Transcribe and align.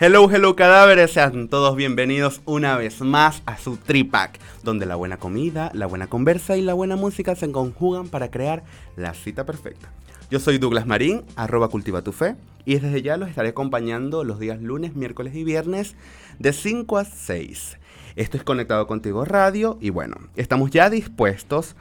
Hello, 0.00 0.30
hello 0.30 0.54
cadáveres, 0.54 1.10
sean 1.10 1.48
todos 1.48 1.74
bienvenidos 1.74 2.40
una 2.44 2.76
vez 2.76 3.00
más 3.00 3.42
a 3.46 3.58
su 3.58 3.76
Tripac, 3.76 4.38
donde 4.62 4.86
la 4.86 4.94
buena 4.94 5.16
comida, 5.16 5.72
la 5.74 5.86
buena 5.86 6.06
conversa 6.06 6.56
y 6.56 6.62
la 6.62 6.72
buena 6.72 6.94
música 6.94 7.34
se 7.34 7.50
conjugan 7.50 8.08
para 8.08 8.30
crear 8.30 8.62
la 8.94 9.12
cita 9.12 9.44
perfecta. 9.44 9.90
Yo 10.30 10.38
soy 10.38 10.58
Douglas 10.58 10.86
Marín, 10.86 11.24
arroba 11.34 11.66
cultiva 11.66 12.02
tu 12.02 12.12
fe, 12.12 12.36
y 12.64 12.78
desde 12.78 13.02
ya 13.02 13.16
los 13.16 13.28
estaré 13.28 13.48
acompañando 13.48 14.22
los 14.22 14.38
días 14.38 14.62
lunes, 14.62 14.94
miércoles 14.94 15.34
y 15.34 15.42
viernes 15.42 15.96
de 16.38 16.52
5 16.52 16.96
a 16.96 17.04
6. 17.04 17.78
Esto 18.14 18.36
es 18.36 18.44
Conectado 18.44 18.86
Contigo 18.86 19.24
Radio 19.24 19.78
y 19.80 19.90
bueno, 19.90 20.16
estamos 20.36 20.70
ya 20.70 20.90
dispuestos 20.90 21.74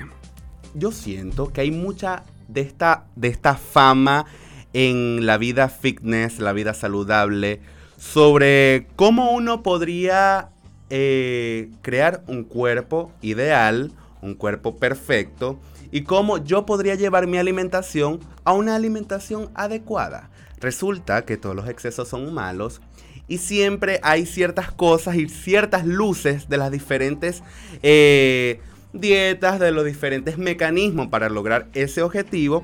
Yo 0.73 0.91
siento 0.91 1.53
que 1.53 1.61
hay 1.61 1.71
mucha 1.71 2.23
de 2.47 2.61
esta, 2.61 3.05
de 3.15 3.27
esta 3.27 3.55
fama 3.55 4.25
en 4.73 5.27
la 5.27 5.37
vida 5.37 5.69
fitness, 5.69 6.39
la 6.39 6.53
vida 6.53 6.73
saludable, 6.73 7.61
sobre 7.97 8.87
cómo 8.95 9.31
uno 9.31 9.63
podría 9.63 10.49
eh, 10.90 11.69
crear 11.81 12.23
un 12.28 12.44
cuerpo 12.44 13.12
ideal, 13.22 13.91
un 14.22 14.35
cuerpo 14.35 14.78
perfecto 14.78 15.59
y 15.91 16.03
cómo 16.03 16.38
yo 16.44 16.66
podría 16.66 16.96
llevar 16.96 17.28
mi 17.28 17.38
alimentación 17.38 18.19
a 18.44 18.53
una 18.53 18.75
alimentación 18.75 19.50
adecuada. 19.56 20.29
Resulta 20.59 21.23
que 21.25 21.38
todos 21.38 21.56
los 21.56 21.68
excesos 21.69 22.07
son 22.07 22.34
malos 22.34 22.81
y 23.28 23.40
siempre 23.40 24.00
hay 24.03 24.25
ciertas 24.25 24.72
cosas 24.72 25.16
y 25.16 25.28
ciertas 25.28 25.85
luces 25.85 26.50
de 26.50 26.57
las 26.57 26.72
diferentes 26.72 27.44
eh, 27.81 28.59
dietas, 28.94 29.59
de 29.59 29.72
los 29.72 29.85
diferentes 29.85 30.38
mecanismos 30.38 31.07
para 31.07 31.29
lograr 31.29 31.67
ese 31.73 32.02
objetivo 32.02 32.63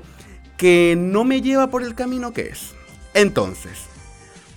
que 0.56 0.94
no 0.96 1.24
me 1.24 1.40
lleva 1.40 1.68
por 1.70 1.82
el 1.82 1.94
camino 1.94 2.32
que 2.32 2.42
es. 2.42 2.74
Entonces, 3.14 3.91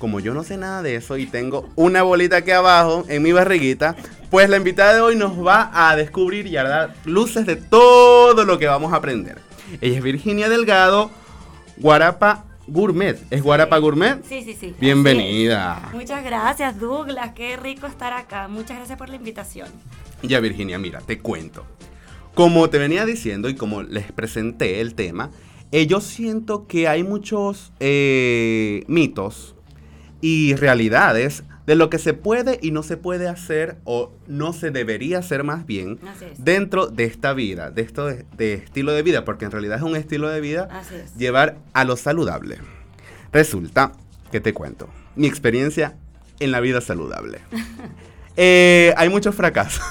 como 0.05 0.19
yo 0.19 0.35
no 0.35 0.43
sé 0.43 0.55
nada 0.55 0.83
de 0.83 0.97
eso 0.97 1.17
y 1.17 1.25
tengo 1.25 1.67
una 1.73 2.03
bolita 2.03 2.37
aquí 2.37 2.51
abajo 2.51 3.05
en 3.07 3.23
mi 3.23 3.31
barriguita, 3.31 3.95
pues 4.29 4.47
la 4.51 4.57
invitada 4.57 4.93
de 4.93 5.01
hoy 5.01 5.15
nos 5.15 5.43
va 5.43 5.71
a 5.73 5.95
descubrir 5.95 6.45
y 6.45 6.57
a 6.57 6.63
dar 6.63 6.95
luces 7.05 7.47
de 7.47 7.55
todo 7.55 8.45
lo 8.45 8.59
que 8.59 8.67
vamos 8.67 8.93
a 8.93 8.97
aprender. 8.97 9.39
Ella 9.81 9.97
es 9.97 10.03
Virginia 10.03 10.47
Delgado, 10.47 11.09
Guarapa 11.77 12.45
Gourmet. 12.67 13.19
¿Es 13.31 13.41
Guarapa 13.41 13.79
Gourmet? 13.79 14.23
Sí, 14.29 14.43
sí, 14.43 14.53
sí. 14.53 14.75
Bienvenida. 14.79 15.89
Muchas 15.91 16.23
gracias, 16.23 16.79
Douglas. 16.79 17.31
Qué 17.33 17.57
rico 17.57 17.87
estar 17.87 18.13
acá. 18.13 18.47
Muchas 18.47 18.77
gracias 18.77 18.99
por 18.99 19.09
la 19.09 19.15
invitación. 19.15 19.69
Ya, 20.21 20.39
Virginia, 20.39 20.77
mira, 20.77 21.01
te 21.01 21.17
cuento. 21.17 21.65
Como 22.35 22.69
te 22.69 22.77
venía 22.77 23.07
diciendo 23.07 23.49
y 23.49 23.55
como 23.55 23.81
les 23.81 24.11
presenté 24.11 24.81
el 24.81 24.93
tema, 24.93 25.31
eh, 25.71 25.87
yo 25.87 25.99
siento 25.99 26.67
que 26.67 26.87
hay 26.87 27.01
muchos 27.01 27.73
eh, 27.79 28.83
mitos 28.85 29.54
y 30.25 30.55
realidades 30.55 31.43
de 31.67 31.75
lo 31.75 31.91
que 31.91 31.99
se 31.99 32.15
puede 32.15 32.57
y 32.59 32.71
no 32.71 32.81
se 32.81 32.97
puede 32.97 33.27
hacer 33.27 33.77
o 33.83 34.11
no 34.25 34.53
se 34.53 34.71
debería 34.71 35.19
hacer 35.19 35.43
más 35.43 35.67
bien 35.67 35.99
dentro 36.39 36.87
de 36.87 37.03
esta 37.03 37.33
vida, 37.33 37.69
de 37.69 37.83
esto 37.83 38.07
de, 38.07 38.53
estilo 38.55 38.93
de 38.93 39.03
vida, 39.03 39.23
porque 39.23 39.45
en 39.45 39.51
realidad 39.51 39.77
es 39.77 39.83
un 39.83 39.95
estilo 39.95 40.27
de 40.29 40.41
vida 40.41 40.67
llevar 41.15 41.59
a 41.73 41.83
lo 41.83 41.95
saludable. 41.95 42.57
Resulta 43.31 43.91
que 44.31 44.39
te 44.39 44.51
cuento 44.51 44.89
mi 45.15 45.27
experiencia 45.27 45.95
en 46.39 46.51
la 46.51 46.59
vida 46.59 46.81
saludable. 46.81 47.41
Eh, 48.37 48.93
hay 48.97 49.07
muchos 49.07 49.33
fracasos. 49.33 49.81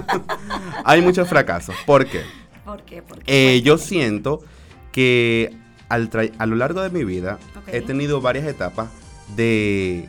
hay 0.86 1.02
muchos 1.02 1.28
fracasos. 1.28 1.74
¿Por 1.84 2.06
qué? 2.06 2.22
¿Por 2.64 2.82
qué? 2.84 3.02
Eh, 3.26 3.60
yo 3.60 3.76
siento 3.76 4.42
que 4.92 5.54
a 5.90 6.46
lo 6.46 6.56
largo 6.56 6.80
de 6.80 6.88
mi 6.88 7.04
vida 7.04 7.38
he 7.66 7.82
tenido 7.82 8.22
varias 8.22 8.46
etapas 8.46 8.88
de 9.36 10.08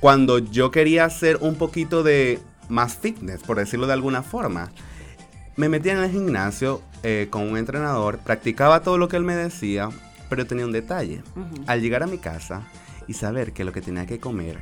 cuando 0.00 0.38
yo 0.38 0.70
quería 0.70 1.04
hacer 1.04 1.38
un 1.40 1.54
poquito 1.54 2.02
de 2.02 2.40
más 2.68 2.96
fitness, 2.96 3.42
por 3.42 3.58
decirlo 3.58 3.86
de 3.86 3.92
alguna 3.92 4.22
forma. 4.22 4.70
Me 5.56 5.68
metía 5.68 5.92
en 5.92 5.98
el 5.98 6.10
gimnasio 6.10 6.82
eh, 7.02 7.28
con 7.30 7.42
un 7.42 7.56
entrenador, 7.56 8.18
practicaba 8.18 8.82
todo 8.82 8.98
lo 8.98 9.08
que 9.08 9.16
él 9.16 9.24
me 9.24 9.36
decía, 9.36 9.90
pero 10.28 10.46
tenía 10.46 10.64
un 10.64 10.72
detalle. 10.72 11.22
Al 11.66 11.80
llegar 11.82 12.02
a 12.02 12.06
mi 12.06 12.18
casa 12.18 12.62
y 13.06 13.14
saber 13.14 13.52
que 13.52 13.64
lo 13.64 13.72
que 13.72 13.82
tenía 13.82 14.06
que 14.06 14.18
comer 14.18 14.58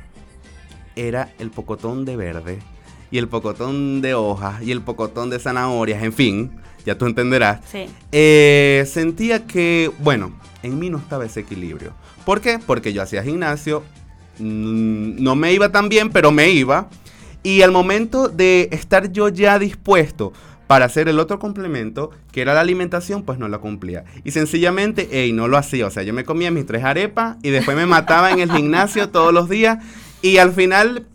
era 0.95 1.33
el 1.39 1.49
pocotón 1.49 2.03
de 2.05 2.17
verde 2.17 2.59
y 3.09 3.17
el 3.17 3.27
pocotón 3.27 4.01
de 4.01 4.13
hojas 4.13 4.61
y 4.61 4.71
el 4.71 4.81
pocotón 4.81 5.29
de 5.29 5.39
zanahorias, 5.39 6.03
en 6.03 6.13
fin, 6.13 6.51
ya 6.85 6.97
tú 6.97 7.05
entenderás. 7.05 7.61
Eh, 8.11 8.85
sentía 8.87 9.45
que, 9.45 9.91
bueno, 9.99 10.33
en 10.63 10.79
mí 10.79 10.89
no 10.89 10.97
estaba 10.97 11.25
ese 11.25 11.41
equilibrio. 11.41 11.93
¿Por 12.25 12.41
qué? 12.41 12.59
Porque 12.59 12.93
yo 12.93 13.01
hacía 13.01 13.23
gimnasio, 13.23 13.83
mm, 14.39 15.21
no 15.21 15.35
me 15.35 15.53
iba 15.53 15.71
tan 15.71 15.89
bien, 15.89 16.09
pero 16.09 16.31
me 16.31 16.49
iba. 16.49 16.89
Y 17.43 17.63
al 17.63 17.71
momento 17.71 18.29
de 18.29 18.69
estar 18.71 19.11
yo 19.11 19.29
ya 19.29 19.57
dispuesto 19.57 20.31
para 20.67 20.85
hacer 20.85 21.09
el 21.09 21.19
otro 21.19 21.37
complemento, 21.37 22.11
que 22.31 22.41
era 22.41 22.53
la 22.53 22.61
alimentación, 22.61 23.23
pues 23.23 23.37
no 23.37 23.49
lo 23.49 23.59
cumplía. 23.59 24.05
Y 24.23 24.31
sencillamente, 24.31 25.09
ey, 25.11 25.33
no 25.33 25.47
lo 25.47 25.57
hacía. 25.57 25.87
O 25.87 25.91
sea, 25.91 26.03
yo 26.03 26.13
me 26.13 26.23
comía 26.23 26.49
mis 26.51 26.65
tres 26.65 26.83
arepas 26.83 27.35
y 27.41 27.49
después 27.49 27.75
me 27.75 27.85
mataba 27.85 28.31
en 28.31 28.39
el 28.39 28.51
gimnasio 28.51 29.09
todos 29.09 29.33
los 29.33 29.49
días 29.49 29.79
y 30.21 30.37
al 30.37 30.53
final, 30.53 31.07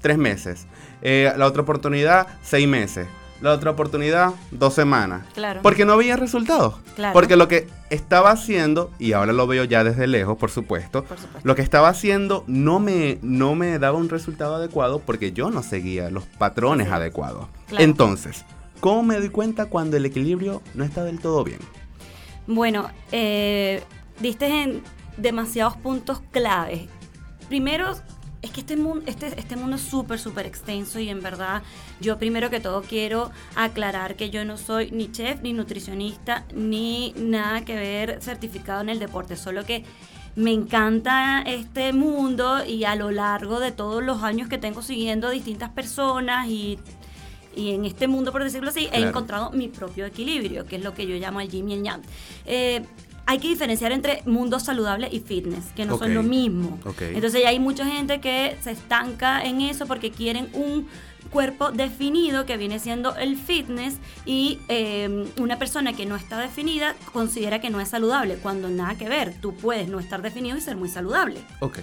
tres 0.00 0.16
meses. 0.16 0.66
Eh, 1.02 1.30
la 1.36 1.46
otra 1.46 1.62
oportunidad, 1.62 2.28
seis 2.42 2.66
meses. 2.66 3.06
La 3.44 3.52
otra 3.52 3.72
oportunidad, 3.72 4.30
dos 4.52 4.72
semanas. 4.72 5.26
Claro. 5.34 5.60
Porque 5.62 5.84
no 5.84 5.98
veía 5.98 6.16
resultados. 6.16 6.76
Claro. 6.96 7.12
Porque 7.12 7.36
lo 7.36 7.46
que 7.46 7.68
estaba 7.90 8.30
haciendo, 8.30 8.90
y 8.98 9.12
ahora 9.12 9.34
lo 9.34 9.46
veo 9.46 9.64
ya 9.64 9.84
desde 9.84 10.06
lejos, 10.06 10.38
por 10.38 10.50
supuesto, 10.50 11.04
Por 11.04 11.18
supuesto. 11.18 11.46
lo 11.46 11.54
que 11.54 11.60
estaba 11.60 11.88
haciendo 11.90 12.44
no 12.46 12.80
me, 12.80 13.18
no 13.20 13.54
me 13.54 13.78
daba 13.78 13.98
un 13.98 14.08
resultado 14.08 14.54
adecuado 14.54 14.98
porque 15.00 15.32
yo 15.32 15.50
no 15.50 15.62
seguía 15.62 16.08
los 16.08 16.24
patrones 16.24 16.86
Sí. 16.86 16.92
adecuados. 16.94 17.48
Claro. 17.68 17.84
Entonces, 17.84 18.46
¿cómo 18.80 19.02
me 19.02 19.16
doy 19.18 19.28
cuenta 19.28 19.66
cuando 19.66 19.98
el 19.98 20.06
equilibrio 20.06 20.62
no 20.72 20.82
está 20.82 21.04
del 21.04 21.20
todo 21.20 21.44
bien? 21.44 21.58
Bueno, 22.46 22.88
eh, 23.12 23.82
diste 24.20 24.46
en 24.62 24.82
demasiados 25.18 25.76
puntos 25.76 26.22
claves. 26.30 26.86
Primero, 27.50 27.94
es 28.44 28.50
que 28.50 28.60
este 28.60 28.76
mundo, 28.76 29.02
este, 29.06 29.28
este 29.40 29.56
mundo 29.56 29.76
es 29.76 29.82
súper, 29.82 30.18
súper 30.18 30.44
extenso 30.44 31.00
y 31.00 31.08
en 31.08 31.22
verdad 31.22 31.62
yo 31.98 32.18
primero 32.18 32.50
que 32.50 32.60
todo 32.60 32.82
quiero 32.82 33.30
aclarar 33.56 34.16
que 34.16 34.28
yo 34.28 34.44
no 34.44 34.58
soy 34.58 34.90
ni 34.90 35.10
chef, 35.10 35.40
ni 35.40 35.54
nutricionista, 35.54 36.44
ni 36.54 37.14
nada 37.16 37.64
que 37.64 37.74
ver 37.74 38.18
certificado 38.20 38.82
en 38.82 38.90
el 38.90 38.98
deporte, 38.98 39.36
solo 39.36 39.64
que 39.64 39.84
me 40.36 40.52
encanta 40.52 41.42
este 41.46 41.94
mundo 41.94 42.66
y 42.66 42.84
a 42.84 42.96
lo 42.96 43.10
largo 43.10 43.60
de 43.60 43.72
todos 43.72 44.02
los 44.02 44.22
años 44.22 44.48
que 44.48 44.58
tengo 44.58 44.82
siguiendo 44.82 45.30
distintas 45.30 45.70
personas 45.70 46.46
y 46.48 46.78
y 47.56 47.72
en 47.72 47.84
este 47.84 48.08
mundo, 48.08 48.32
por 48.32 48.42
decirlo 48.42 48.70
así, 48.70 48.88
he 48.92 49.00
encontrado 49.00 49.50
mi 49.52 49.68
propio 49.68 50.06
equilibrio, 50.06 50.66
que 50.66 50.76
es 50.76 50.82
lo 50.82 50.92
que 50.92 51.06
yo 51.06 51.16
llamo 51.16 51.40
el 51.40 51.48
yin 51.48 51.70
y 51.70 51.74
el 51.74 51.84
yang. 51.84 52.02
Eh, 52.46 52.84
hay 53.26 53.38
que 53.38 53.48
diferenciar 53.48 53.92
entre 53.92 54.22
mundo 54.26 54.60
saludable 54.60 55.08
y 55.10 55.20
fitness, 55.20 55.66
que 55.74 55.84
no 55.84 55.98
son 55.98 56.14
lo 56.14 56.22
mismo. 56.22 56.78
Ok. 56.84 57.02
Entonces 57.02 57.42
ya 57.42 57.48
hay 57.48 57.58
mucha 57.58 57.86
gente 57.86 58.20
que 58.20 58.56
se 58.62 58.72
estanca 58.72 59.44
en 59.44 59.60
eso 59.60 59.86
porque 59.86 60.10
quieren 60.10 60.48
un 60.52 60.86
cuerpo 61.30 61.72
definido 61.72 62.44
que 62.44 62.56
viene 62.56 62.78
siendo 62.78 63.16
el 63.16 63.36
fitness 63.36 63.96
y 64.26 64.60
eh, 64.68 65.26
una 65.38 65.58
persona 65.58 65.94
que 65.94 66.06
no 66.06 66.16
está 66.16 66.38
definida 66.38 66.94
considera 67.12 67.60
que 67.60 67.70
no 67.70 67.80
es 67.80 67.88
saludable, 67.88 68.36
cuando 68.36 68.68
nada 68.68 68.96
que 68.96 69.08
ver, 69.08 69.34
tú 69.40 69.54
puedes 69.54 69.88
no 69.88 70.00
estar 70.00 70.20
definido 70.22 70.56
y 70.56 70.60
ser 70.60 70.76
muy 70.76 70.88
saludable. 70.88 71.40
Ok. 71.60 71.78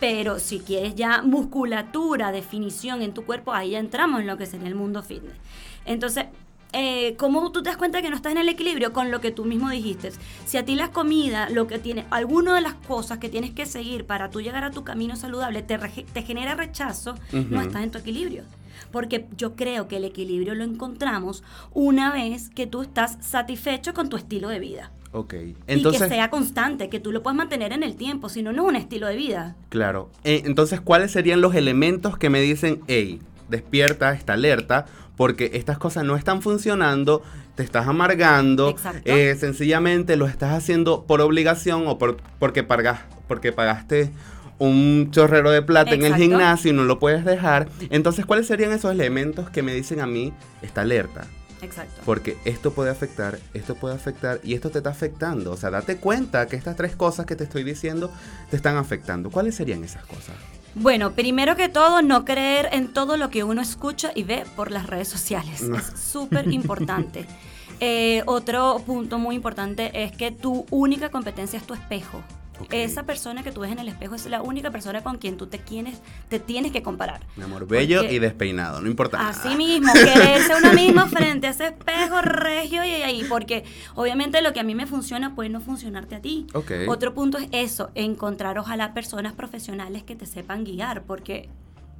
Pero 0.00 0.38
si 0.38 0.60
quieres 0.60 0.94
ya 0.96 1.22
musculatura, 1.22 2.32
definición 2.32 3.02
en 3.02 3.12
tu 3.12 3.24
cuerpo, 3.24 3.52
ahí 3.52 3.70
ya 3.70 3.78
entramos 3.78 4.20
en 4.20 4.26
lo 4.26 4.38
que 4.38 4.46
sería 4.46 4.66
el 4.66 4.74
mundo 4.74 5.02
fitness. 5.02 5.36
Entonces, 5.84 6.26
eh, 6.72 7.16
¿cómo 7.16 7.50
tú 7.52 7.62
te 7.62 7.70
das 7.70 7.76
cuenta 7.76 8.02
que 8.02 8.10
no 8.10 8.16
estás 8.16 8.32
en 8.32 8.38
el 8.38 8.48
equilibrio 8.48 8.92
con 8.92 9.10
lo 9.10 9.20
que 9.20 9.30
tú 9.30 9.44
mismo 9.44 9.70
dijiste? 9.70 10.12
Si 10.46 10.56
a 10.56 10.64
ti 10.64 10.74
la 10.74 10.90
comida, 10.92 11.48
lo 11.50 11.66
que 11.66 11.78
tiene, 11.78 12.06
alguna 12.10 12.54
de 12.54 12.60
las 12.60 12.74
cosas 12.74 13.18
que 13.18 13.28
tienes 13.28 13.50
que 13.50 13.66
seguir 13.66 14.06
para 14.06 14.30
tú 14.30 14.40
llegar 14.40 14.64
a 14.64 14.70
tu 14.70 14.84
camino 14.84 15.16
saludable 15.16 15.62
te, 15.62 15.78
genera 16.22 16.54
rechazo, 16.54 17.14
no 17.32 17.60
estás 17.60 17.82
en 17.82 17.90
tu 17.90 17.98
equilibrio. 17.98 18.44
Porque 18.92 19.26
yo 19.36 19.54
creo 19.56 19.88
que 19.88 19.98
el 19.98 20.04
equilibrio 20.04 20.54
lo 20.54 20.64
encontramos 20.64 21.44
una 21.72 22.12
vez 22.12 22.50
que 22.50 22.66
tú 22.66 22.82
estás 22.82 23.18
satisfecho 23.20 23.94
con 23.94 24.08
tu 24.08 24.16
estilo 24.16 24.48
de 24.48 24.58
vida. 24.58 24.90
Ok. 25.12 25.34
y 25.34 25.56
Entonces, 25.66 26.02
que 26.02 26.08
sea 26.08 26.30
constante, 26.30 26.88
que 26.88 27.00
tú 27.00 27.12
lo 27.12 27.22
puedas 27.22 27.36
mantener 27.36 27.72
en 27.72 27.82
el 27.82 27.96
tiempo, 27.96 28.28
si 28.28 28.42
no, 28.42 28.52
no 28.52 28.62
es 28.62 28.68
un 28.68 28.76
estilo 28.76 29.06
de 29.08 29.16
vida. 29.16 29.56
claro. 29.68 30.10
Eh, 30.24 30.42
entonces, 30.44 30.80
¿cuáles 30.80 31.10
serían 31.10 31.40
los 31.40 31.54
elementos 31.54 32.16
que 32.16 32.30
me 32.30 32.40
dicen, 32.40 32.80
hey, 32.86 33.20
despierta, 33.50 34.12
está 34.12 34.34
alerta, 34.34 34.86
porque 35.16 35.50
estas 35.54 35.76
cosas 35.76 36.04
no 36.04 36.16
están 36.16 36.40
funcionando, 36.40 37.22
te 37.54 37.62
estás 37.62 37.86
amargando, 37.86 38.74
eh, 39.04 39.36
sencillamente 39.38 40.16
lo 40.16 40.26
estás 40.26 40.54
haciendo 40.54 41.04
por 41.04 41.20
obligación 41.20 41.86
o 41.86 41.98
por, 41.98 42.16
porque, 42.38 42.62
pagas, 42.62 43.00
porque 43.28 43.52
pagaste 43.52 44.10
un 44.58 45.10
chorrero 45.10 45.50
de 45.50 45.62
plata 45.62 45.92
en 45.94 46.04
el 46.04 46.14
gimnasio 46.14 46.70
y 46.70 46.74
no 46.74 46.84
lo 46.84 46.98
puedes 46.98 47.24
dejar. 47.24 47.68
Entonces, 47.90 48.26
¿cuáles 48.26 48.46
serían 48.46 48.72
esos 48.72 48.92
elementos 48.92 49.50
que 49.50 49.62
me 49.62 49.74
dicen 49.74 50.00
a 50.00 50.06
mí, 50.06 50.32
está 50.62 50.82
alerta? 50.82 51.26
Exacto. 51.62 52.00
Porque 52.04 52.36
esto 52.44 52.72
puede 52.72 52.90
afectar, 52.90 53.38
esto 53.52 53.74
puede 53.74 53.94
afectar 53.94 54.40
y 54.42 54.54
esto 54.54 54.70
te 54.70 54.78
está 54.78 54.90
afectando. 54.90 55.52
O 55.52 55.56
sea, 55.56 55.70
date 55.70 55.96
cuenta 55.96 56.46
que 56.46 56.56
estas 56.56 56.76
tres 56.76 56.96
cosas 56.96 57.26
que 57.26 57.36
te 57.36 57.44
estoy 57.44 57.64
diciendo 57.64 58.10
te 58.50 58.56
están 58.56 58.76
afectando. 58.76 59.30
¿Cuáles 59.30 59.54
serían 59.54 59.84
esas 59.84 60.04
cosas? 60.04 60.36
Bueno, 60.74 61.12
primero 61.12 61.56
que 61.56 61.68
todo, 61.68 62.02
no 62.02 62.24
creer 62.24 62.68
en 62.72 62.92
todo 62.92 63.16
lo 63.16 63.30
que 63.30 63.44
uno 63.44 63.60
escucha 63.60 64.12
y 64.14 64.22
ve 64.22 64.44
por 64.56 64.70
las 64.70 64.86
redes 64.86 65.08
sociales. 65.08 65.62
No. 65.62 65.76
Es 65.76 65.92
súper 65.98 66.48
importante. 66.52 67.26
Eh, 67.82 68.22
otro 68.26 68.82
punto 68.84 69.18
muy 69.18 69.34
importante 69.34 70.04
es 70.04 70.12
que 70.12 70.30
tu 70.30 70.66
única 70.70 71.08
competencia 71.08 71.58
es 71.58 71.66
tu 71.66 71.72
espejo. 71.72 72.22
Esa 72.70 73.04
persona 73.04 73.42
que 73.42 73.52
tú 73.52 73.60
ves 73.60 73.72
en 73.72 73.78
el 73.78 73.88
espejo 73.88 74.14
es 74.14 74.26
la 74.26 74.42
única 74.42 74.70
persona 74.70 75.02
con 75.02 75.18
quien 75.18 75.36
tú 75.36 75.46
te 75.46 75.58
tienes, 75.58 76.00
te 76.28 76.38
tienes 76.38 76.72
que 76.72 76.82
comparar. 76.82 77.20
Mi 77.36 77.44
amor, 77.44 77.66
bello 77.66 78.00
Porque- 78.00 78.14
y 78.14 78.18
despeinado, 78.18 78.80
no 78.80 78.88
importa. 78.88 79.28
Así 79.28 79.44
nada. 79.48 79.56
mismo, 79.56 79.92
quererse 79.92 80.52
uno 80.62 80.72
mismo 80.72 81.06
frente 81.06 81.46
a 81.46 81.50
ese 81.50 81.66
espejo 81.68 82.20
regio 82.22 82.84
y 82.84 82.90
ahí, 82.90 83.24
porque 83.28 83.64
obviamente 83.94 84.42
lo 84.42 84.52
que 84.52 84.60
a 84.60 84.64
mí 84.64 84.74
me 84.74 84.86
funciona 84.86 85.34
puede 85.34 85.48
no 85.48 85.60
funcionarte 85.60 86.14
a 86.16 86.20
ti. 86.20 86.46
Ok. 86.54 86.72
Otro 86.88 87.14
punto 87.14 87.38
es 87.38 87.48
eso, 87.52 87.90
encontrar 87.94 88.58
ojalá 88.58 88.94
personas 88.94 89.32
profesionales 89.32 90.02
que 90.02 90.16
te 90.16 90.26
sepan 90.26 90.64
guiar, 90.64 91.02
porque 91.02 91.48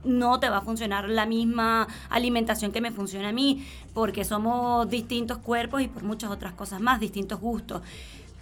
no 0.03 0.41
te 0.41 0.49
va 0.49 0.59
a 0.59 0.61
funcionar 0.63 1.11
la 1.11 1.27
misma 1.27 1.87
alimentación 2.09 2.73
que 2.73 2.81
me 2.81 2.91
funciona 2.91 3.29
a 3.29 3.33
mí, 3.33 3.67
porque 3.93 4.25
somos 4.25 4.89
distintos 4.89 5.37
cuerpos 5.39 5.83
y 5.83 5.89
por 5.89 6.03
muchas 6.05 6.31
otras 6.31 6.55
cosas 6.55 6.81
más, 6.81 7.01
distintos 7.01 7.39
gustos. 7.39 7.83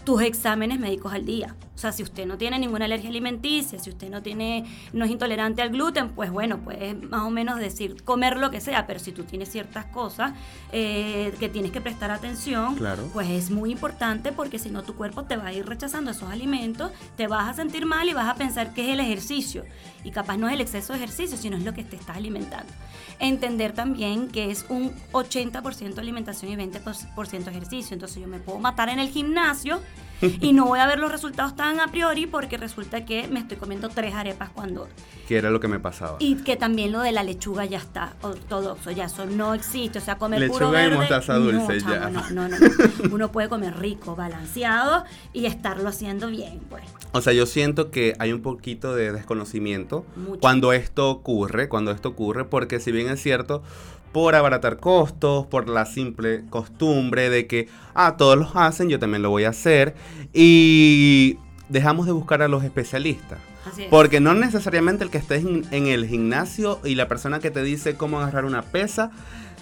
Tus 0.09 0.23
exámenes 0.23 0.81
médicos 0.81 1.13
al 1.13 1.27
día. 1.27 1.55
O 1.75 1.79
sea, 1.79 1.93
si 1.93 2.03
usted 2.03 2.25
no 2.25 2.39
tiene 2.39 2.59
ninguna 2.59 2.87
alergia 2.87 3.11
alimenticia, 3.11 3.79
si 3.79 3.91
usted 3.91 4.09
no 4.09 4.23
tiene, 4.23 4.65
no 4.95 5.05
es 5.05 5.11
intolerante 5.11 5.61
al 5.61 5.69
gluten, 5.69 6.09
pues 6.09 6.31
bueno, 6.31 6.61
puedes 6.61 7.01
más 7.11 7.25
o 7.25 7.31
menos 7.31 7.59
decir 7.61 8.03
comer 8.05 8.39
lo 8.39 8.51
que 8.51 8.63
sea, 8.63 8.87
pero 8.87 8.99
si 9.01 9.13
tú 9.13 9.25
tienes 9.25 9.51
ciertas 9.51 9.85
cosas 9.85 10.33
eh, 10.73 11.35
que 11.39 11.51
tienes 11.51 11.73
que 11.73 11.83
prestar 11.83 12.11
atención, 12.11 12.75
Claro. 12.77 13.09
pues 13.13 13.29
es 13.29 13.51
muy 13.51 13.71
importante 13.71 14.33
porque 14.33 14.59
si 14.59 14.71
no 14.71 14.83
tu 14.83 14.95
cuerpo 14.97 15.25
te 15.25 15.37
va 15.37 15.49
a 15.49 15.53
ir 15.53 15.67
rechazando 15.67 16.11
esos 16.11 16.31
alimentos, 16.31 16.91
te 17.19 17.27
vas 17.27 17.47
a 17.47 17.53
sentir 17.53 17.85
mal 17.85 18.09
y 18.09 18.15
vas 18.15 18.29
a 18.29 18.35
pensar 18.35 18.73
que 18.73 18.87
es 18.87 18.95
el 18.95 19.01
ejercicio. 19.01 19.67
Y 20.05 20.11
capaz 20.11 20.39
no 20.39 20.49
es 20.49 20.55
el 20.55 20.63
exceso 20.63 20.95
de 20.95 21.01
ejercicio, 21.01 21.37
sino 21.37 21.59
es 21.59 21.65
lo 21.65 21.75
que 21.75 21.85
te 21.85 21.97
estás 21.97 22.17
alimentando. 22.17 22.73
Entender 23.21 23.73
también 23.73 24.29
que 24.29 24.51
es 24.51 24.65
un 24.71 24.91
80% 25.13 25.99
alimentación 25.99 26.51
y 26.51 26.57
20% 26.57 27.49
ejercicio. 27.49 27.95
Entonces 27.95 28.23
yo 28.23 28.27
me 28.27 28.39
puedo 28.39 28.59
matar 28.59 28.89
en 28.89 28.99
el 29.01 29.11
gimnasio 29.11 29.81
y 30.41 30.53
no 30.53 30.67
voy 30.67 30.81
a 30.81 30.87
ver 30.87 30.99
los 30.99 31.11
resultados 31.13 31.55
tan 31.57 31.81
a 31.81 31.89
priori 31.89 32.27
porque 32.27 32.57
resulta 32.57 33.05
que 33.05 33.29
me 33.29 33.41
estoy 33.41 33.57
comiendo 33.57 33.89
tres 33.89 34.15
arepas 34.15 34.51
cuando 34.51 34.89
Que 35.29 35.37
era 35.37 35.51
lo 35.51 35.61
que 35.61 35.69
me 35.69 35.79
pasaba. 35.81 36.17
y 36.19 36.37
que 36.43 36.57
también 36.57 36.93
lo 36.93 37.01
de 37.01 37.13
la 37.13 37.23
lechuga 37.23 37.65
ya 37.67 37.79
está 37.79 38.15
ortodoxo, 38.23 38.91
ya 38.91 39.05
eso 39.05 39.27
no 39.27 39.55
existe. 39.55 39.99
O 39.99 40.03
sea, 40.03 40.19
comer 40.19 40.49
puro 40.49 40.67
Lechuga 40.73 40.81
y 40.81 40.85
verde. 40.85 40.97
mostaza 40.99 41.35
dulce, 41.35 41.79
no, 41.81 41.91
ya. 41.95 42.11
No, 42.11 42.31
no, 42.31 42.49
no, 42.49 42.59
no. 42.59 42.69
Uno 43.13 43.31
puede 43.33 43.49
comer 43.49 43.79
rico, 43.79 44.17
balanceado 44.17 45.05
y 45.33 45.47
estarlo 45.47 45.89
haciendo 45.89 46.29
bien, 46.29 46.61
pues. 46.69 46.85
O 47.13 47.21
sea, 47.23 47.33
yo 47.33 47.47
siento 47.47 47.91
que 47.91 48.15
hay 48.19 48.33
un 48.33 48.43
poquito 48.43 48.95
de 48.95 49.13
desconocimiento 49.13 50.05
Mucho. 50.17 50.41
cuando 50.41 50.73
esto 50.73 51.09
ocurre, 51.11 51.69
cuando 51.69 51.91
esto 51.91 52.11
ocurre, 52.11 52.45
porque 52.45 52.81
si 52.81 52.93
bien 52.93 53.09
es 53.09 53.23
cierto, 53.23 53.63
por 54.13 54.35
abaratar 54.35 54.79
costos, 54.79 55.47
por 55.47 55.69
la 55.69 55.87
simple 55.87 56.45
costumbre 56.51 57.31
de 57.31 57.47
que, 57.47 57.69
ah, 57.95 58.17
todos 58.17 58.39
los 58.39 58.51
hacen, 58.55 58.89
yo 58.89 58.99
también 58.99 59.23
lo 59.23 59.31
voy 59.31 59.45
a 59.45 59.51
hacer, 59.51 59.95
y 60.33 61.39
dejamos 61.69 62.07
de 62.07 62.13
buscar 62.13 62.43
a 62.43 62.49
los 62.49 62.65
especialistas. 62.65 63.39
Así 63.71 63.83
es. 63.83 63.89
Porque 63.89 64.21
no 64.21 64.35
necesariamente 64.35 65.05
el 65.05 65.11
que 65.11 65.19
esté 65.19 65.37
en, 65.37 65.65
en 65.71 65.87
el 65.87 66.07
gimnasio 66.07 66.81
y 66.85 66.95
la 66.95 67.09
persona 67.09 67.39
que 67.41 67.51
te 67.51 67.63
dice 67.63 67.97
cómo 67.97 68.19
agarrar 68.21 68.45
una 68.45 68.63
pesa, 68.63 69.11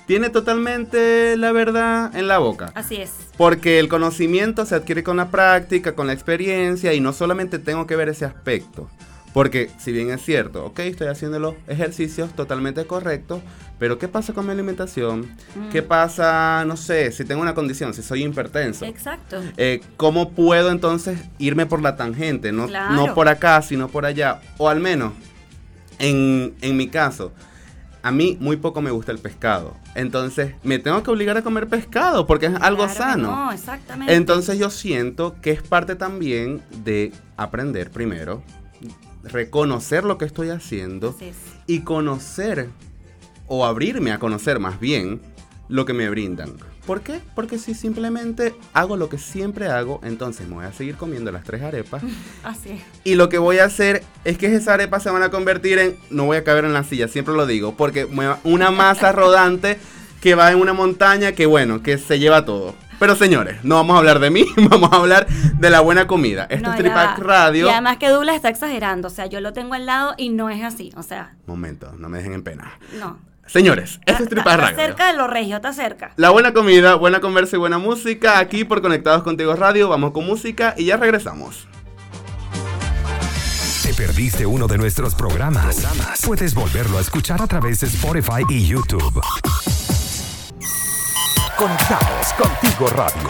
tiene 0.07 0.31
totalmente 0.31 1.37
la 1.37 1.53
verdad 1.53 2.15
en 2.17 2.29
la 2.29 2.39
boca. 2.39 2.71
Así 2.75 2.97
es. 2.97 3.11
Porque 3.37 3.81
el 3.81 3.89
conocimiento 3.89 4.65
se 4.65 4.77
adquiere 4.77 5.03
con 5.03 5.17
la 5.17 5.31
práctica, 5.31 5.95
con 5.95 6.07
la 6.07 6.13
experiencia 6.13 6.95
y 6.95 7.01
no 7.01 7.13
solamente 7.13 7.59
tengo 7.59 7.87
que 7.87 7.97
ver 7.97 8.09
ese 8.09 8.25
aspecto. 8.25 8.89
Porque 9.37 9.69
si 9.79 9.93
bien 9.93 10.09
es 10.09 10.25
cierto, 10.25 10.65
ok, 10.65 10.79
estoy 10.79 11.09
haciendo 11.09 11.39
los 11.39 11.57
ejercicios 11.67 12.35
totalmente 12.35 12.87
correctos, 12.87 13.43
pero 13.79 13.99
¿qué 13.99 14.09
pasa 14.09 14.33
con 14.33 14.47
mi 14.47 14.53
alimentación? 14.53 15.27
Mm. 15.55 15.69
¿Qué 15.69 15.83
pasa, 15.83 16.65
no 16.67 16.79
sé, 16.79 17.13
si 17.13 17.23
tengo 17.27 17.43
una 17.43 17.55
condición, 17.55 17.93
si 17.93 18.03
soy 18.03 18.25
hipertenso? 18.25 18.87
Exacto. 18.87 19.43
Eh, 19.59 19.83
¿Cómo 19.99 20.31
puedo 20.31 20.71
entonces 20.71 21.21
irme 21.37 21.67
por 21.67 21.83
la 21.83 21.97
tangente? 21.97 22.51
No, 22.51 22.67
Claro. 22.67 22.95
no 22.95 23.15
por 23.15 23.29
acá, 23.29 23.61
sino 23.61 23.89
por 23.89 24.07
allá. 24.07 24.41
O 24.57 24.71
al 24.71 24.81
menos, 24.81 25.13
en, 25.99 26.55
en 26.63 26.75
mi 26.79 26.89
caso, 26.89 27.31
a 28.03 28.11
mí 28.13 28.39
muy 28.41 28.57
poco 28.57 28.81
me 28.81 28.91
gusta 28.91 29.13
el 29.13 29.19
pescado. 29.19 29.77
Entonces, 29.95 30.55
me 30.63 30.79
tengo 30.79 31.03
que 31.03 31.11
obligar 31.11 31.37
a 31.37 31.43
comer 31.43 31.67
pescado 31.67 32.27
porque 32.27 32.47
es 32.47 32.55
algo 32.55 32.85
Claro 32.85 32.99
sano. 32.99 33.31
No, 33.37 33.53
exactamente. 33.53 34.15
Entonces 34.15 34.59
yo 34.59 34.71
siento 34.71 35.37
que 35.43 35.51
es 35.51 35.61
parte 35.61 35.95
también 35.95 36.63
de 36.85 37.13
aprender 37.37 37.91
primero, 37.91 38.43
reconocer 39.31 40.05
lo 40.05 40.19
que 40.19 40.25
estoy 40.25 40.51
haciendo 40.51 41.15
es. 41.21 41.37
y 41.67 41.81
conocer, 41.81 42.69
o 43.47 43.65
abrirme 43.65 44.13
a 44.13 44.19
conocer 44.19 44.59
más 44.59 44.81
bien, 44.81 45.21
lo 45.69 45.85
que 45.85 45.93
me 45.93 46.09
brindan. 46.09 46.55
¿Por 46.87 47.01
qué? 47.01 47.21
Porque 47.35 47.59
si 47.59 47.75
simplemente 47.75 48.55
hago 48.73 48.97
lo 48.97 49.09
que 49.09 49.19
siempre 49.19 49.67
hago, 49.67 50.01
entonces 50.05 50.47
me 50.47 50.55
voy 50.55 50.65
a 50.65 50.73
seguir 50.73 50.97
comiendo 50.97 51.33
las 51.33 51.43
tres 51.43 51.63
arepas. 51.63 52.03
Así 52.45 52.71
es. 52.71 52.81
Y 53.03 53.17
lo 53.17 53.29
que 53.29 53.39
voy 53.39 53.59
a 53.59 53.65
hacer 53.65 54.05
es 54.25 54.39
que 54.39 54.47
esas 54.47 54.69
arepas 54.69 55.03
se 55.03 55.11
van 55.11 55.25
a 55.25 55.31
convertir 55.31 55.79
en, 55.79 55.97
no 56.11 56.27
voy 56.27 56.37
a 56.37 56.45
caber 56.45 56.65
en 56.65 56.73
la 56.73 56.85
silla, 56.85 57.09
siempre 57.09 57.35
lo 57.35 57.47
digo, 57.47 57.77
porque 57.77 58.07
una 58.45 58.71
masa 58.71 59.11
rodante 59.13 59.79
que 60.27 60.35
va 60.35 60.51
en 60.51 60.59
una 60.61 60.73
montaña 60.73 61.31
que 61.31 61.47
bueno, 61.47 61.85
que 61.85 61.99
se 61.99 62.19
lleva 62.19 62.45
todo. 62.45 62.75
Pero 62.99 63.15
señores, 63.15 63.63
no 63.63 63.77
vamos 63.77 63.95
a 63.95 63.99
hablar 63.99 64.19
de 64.19 64.31
mí, 64.31 64.45
vamos 64.57 64.91
a 64.93 64.97
hablar 64.97 65.29
de 65.29 65.71
la 65.71 65.79
buena 65.79 66.09
comida. 66.09 66.49
Esto 66.51 66.67
No, 66.67 66.75
es 66.75 66.81
Tripac. 66.81 67.19
Radio. 67.21 67.67
Y 67.67 67.71
además 67.71 67.99
que 67.99 68.09
Douglas 68.09 68.35
está 68.35 68.49
exagerando. 68.49 69.07
O 69.07 69.11
sea, 69.13 69.27
yo 69.27 69.41
lo 69.41 69.53
tengo 69.53 69.75
al 69.75 69.87
lado 69.87 70.15
y 70.19 70.31
no 70.31 70.51
es 70.51 70.65
así. 70.65 70.91
O 70.97 71.05
sea, 71.05 71.37
Momento, 71.47 71.95
no 72.01 72.09
me 72.09 72.19
dejen 72.19 72.33
en 72.33 72.43
pena. 72.43 72.73
no. 72.99 73.21
Señores, 73.47 74.01
esto 74.05 74.15
es 74.15 74.21
Está- 74.23 74.29
Tripac 74.31 74.47
está 74.55 74.57
Radio. 74.57 74.77
cerca 74.77 75.07
de 75.13 75.17
lo 75.17 75.29
regio, 75.29 75.55
está 75.55 75.73
cerca. 75.73 76.11
La 76.17 76.31
buena 76.31 76.53
comida, 76.53 76.97
buena 76.97 77.21
conversa 77.21 77.55
y 77.55 77.61
buena 77.61 77.79
música 77.79 78.41
aquí 78.41 78.65
por 78.65 78.83
Conectados 78.83 79.23
Contigo 79.23 79.55
Radio. 79.55 79.89
Vamos 79.89 80.11
con 80.11 80.27
música 80.27 80.75
y 80.77 80.87
ya 80.87 80.97
regresamos. 80.97 81.69
¿Te 83.85 83.95
perdiste 83.95 84.45
uno 84.45 84.67
de 84.67 84.77
nuestros 84.79 85.15
programas? 85.15 85.87
Puedes 86.27 86.53
volverlo 86.57 86.99
a 86.99 87.01
escuchar 87.01 87.41
a 87.41 87.47
través 87.47 87.79
de 87.79 87.87
Spotify 87.87 88.43
y 88.51 88.67
YouTube. 88.67 89.23
Conectados 91.57 92.35
Contigo 92.35 92.87
Radio. 92.89 93.29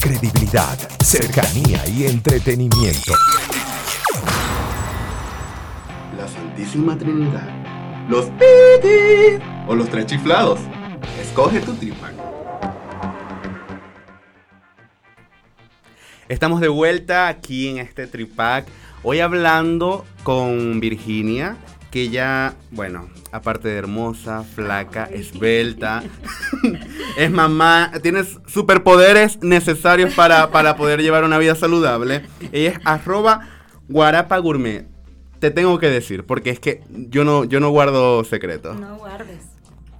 Credibilidad, 0.00 0.76
cercanía 1.02 1.86
y 1.88 2.04
entretenimiento. 2.04 3.14
La 6.18 6.28
Santísima 6.28 6.98
Trinidad. 6.98 7.48
Los 8.10 8.26
pitis 8.26 9.40
o 9.66 9.74
los 9.74 9.88
tres 9.88 10.04
chiflados. 10.04 10.60
Escoge 11.22 11.60
tu 11.60 11.74
tripac. 11.74 12.12
Estamos 16.28 16.60
de 16.60 16.68
vuelta 16.68 17.28
aquí 17.28 17.68
en 17.68 17.78
este 17.78 18.06
tripac. 18.06 18.66
Hoy 19.02 19.20
hablando 19.20 20.04
con 20.22 20.80
Virginia, 20.80 21.56
que 21.90 22.08
ya, 22.08 22.54
bueno, 22.70 23.08
aparte 23.32 23.68
de 23.68 23.76
hermosa, 23.76 24.42
flaca, 24.42 25.04
esbelta, 25.04 26.02
es 27.16 27.30
mamá, 27.30 27.92
tienes 28.02 28.38
superpoderes 28.46 29.42
necesarios 29.42 30.14
para, 30.14 30.50
para 30.50 30.76
poder 30.76 31.00
llevar 31.02 31.24
una 31.24 31.38
vida 31.38 31.54
saludable. 31.54 32.22
Ella 32.52 32.70
es 32.70 32.80
arroba 32.84 33.48
guarapa 33.88 34.38
gourmet. 34.38 34.86
Te 35.38 35.50
tengo 35.50 35.78
que 35.78 35.88
decir, 35.90 36.24
porque 36.24 36.50
es 36.50 36.60
que 36.60 36.82
yo 36.88 37.24
no, 37.24 37.44
yo 37.44 37.60
no 37.60 37.70
guardo 37.70 38.24
secretos. 38.24 38.78
No 38.78 38.96
guardes. 38.96 39.56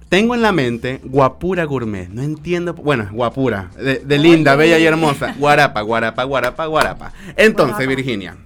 Tengo 0.09 0.35
en 0.35 0.41
la 0.41 0.51
mente 0.51 1.01
guapura 1.03 1.65
gourmet. 1.65 2.07
No 2.09 2.21
entiendo. 2.21 2.73
Bueno, 2.73 3.09
guapura. 3.11 3.69
De, 3.75 3.99
de 3.99 4.17
linda, 4.17 4.55
bella 4.55 4.79
y 4.79 4.85
hermosa. 4.85 5.35
Guarapa, 5.37 5.81
guarapa, 5.81 6.23
guarapa, 6.23 6.65
guarapa. 6.65 7.13
Entonces, 7.35 7.75
Guarapa. 7.75 7.95
Virginia, 7.95 8.37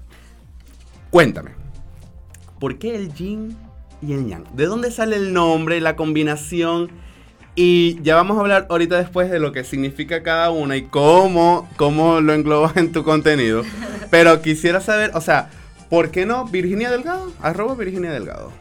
cuéntame. 1.11 1.60
¿Por 2.61 2.77
qué 2.77 2.95
el 2.95 3.11
yin 3.11 3.57
y 4.03 4.13
el 4.13 4.27
yang? 4.27 4.45
¿De 4.53 4.67
dónde 4.67 4.91
sale 4.91 5.15
el 5.15 5.33
nombre, 5.33 5.81
la 5.81 5.95
combinación? 5.95 6.91
Y 7.55 7.99
ya 8.03 8.15
vamos 8.15 8.37
a 8.37 8.41
hablar 8.41 8.67
ahorita 8.69 8.99
después 8.99 9.31
de 9.31 9.39
lo 9.39 9.51
que 9.51 9.63
significa 9.63 10.21
cada 10.21 10.51
una 10.51 10.77
y 10.77 10.83
cómo, 10.83 11.67
cómo 11.75 12.21
lo 12.21 12.33
englobas 12.35 12.77
en 12.77 12.91
tu 12.91 13.03
contenido. 13.03 13.63
Pero 14.11 14.43
quisiera 14.43 14.79
saber, 14.79 15.09
o 15.15 15.21
sea, 15.21 15.49
¿por 15.89 16.11
qué 16.11 16.27
no 16.27 16.45
Virginia 16.45 16.91
Delgado? 16.91 17.33
Arroba 17.41 17.73
Virginia 17.73 18.11
Delgado. 18.11 18.51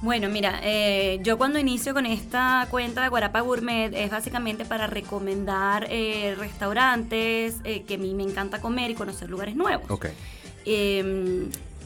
Bueno, 0.00 0.28
mira, 0.28 0.58
eh, 0.64 1.20
yo 1.22 1.38
cuando 1.38 1.60
inicio 1.60 1.94
con 1.94 2.06
esta 2.06 2.66
cuenta 2.72 3.04
de 3.04 3.08
Guarapa 3.08 3.40
Gourmet 3.40 3.94
es 3.94 4.10
básicamente 4.10 4.64
para 4.64 4.88
recomendar 4.88 5.86
eh, 5.90 6.34
restaurantes 6.36 7.58
eh, 7.62 7.84
que 7.84 7.94
a 7.94 7.98
mí 7.98 8.14
me 8.14 8.24
encanta 8.24 8.60
comer 8.60 8.90
y 8.90 8.94
conocer 8.94 9.30
lugares 9.30 9.54
nuevos. 9.54 9.88
Ok. 9.90 10.06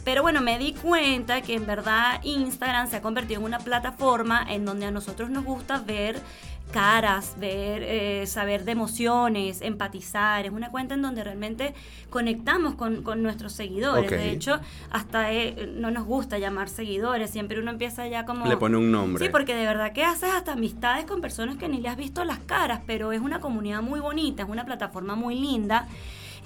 Pero 0.06 0.22
bueno, 0.22 0.40
me 0.40 0.56
di 0.56 0.72
cuenta 0.72 1.42
que 1.42 1.54
en 1.56 1.66
verdad 1.66 2.20
Instagram 2.22 2.88
se 2.88 2.94
ha 2.94 3.02
convertido 3.02 3.40
en 3.40 3.44
una 3.44 3.58
plataforma 3.58 4.46
en 4.48 4.64
donde 4.64 4.86
a 4.86 4.92
nosotros 4.92 5.30
nos 5.30 5.44
gusta 5.44 5.80
ver 5.80 6.22
caras, 6.70 7.34
ver, 7.40 7.82
eh, 7.82 8.24
saber 8.28 8.64
de 8.64 8.70
emociones, 8.70 9.62
empatizar. 9.62 10.46
Es 10.46 10.52
una 10.52 10.70
cuenta 10.70 10.94
en 10.94 11.02
donde 11.02 11.24
realmente 11.24 11.74
conectamos 12.08 12.76
con, 12.76 13.02
con 13.02 13.20
nuestros 13.24 13.52
seguidores. 13.52 14.08
De 14.08 14.30
hecho, 14.30 14.60
hasta 14.90 15.32
eh, 15.32 15.72
no 15.74 15.90
nos 15.90 16.04
gusta 16.04 16.38
llamar 16.38 16.68
seguidores. 16.68 17.30
Siempre 17.30 17.58
uno 17.58 17.72
empieza 17.72 18.06
ya 18.06 18.24
como... 18.24 18.46
Le 18.46 18.56
pone 18.56 18.76
un 18.76 18.92
nombre. 18.92 19.24
Sí, 19.24 19.32
porque 19.32 19.56
de 19.56 19.66
verdad 19.66 19.92
que 19.92 20.04
haces 20.04 20.30
hasta 20.30 20.52
amistades 20.52 21.04
con 21.04 21.20
personas 21.20 21.56
que 21.56 21.68
ni 21.68 21.80
le 21.80 21.88
has 21.88 21.96
visto 21.96 22.22
las 22.22 22.38
caras, 22.38 22.80
pero 22.86 23.10
es 23.10 23.20
una 23.20 23.40
comunidad 23.40 23.82
muy 23.82 23.98
bonita, 23.98 24.44
es 24.44 24.48
una 24.48 24.64
plataforma 24.64 25.16
muy 25.16 25.34
linda. 25.34 25.88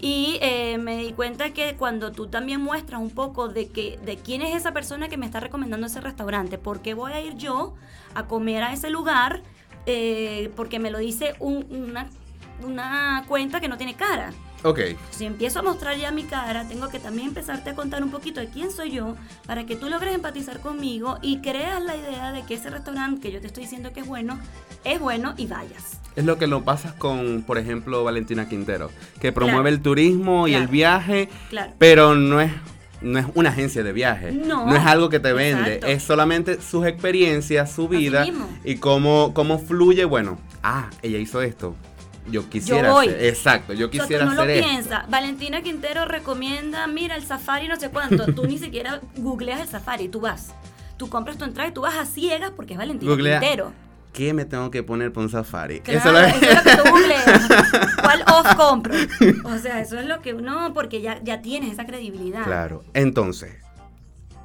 Y 0.03 0.39
eh, 0.41 0.79
me 0.79 0.97
di 0.97 1.13
cuenta 1.13 1.51
que 1.53 1.77
cuando 1.77 2.11
tú 2.13 2.27
también 2.29 2.61
muestras 2.61 3.01
un 3.01 3.11
poco 3.11 3.49
de 3.49 3.69
que 3.69 3.99
de 4.05 4.17
quién 4.17 4.41
es 4.41 4.57
esa 4.57 4.73
persona 4.73 5.09
que 5.09 5.19
me 5.19 5.27
está 5.27 5.41
recomendando 5.41 5.87
ese 5.87 6.01
restaurante, 6.01 6.57
por 6.57 6.81
qué 6.81 6.95
voy 6.95 7.13
a 7.13 7.21
ir 7.21 7.37
yo 7.37 7.75
a 8.15 8.27
comer 8.27 8.63
a 8.63 8.73
ese 8.73 8.89
lugar, 8.91 9.43
eh, 9.87 10.51
porque 10.57 10.79
me 10.79 10.91
lo 10.91 10.99
dice 10.99 11.35
un- 11.39 11.67
una, 11.71 12.09
una 12.65 13.25
cuenta 13.29 13.61
que 13.61 13.69
no 13.69 13.77
tiene 13.77 13.95
cara. 13.95 14.33
Ok. 14.63 14.81
Si 15.11 15.25
empiezo 15.25 15.61
a 15.61 15.63
mostrar 15.63 15.97
ya 15.97 16.11
mi 16.11 16.25
cara, 16.25 16.69
tengo 16.69 16.89
que 16.89 16.99
también 16.99 17.29
empezarte 17.29 17.71
a 17.71 17.75
contar 17.75 18.03
un 18.03 18.11
poquito 18.11 18.41
de 18.41 18.49
quién 18.49 18.71
soy 18.71 18.91
yo 18.91 19.17
para 19.47 19.65
que 19.65 19.75
tú 19.77 19.89
logres 19.89 20.15
empatizar 20.15 20.61
conmigo 20.61 21.19
y 21.23 21.39
creas 21.39 21.83
la 21.83 21.97
idea 21.97 22.33
de 22.33 22.43
que 22.45 22.55
ese 22.55 22.69
restaurante 22.71 23.21
que 23.21 23.33
yo 23.33 23.41
te 23.41 23.47
estoy 23.47 23.63
diciendo 23.65 23.93
que 23.93 24.01
es 24.01 24.07
bueno, 24.07 24.39
es 24.85 25.01
bueno 25.01 25.35
y 25.37 25.47
vayas. 25.47 25.99
Es 26.17 26.25
lo 26.25 26.37
que 26.39 26.47
lo 26.47 26.63
pasas 26.63 26.93
con, 26.93 27.43
por 27.47 27.57
ejemplo, 27.57 28.05
Valentina 28.05 28.49
Quintero, 28.49 28.91
que 29.21 29.33
promueve 29.33 29.61
Claro. 29.63 29.77
el 29.77 29.83
turismo 29.83 30.49
y 30.49 30.55
el 30.55 30.67
viaje, 30.69 31.29
Claro. 31.49 31.73
pero 31.79 32.15
no 32.17 32.41
es, 32.41 32.51
no 33.01 33.19
es 33.19 33.27
una 33.35 33.51
agencia 33.51 33.83
de 33.83 33.93
viaje, 33.93 34.33
No. 34.33 34.75
es 34.75 34.85
algo 34.85 35.09
que 35.09 35.21
te 35.21 35.33
vende, 35.33 35.75
Exacto. 35.77 35.87
es 35.87 36.03
solamente 36.03 36.61
sus 36.61 36.85
experiencias, 36.85 37.73
su 37.73 37.89
vida 37.89 38.27
y 38.65 38.75
cómo, 38.77 39.33
cómo 39.33 39.59
fluye, 39.59 40.05
bueno, 40.05 40.39
ah, 40.63 40.91
ella 41.01 41.19
hizo 41.19 41.41
esto, 41.43 41.77
yo 42.31 42.49
quisiera 42.49 42.93
voy. 42.93 43.09
hacer, 43.09 43.25
exacto, 43.25 43.73
yo 43.73 43.87
O 43.89 43.91
sea, 43.93 44.01
quisiera 44.03 44.25
tú 44.25 44.31
no 44.31 44.37
lo 44.37 44.43
hacer 44.43 44.63
piensas. 44.65 45.09
Valentina 45.11 45.63
Quintero 45.63 46.05
recomienda, 46.05 46.87
mira, 46.87 47.17
el 47.17 47.25
safari 47.25 47.69
no 47.69 47.77
sé 47.77 47.91
cuánto. 47.91 48.27
Tú 48.35 48.47
ni 48.47 48.59
siquiera 48.59 49.01
googleas 49.17 49.61
el 49.61 49.69
safari, 49.69 50.09
tú 50.09 50.21
vas. 50.21 50.53
Tú 50.97 51.09
compras 51.09 51.39
tu 51.39 51.45
entrada 51.45 51.69
y 51.71 51.73
tú 51.73 51.81
vas 51.83 51.95
a 51.97 52.05
ciegas 52.07 52.51
porque 52.55 52.75
es 52.75 52.79
Valentina 52.79 53.11
Googlea, 53.11 53.41
Quintero. 53.41 53.73
¿Qué 54.13 54.35
me 54.35 54.45
tengo 54.45 54.71
que 54.73 54.83
poner 54.83 55.13
para 55.13 55.25
un 55.25 55.31
safari? 55.31 55.81
Claro, 55.81 55.99
Eso 56.01 56.13
lo- 56.13 56.19
eso 56.19 56.37
es 56.51 56.55
lo 56.57 56.63
que 56.63 56.77
tú 56.77 56.91
googleas. 56.91 57.49
¿Cuál 58.03 58.23
off 58.27 58.55
compro? 58.57 58.95
O 59.45 59.59
sea, 59.59 59.81
eso 59.81 59.99
es 59.99 60.07
lo 60.07 60.21
que 60.21 60.35
uno, 60.35 60.73
porque 60.75 61.01
ya, 61.01 61.21
ya 61.23 61.41
tienes 61.43 61.73
esa 61.73 61.87
credibilidad. 61.87 62.43
Claro, 62.45 62.83
entonces. 62.93 63.55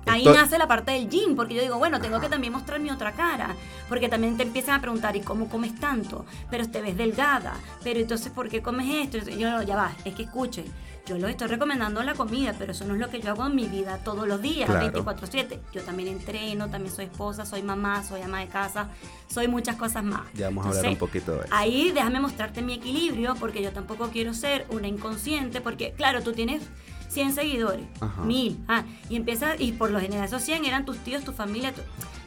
Ahí 0.06 0.26
nace 0.26 0.58
la 0.58 0.68
parte 0.68 0.92
del 0.92 1.10
gym, 1.10 1.36
porque 1.36 1.56
yo 1.56 1.62
digo, 1.62 1.78
bueno, 1.78 2.00
tengo 2.00 2.20
que 2.20 2.30
también 2.30 2.54
mostrar 2.54 2.80
mi 2.80 2.90
otra 2.92 3.12
cara, 3.14 3.56
porque 3.90 4.08
también 4.08 4.38
te 4.38 4.44
empiezan 4.44 4.76
a 4.76 4.82
preguntar, 4.82 5.16
¿y 5.16 5.22
cómo 5.22 5.50
comes 5.50 5.80
tanto? 5.80 6.26
Pero 6.50 6.70
te 6.70 6.82
ves 6.82 6.96
delgada, 6.96 7.56
pero 7.84 8.00
entonces, 8.00 8.32
¿por 8.32 8.50
qué 8.50 8.62
comes 8.62 8.88
esto? 8.88 9.30
Y 9.30 9.38
yo, 9.38 9.62
ya 9.64 9.76
va, 9.76 9.92
es 10.06 10.14
que 10.14 10.24
escuchen, 10.24 10.66
yo 11.06 11.18
les 11.18 11.32
estoy 11.32 11.48
recomendando 11.48 12.02
la 12.04 12.14
comida, 12.16 12.54
pero 12.58 12.72
eso 12.72 12.86
no 12.86 12.96
es 12.96 13.00
lo 13.00 13.10
que 13.10 13.20
yo 13.22 13.30
hago 13.32 13.46
en 13.46 13.56
mi 13.56 13.66
vida 13.68 14.00
todos 14.04 14.28
los 14.28 14.42
días, 14.42 14.70
Claro. 14.70 14.92
24/7. 14.92 15.60
Yo 15.74 15.82
también 15.84 16.10
entreno, 16.10 16.70
también 16.70 16.94
soy 16.94 17.06
esposa, 17.06 17.46
soy 17.46 17.62
mamá, 17.62 18.04
soy 18.04 18.22
ama 18.22 18.40
de 18.40 18.48
casa, 18.48 18.90
soy 19.28 19.48
muchas 19.48 19.76
cosas 19.76 20.04
más. 20.04 20.22
Ya 20.34 20.48
vamos 20.48 20.66
a 20.66 20.70
hablar 20.70 20.88
un 20.92 20.98
poquito 20.98 21.34
de 21.34 21.40
eso. 21.46 21.48
Ahí 21.52 21.92
déjame 21.92 22.20
mostrarte 22.20 22.62
mi 22.62 22.74
equilibrio, 22.74 23.36
porque 23.36 23.62
yo 23.62 23.72
tampoco 23.72 24.10
quiero 24.10 24.34
ser 24.34 24.66
una 24.70 24.88
inconsciente, 24.88 25.62
porque 25.62 25.94
claro, 25.94 26.22
tú 26.24 26.34
tienes 26.34 26.64
100 27.10 27.34
seguidores, 27.34 27.86
Ajá. 28.02 28.24
1000, 28.24 28.58
ah, 28.68 28.84
y 29.10 29.16
empiezas, 29.16 29.60
y 29.62 29.72
por 29.74 29.92
lo 29.92 30.00
general 30.00 30.26
esos 30.26 30.42
100 30.42 30.66
eran 30.66 30.86
tus 30.86 30.98
tíos, 30.98 31.24
tu 31.24 31.32
familia, 31.34 31.72
tu- 31.74 31.82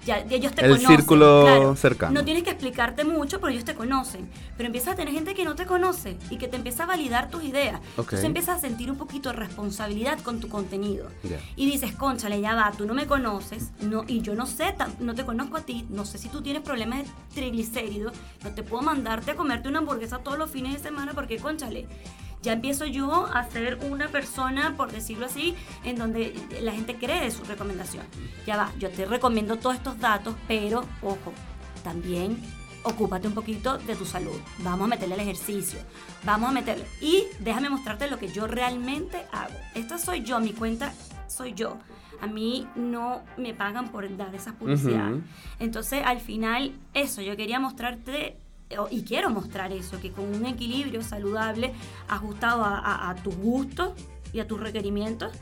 ya, 0.08 0.24
ya 0.26 0.36
ellos 0.36 0.52
te 0.52 0.64
El 0.64 0.72
conocen. 0.72 0.96
círculo 0.96 1.42
claro. 1.44 1.76
cercano. 1.76 2.12
No 2.14 2.24
tienes 2.24 2.42
que 2.42 2.50
explicarte 2.50 3.04
mucho, 3.04 3.38
pero 3.40 3.52
ellos 3.52 3.64
te 3.64 3.74
conocen. 3.74 4.28
Pero 4.56 4.66
empiezas 4.66 4.94
a 4.94 4.96
tener 4.96 5.12
gente 5.12 5.34
que 5.34 5.44
no 5.44 5.54
te 5.54 5.66
conoce 5.66 6.16
y 6.30 6.38
que 6.38 6.48
te 6.48 6.56
empieza 6.56 6.84
a 6.84 6.86
validar 6.86 7.28
tus 7.30 7.44
ideas. 7.44 7.80
Entonces 7.90 8.24
empiezas 8.24 8.58
a 8.58 8.60
sentir 8.60 8.90
un 8.90 8.96
poquito 8.96 9.28
de 9.28 9.36
responsabilidad 9.36 10.18
con 10.20 10.40
tu 10.40 10.48
contenido. 10.48 11.08
Y 11.56 11.70
dices, 11.70 11.92
conchale, 11.94 12.40
ya 12.40 12.54
va, 12.54 12.72
tú 12.72 12.86
no 12.86 12.94
me 12.94 13.06
conoces, 13.06 13.70
no, 13.80 14.04
y 14.06 14.22
yo 14.22 14.34
no 14.34 14.46
sé, 14.46 14.74
no 15.00 15.14
te 15.14 15.24
conozco 15.24 15.58
a 15.58 15.60
ti, 15.60 15.86
no 15.90 16.04
sé 16.04 16.18
si 16.18 16.28
tú 16.28 16.40
tienes 16.42 16.62
problemas 16.62 17.04
de 17.04 17.10
triglicéridos, 17.34 18.14
no 18.42 18.50
te 18.50 18.62
puedo 18.62 18.82
mandarte 18.82 19.32
a 19.32 19.36
comerte 19.36 19.68
una 19.68 19.78
hamburguesa 19.80 20.18
todos 20.18 20.38
los 20.38 20.50
fines 20.50 20.72
de 20.72 20.78
semana 20.80 21.12
porque, 21.14 21.36
conchale, 21.38 21.86
ya 22.42 22.52
empiezo 22.52 22.86
yo 22.86 23.26
a 23.26 23.44
ser 23.48 23.78
una 23.82 24.08
persona, 24.08 24.74
por 24.76 24.92
decirlo 24.92 25.26
así, 25.26 25.54
en 25.84 25.96
donde 25.96 26.34
la 26.62 26.72
gente 26.72 26.96
cree 26.96 27.20
de 27.22 27.30
su 27.30 27.44
recomendación. 27.44 28.04
Ya 28.46 28.56
va, 28.56 28.72
yo 28.78 28.90
te 28.90 29.04
recomiendo 29.04 29.56
todos 29.56 29.76
estos 29.76 29.98
datos, 29.98 30.34
pero, 30.46 30.84
ojo, 31.02 31.32
también 31.82 32.40
ocúpate 32.84 33.28
un 33.28 33.34
poquito 33.34 33.78
de 33.78 33.96
tu 33.96 34.04
salud. 34.04 34.38
Vamos 34.60 34.86
a 34.86 34.88
meterle 34.88 35.14
el 35.16 35.20
ejercicio. 35.20 35.78
Vamos 36.24 36.50
a 36.50 36.52
meterle. 36.52 36.86
Y 37.00 37.24
déjame 37.40 37.70
mostrarte 37.70 38.08
lo 38.08 38.18
que 38.18 38.28
yo 38.28 38.46
realmente 38.46 39.26
hago. 39.32 39.54
Esta 39.74 39.98
soy 39.98 40.22
yo, 40.22 40.40
mi 40.40 40.52
cuenta 40.52 40.92
soy 41.26 41.54
yo. 41.54 41.78
A 42.20 42.26
mí 42.26 42.66
no 42.74 43.22
me 43.36 43.54
pagan 43.54 43.88
por 43.90 44.16
dar 44.16 44.34
esa 44.34 44.52
publicidad. 44.54 45.12
Ujú. 45.12 45.22
Entonces, 45.60 46.02
al 46.04 46.20
final, 46.20 46.72
eso, 46.94 47.22
yo 47.22 47.36
quería 47.36 47.60
mostrarte, 47.60 48.36
y 48.90 49.02
quiero 49.02 49.30
mostrar 49.30 49.72
eso, 49.72 49.98
que 50.00 50.10
con 50.12 50.26
un 50.34 50.44
equilibrio 50.46 51.02
saludable, 51.02 51.72
ajustado 52.08 52.64
a, 52.64 52.78
a- 52.78 53.10
a 53.10 53.14
tus 53.16 53.34
gustos 53.36 53.92
y 54.32 54.40
a 54.40 54.46
tus 54.46 54.60
requerimientos, 54.60 55.32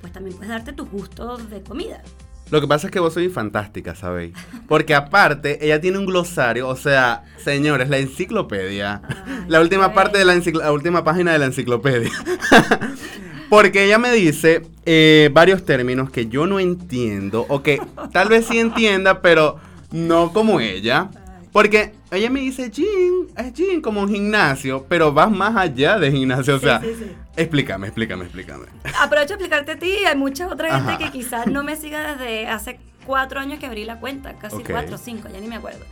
pues 0.00 0.12
también 0.12 0.36
puedes 0.36 0.50
darte 0.50 0.72
tus 0.72 0.90
gustos 0.90 1.48
de 1.50 1.62
comida. 1.62 2.02
Lo 2.50 2.60
que 2.60 2.68
pasa 2.68 2.88
es 2.88 2.92
que 2.92 3.00
vos 3.00 3.14
sois 3.14 3.32
fantástica, 3.32 3.94
¿sabéis? 3.94 4.34
Porque 4.68 4.94
aparte, 4.94 5.64
ella 5.64 5.80
tiene 5.80 5.96
un 5.98 6.04
glosario, 6.04 6.68
o 6.68 6.76
sea, 6.76 7.24
señores, 7.42 7.88
la 7.88 7.96
enciclopedia. 7.96 9.00
Ay, 9.08 9.44
la 9.48 9.60
última 9.62 9.94
parte 9.94 10.18
de 10.18 10.26
la, 10.26 10.34
la 10.34 10.70
última 10.72 11.02
página 11.02 11.32
de 11.32 11.38
la 11.38 11.46
enciclopedia. 11.46 12.10
Porque 13.48 13.84
ella 13.84 13.98
me 13.98 14.12
dice 14.12 14.62
eh, 14.84 15.30
varios 15.32 15.64
términos 15.64 16.10
que 16.10 16.26
yo 16.26 16.46
no 16.46 16.60
entiendo, 16.60 17.46
o 17.48 17.62
que 17.62 17.80
tal 18.12 18.28
vez 18.28 18.46
sí 18.46 18.58
entienda, 18.58 19.20
pero 19.22 19.58
no 19.90 20.32
como 20.32 20.60
ella. 20.60 21.08
Porque 21.52 21.92
ella 22.14 22.30
me 22.30 22.40
dice 22.40 22.70
gym, 22.70 23.28
es 23.36 23.52
gym 23.52 23.80
como 23.80 24.00
un 24.00 24.08
gimnasio, 24.08 24.86
pero 24.88 25.12
vas 25.12 25.30
más 25.30 25.56
allá 25.56 25.98
de 25.98 26.10
gimnasio. 26.10 26.56
O 26.56 26.58
sea, 26.58 26.80
sí, 26.80 26.94
sí. 26.98 27.12
explícame, 27.36 27.88
explícame, 27.88 28.24
explícame. 28.24 28.66
Aprovecho 29.00 29.34
a 29.34 29.36
explicarte 29.36 29.72
a 29.72 29.78
ti, 29.78 29.92
hay 30.06 30.16
mucha 30.16 30.48
otra 30.48 30.74
gente 30.74 30.92
Ajá. 30.92 30.98
que 30.98 31.10
quizás 31.10 31.46
no 31.46 31.62
me 31.62 31.76
siga 31.76 32.14
desde 32.16 32.46
hace 32.48 32.78
cuatro 33.06 33.40
años 33.40 33.58
que 33.58 33.66
abrí 33.66 33.84
la 33.84 34.00
cuenta, 34.00 34.34
casi 34.34 34.62
cuatro 34.62 34.96
o 34.96 34.98
cinco, 34.98 35.28
ya 35.32 35.40
ni 35.40 35.48
me 35.48 35.56
acuerdo. 35.56 35.84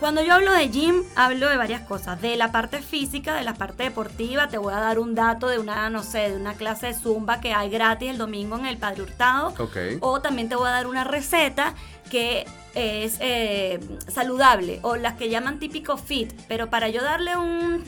Cuando 0.00 0.22
yo 0.22 0.34
hablo 0.34 0.52
de 0.52 0.68
gym, 0.68 1.04
hablo 1.14 1.48
de 1.48 1.56
varias 1.56 1.80
cosas, 1.80 2.20
de 2.20 2.36
la 2.36 2.52
parte 2.52 2.82
física, 2.82 3.34
de 3.34 3.44
la 3.44 3.54
parte 3.54 3.84
deportiva, 3.84 4.46
te 4.48 4.58
voy 4.58 4.74
a 4.74 4.78
dar 4.78 4.98
un 4.98 5.14
dato 5.14 5.48
de 5.48 5.58
una, 5.58 5.88
no 5.88 6.02
sé, 6.02 6.30
de 6.30 6.36
una 6.36 6.52
clase 6.52 6.88
de 6.88 6.94
zumba 6.94 7.40
que 7.40 7.54
hay 7.54 7.70
gratis 7.70 8.10
el 8.10 8.18
domingo 8.18 8.58
en 8.58 8.66
el 8.66 8.76
Padre 8.76 9.02
Hurtado. 9.02 9.54
Ok. 9.58 9.76
O 10.00 10.20
también 10.20 10.50
te 10.50 10.54
voy 10.54 10.68
a 10.68 10.72
dar 10.72 10.86
una 10.86 11.04
receta 11.04 11.74
que 12.10 12.44
es 12.76 13.16
eh, 13.20 13.80
saludable 14.06 14.80
o 14.82 14.96
las 14.96 15.14
que 15.14 15.30
llaman 15.30 15.58
típico 15.58 15.96
fit, 15.96 16.32
pero 16.46 16.68
para 16.68 16.88
yo 16.90 17.02
darle 17.02 17.36
un, 17.36 17.82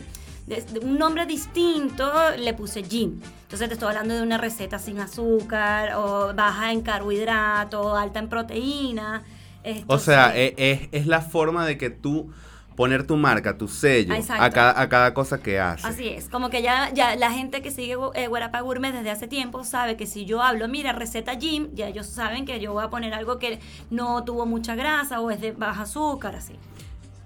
un 0.82 0.98
nombre 0.98 1.26
distinto 1.26 2.10
le 2.38 2.54
puse 2.54 2.82
gym. 2.82 3.20
Entonces 3.42 3.68
te 3.68 3.74
estoy 3.74 3.88
hablando 3.88 4.14
de 4.14 4.22
una 4.22 4.38
receta 4.38 4.78
sin 4.78 4.98
azúcar 4.98 5.94
o 5.94 6.32
baja 6.34 6.72
en 6.72 6.80
carbohidratos, 6.80 7.98
alta 7.98 8.18
en 8.18 8.28
proteína. 8.28 9.22
Esto 9.62 9.94
O 9.94 9.98
sea, 9.98 10.32
sí. 10.32 10.38
e- 10.38 10.54
es, 10.56 10.88
es 10.92 11.06
la 11.06 11.20
forma 11.20 11.66
de 11.66 11.76
que 11.76 11.90
tú 11.90 12.30
poner 12.78 13.04
tu 13.04 13.16
marca, 13.16 13.58
tu 13.58 13.66
sello 13.66 14.14
a 14.38 14.50
cada, 14.50 14.80
a 14.80 14.88
cada 14.88 15.12
cosa 15.12 15.38
que 15.42 15.58
haces. 15.58 15.84
Así 15.84 16.06
es, 16.06 16.28
como 16.28 16.48
que 16.48 16.62
ya, 16.62 16.92
ya 16.94 17.16
la 17.16 17.32
gente 17.32 17.60
que 17.60 17.72
sigue 17.72 17.96
eh, 18.14 18.28
Guarapa 18.28 18.60
Gourmet 18.60 18.92
desde 18.92 19.10
hace 19.10 19.26
tiempo 19.26 19.64
sabe 19.64 19.96
que 19.96 20.06
si 20.06 20.26
yo 20.26 20.40
hablo, 20.42 20.68
mira, 20.68 20.92
receta 20.92 21.34
gym, 21.34 21.74
ya 21.74 21.88
ellos 21.88 22.06
saben 22.06 22.46
que 22.46 22.60
yo 22.60 22.72
voy 22.72 22.84
a 22.84 22.88
poner 22.88 23.14
algo 23.14 23.40
que 23.40 23.58
no 23.90 24.22
tuvo 24.22 24.46
mucha 24.46 24.76
grasa 24.76 25.20
o 25.20 25.32
es 25.32 25.40
de 25.40 25.50
baja 25.50 25.82
azúcar, 25.82 26.36
así. 26.36 26.52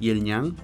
¿Y 0.01 0.09
el 0.09 0.25
ñan? 0.25 0.57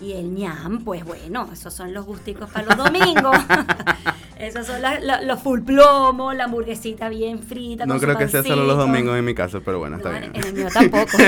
Y 0.00 0.12
el 0.12 0.32
ñam, 0.32 0.84
pues 0.84 1.04
bueno, 1.04 1.50
esos 1.52 1.74
son 1.74 1.92
los 1.92 2.06
gusticos 2.06 2.48
para 2.48 2.64
los 2.66 2.76
domingos. 2.76 3.36
esos 4.38 4.68
son 4.68 4.80
la- 4.80 5.00
la- 5.00 5.20
los 5.22 5.42
full 5.42 5.62
plomo, 5.62 6.32
la 6.32 6.44
hamburguesita 6.44 7.08
bien 7.08 7.42
frita. 7.42 7.86
No 7.86 7.94
con 7.94 8.00
su 8.00 8.06
creo 8.06 8.16
que 8.18 8.28
sea 8.28 8.44
solo 8.44 8.62
los 8.62 8.78
domingos 8.78 9.18
en 9.18 9.24
mi 9.24 9.34
caso, 9.34 9.62
pero 9.64 9.80
bueno, 9.80 9.96
está 9.96 10.10
bien. 10.10 10.30
en 10.32 10.44
el 10.44 10.52
mío 10.54 10.68
tampoco. 10.72 11.18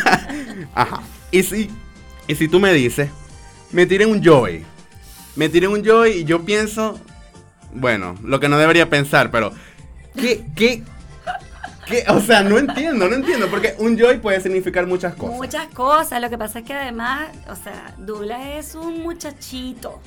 Ajá. 0.74 1.02
Y 1.30 1.42
si, 1.42 1.70
y 2.26 2.34
si 2.34 2.48
tú 2.48 2.60
me 2.60 2.72
dices, 2.72 3.10
me 3.72 3.86
tiré 3.86 4.06
un 4.06 4.22
joy. 4.22 4.64
Me 5.34 5.48
tiré 5.48 5.68
un 5.68 5.84
joy 5.84 6.10
y 6.12 6.24
yo 6.24 6.44
pienso, 6.44 6.98
bueno, 7.72 8.16
lo 8.22 8.40
que 8.40 8.48
no 8.48 8.58
debería 8.58 8.88
pensar, 8.88 9.30
pero 9.30 9.52
¿qué, 10.14 10.44
qué, 10.54 10.82
qué? 11.86 12.04
O 12.08 12.20
sea, 12.20 12.42
no 12.42 12.58
entiendo, 12.58 13.08
no 13.08 13.14
entiendo, 13.14 13.48
porque 13.48 13.74
un 13.78 13.98
joy 13.98 14.18
puede 14.18 14.40
significar 14.40 14.86
muchas 14.86 15.14
cosas. 15.14 15.36
Muchas 15.36 15.66
cosas. 15.68 16.20
Lo 16.22 16.30
que 16.30 16.38
pasa 16.38 16.60
es 16.60 16.64
que 16.64 16.72
además, 16.72 17.28
o 17.48 17.56
sea, 17.56 17.94
Douglas 17.98 18.40
es 18.46 18.74
un 18.74 19.02
muchachito. 19.02 20.00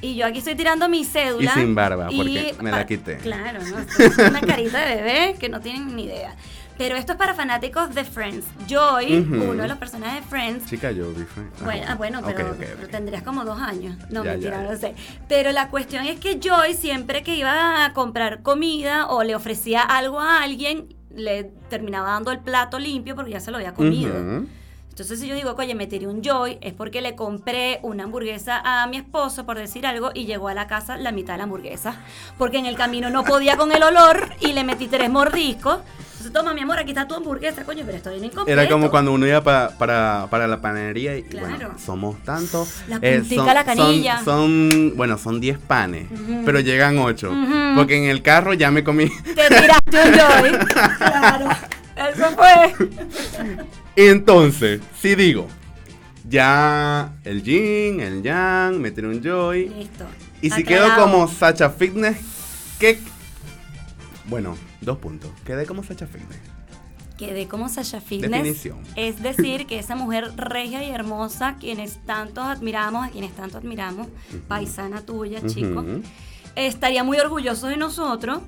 Y 0.00 0.16
yo 0.16 0.26
aquí 0.26 0.38
estoy 0.38 0.56
tirando 0.56 0.88
mi 0.88 1.04
cédula. 1.04 1.52
Y 1.54 1.60
sin 1.60 1.74
barba, 1.76 2.08
y 2.10 2.16
porque 2.16 2.56
me 2.60 2.72
la 2.72 2.84
quité. 2.84 3.18
Claro, 3.18 3.60
¿no? 3.62 3.78
Es 3.78 4.18
una 4.18 4.40
carita 4.40 4.80
de 4.84 4.96
bebé 4.96 5.36
que 5.38 5.48
no 5.48 5.60
tienen 5.60 5.94
ni 5.94 6.04
idea. 6.06 6.34
Pero 6.78 6.96
esto 6.96 7.12
es 7.12 7.18
para 7.18 7.34
fanáticos 7.34 7.94
de 7.94 8.04
Friends. 8.04 8.44
Joy, 8.68 9.18
uno 9.18 9.62
de 9.62 9.68
los 9.68 9.78
personajes 9.78 10.22
de 10.22 10.28
Friends, 10.28 10.66
Chica, 10.66 10.90
yo 10.90 11.10
vi 11.12 11.24
fue- 11.24 11.44
ah, 11.60 11.64
Bueno, 11.64 11.86
ah, 11.88 11.94
bueno, 11.94 12.22
pero, 12.24 12.88
tendrías 12.90 13.22
como 13.22 13.44
dos 13.44 13.60
años. 13.60 13.96
No, 14.10 14.24
Ya, 14.24 14.32
mentira, 14.32 14.56
ya, 14.56 14.62
ya. 14.64 14.70
no 14.72 14.76
sé. 14.78 14.94
Pero 15.28 15.52
la 15.52 15.68
cuestión 15.68 16.06
es 16.06 16.18
que 16.18 16.40
Joy 16.40 16.74
siempre 16.74 17.22
que 17.22 17.36
iba 17.36 17.84
a 17.84 17.92
comprar 17.92 18.42
comida 18.42 19.06
o 19.06 19.22
le 19.22 19.34
ofrecía 19.34 19.82
algo 19.82 20.18
a 20.20 20.42
alguien, 20.42 20.94
le 21.14 21.44
terminaba 21.68 22.10
dando 22.12 22.30
el 22.32 22.38
plato 22.40 22.78
limpio 22.78 23.14
porque 23.14 23.32
ya 23.32 23.40
se 23.40 23.50
lo 23.50 23.58
había 23.58 23.74
comido. 23.74 24.14
Ujú. 24.14 24.46
Entonces 24.92 25.20
si 25.20 25.26
yo 25.26 25.34
digo, 25.34 25.54
oye, 25.56 25.74
me 25.74 25.86
tiré 25.86 26.06
un 26.06 26.22
Joy, 26.22 26.58
es 26.60 26.74
porque 26.74 27.00
le 27.00 27.14
compré 27.16 27.80
una 27.82 28.04
hamburguesa 28.04 28.60
a 28.62 28.86
mi 28.88 28.98
esposo, 28.98 29.46
por 29.46 29.56
decir 29.56 29.86
algo, 29.86 30.10
y 30.12 30.26
llegó 30.26 30.48
a 30.48 30.54
la 30.54 30.66
casa 30.66 30.98
la 30.98 31.12
mitad 31.12 31.32
de 31.32 31.38
la 31.38 31.44
hamburguesa. 31.44 31.96
Porque 32.36 32.58
en 32.58 32.66
el 32.66 32.76
camino 32.76 33.08
no 33.08 33.24
podía 33.24 33.56
con 33.56 33.72
el 33.72 33.82
olor 33.82 34.28
y 34.40 34.52
le 34.52 34.64
metí 34.64 34.88
tres 34.88 35.08
mordiscos. 35.08 35.78
Entonces, 36.18 36.32
toma, 36.34 36.52
mi 36.52 36.60
amor, 36.60 36.78
aquí 36.78 36.90
está 36.90 37.08
tu 37.08 37.14
hamburguesa, 37.14 37.64
coño, 37.64 37.84
pero 37.86 37.96
estoy 37.96 38.12
bien 38.20 38.26
incompleto. 38.26 38.60
Era 38.60 38.70
como 38.70 38.90
cuando 38.90 39.12
uno 39.12 39.26
iba 39.26 39.42
pa- 39.42 39.70
para, 39.78 40.26
para 40.30 40.46
la 40.46 40.60
panadería 40.60 41.16
y 41.16 41.22
Claro. 41.22 41.48
bueno, 41.48 41.70
somos 41.84 42.22
tantos. 42.22 42.82
La 42.86 42.98
eh, 43.00 43.16
puntica 43.18 43.40
son- 43.40 43.48
a 43.48 43.54
la 43.54 43.64
canilla. 43.64 44.18
Son, 44.22 44.68
son- 44.70 44.92
bueno, 44.96 45.16
son 45.16 45.40
10 45.40 45.58
panes, 45.58 46.06
pero 46.44 46.60
llegan 46.60 46.98
8. 46.98 47.30
Ujú. 47.30 47.74
Porque 47.76 47.96
en 47.96 48.04
el 48.10 48.20
carro 48.22 48.52
ya 48.52 48.70
me 48.70 48.84
comí. 48.84 49.08
Te 49.24 49.48
tiraste 49.48 50.04
un 50.04 50.12
Joy. 50.12 50.66
Claro. 50.98 51.48
Eso 51.96 52.30
fue. 52.36 53.66
Entonces, 53.96 54.80
si 54.98 55.14
digo, 55.14 55.48
ya 56.28 57.14
el 57.24 57.42
yin, 57.42 58.00
el 58.00 58.22
yang, 58.22 58.80
me 58.80 58.90
tiré 58.90 59.08
un 59.08 59.22
joy. 59.22 59.68
Listo. 59.68 60.06
Y 60.40 60.50
si 60.50 60.64
quedo 60.64 60.94
como 60.96 61.28
Sacha 61.28 61.70
Fitness, 61.70 62.16
¿qué? 62.78 62.98
Bueno, 64.26 64.56
dos 64.80 64.98
puntos. 64.98 65.30
Quedé 65.44 65.66
como 65.66 65.84
Sacha 65.84 66.06
Fitness. 66.06 66.40
Quedé 67.22 67.46
como 67.46 67.68
Sasha 67.68 68.00
Fitness. 68.00 68.32
Definición. 68.32 68.78
Es 68.96 69.22
decir, 69.22 69.66
que 69.66 69.78
esa 69.78 69.94
mujer 69.94 70.32
regia 70.36 70.82
y 70.82 70.90
hermosa, 70.90 71.56
quienes 71.60 72.04
tantos 72.04 72.44
admiramos, 72.44 73.06
a 73.06 73.10
quienes 73.10 73.32
tanto 73.36 73.58
admiramos, 73.58 74.08
paisana 74.48 75.02
tuya, 75.02 75.40
chico, 75.46 75.80
Ujú. 75.82 76.02
estaría 76.56 77.04
muy 77.04 77.18
orgulloso 77.18 77.68
de 77.68 77.76
nosotros 77.76 78.40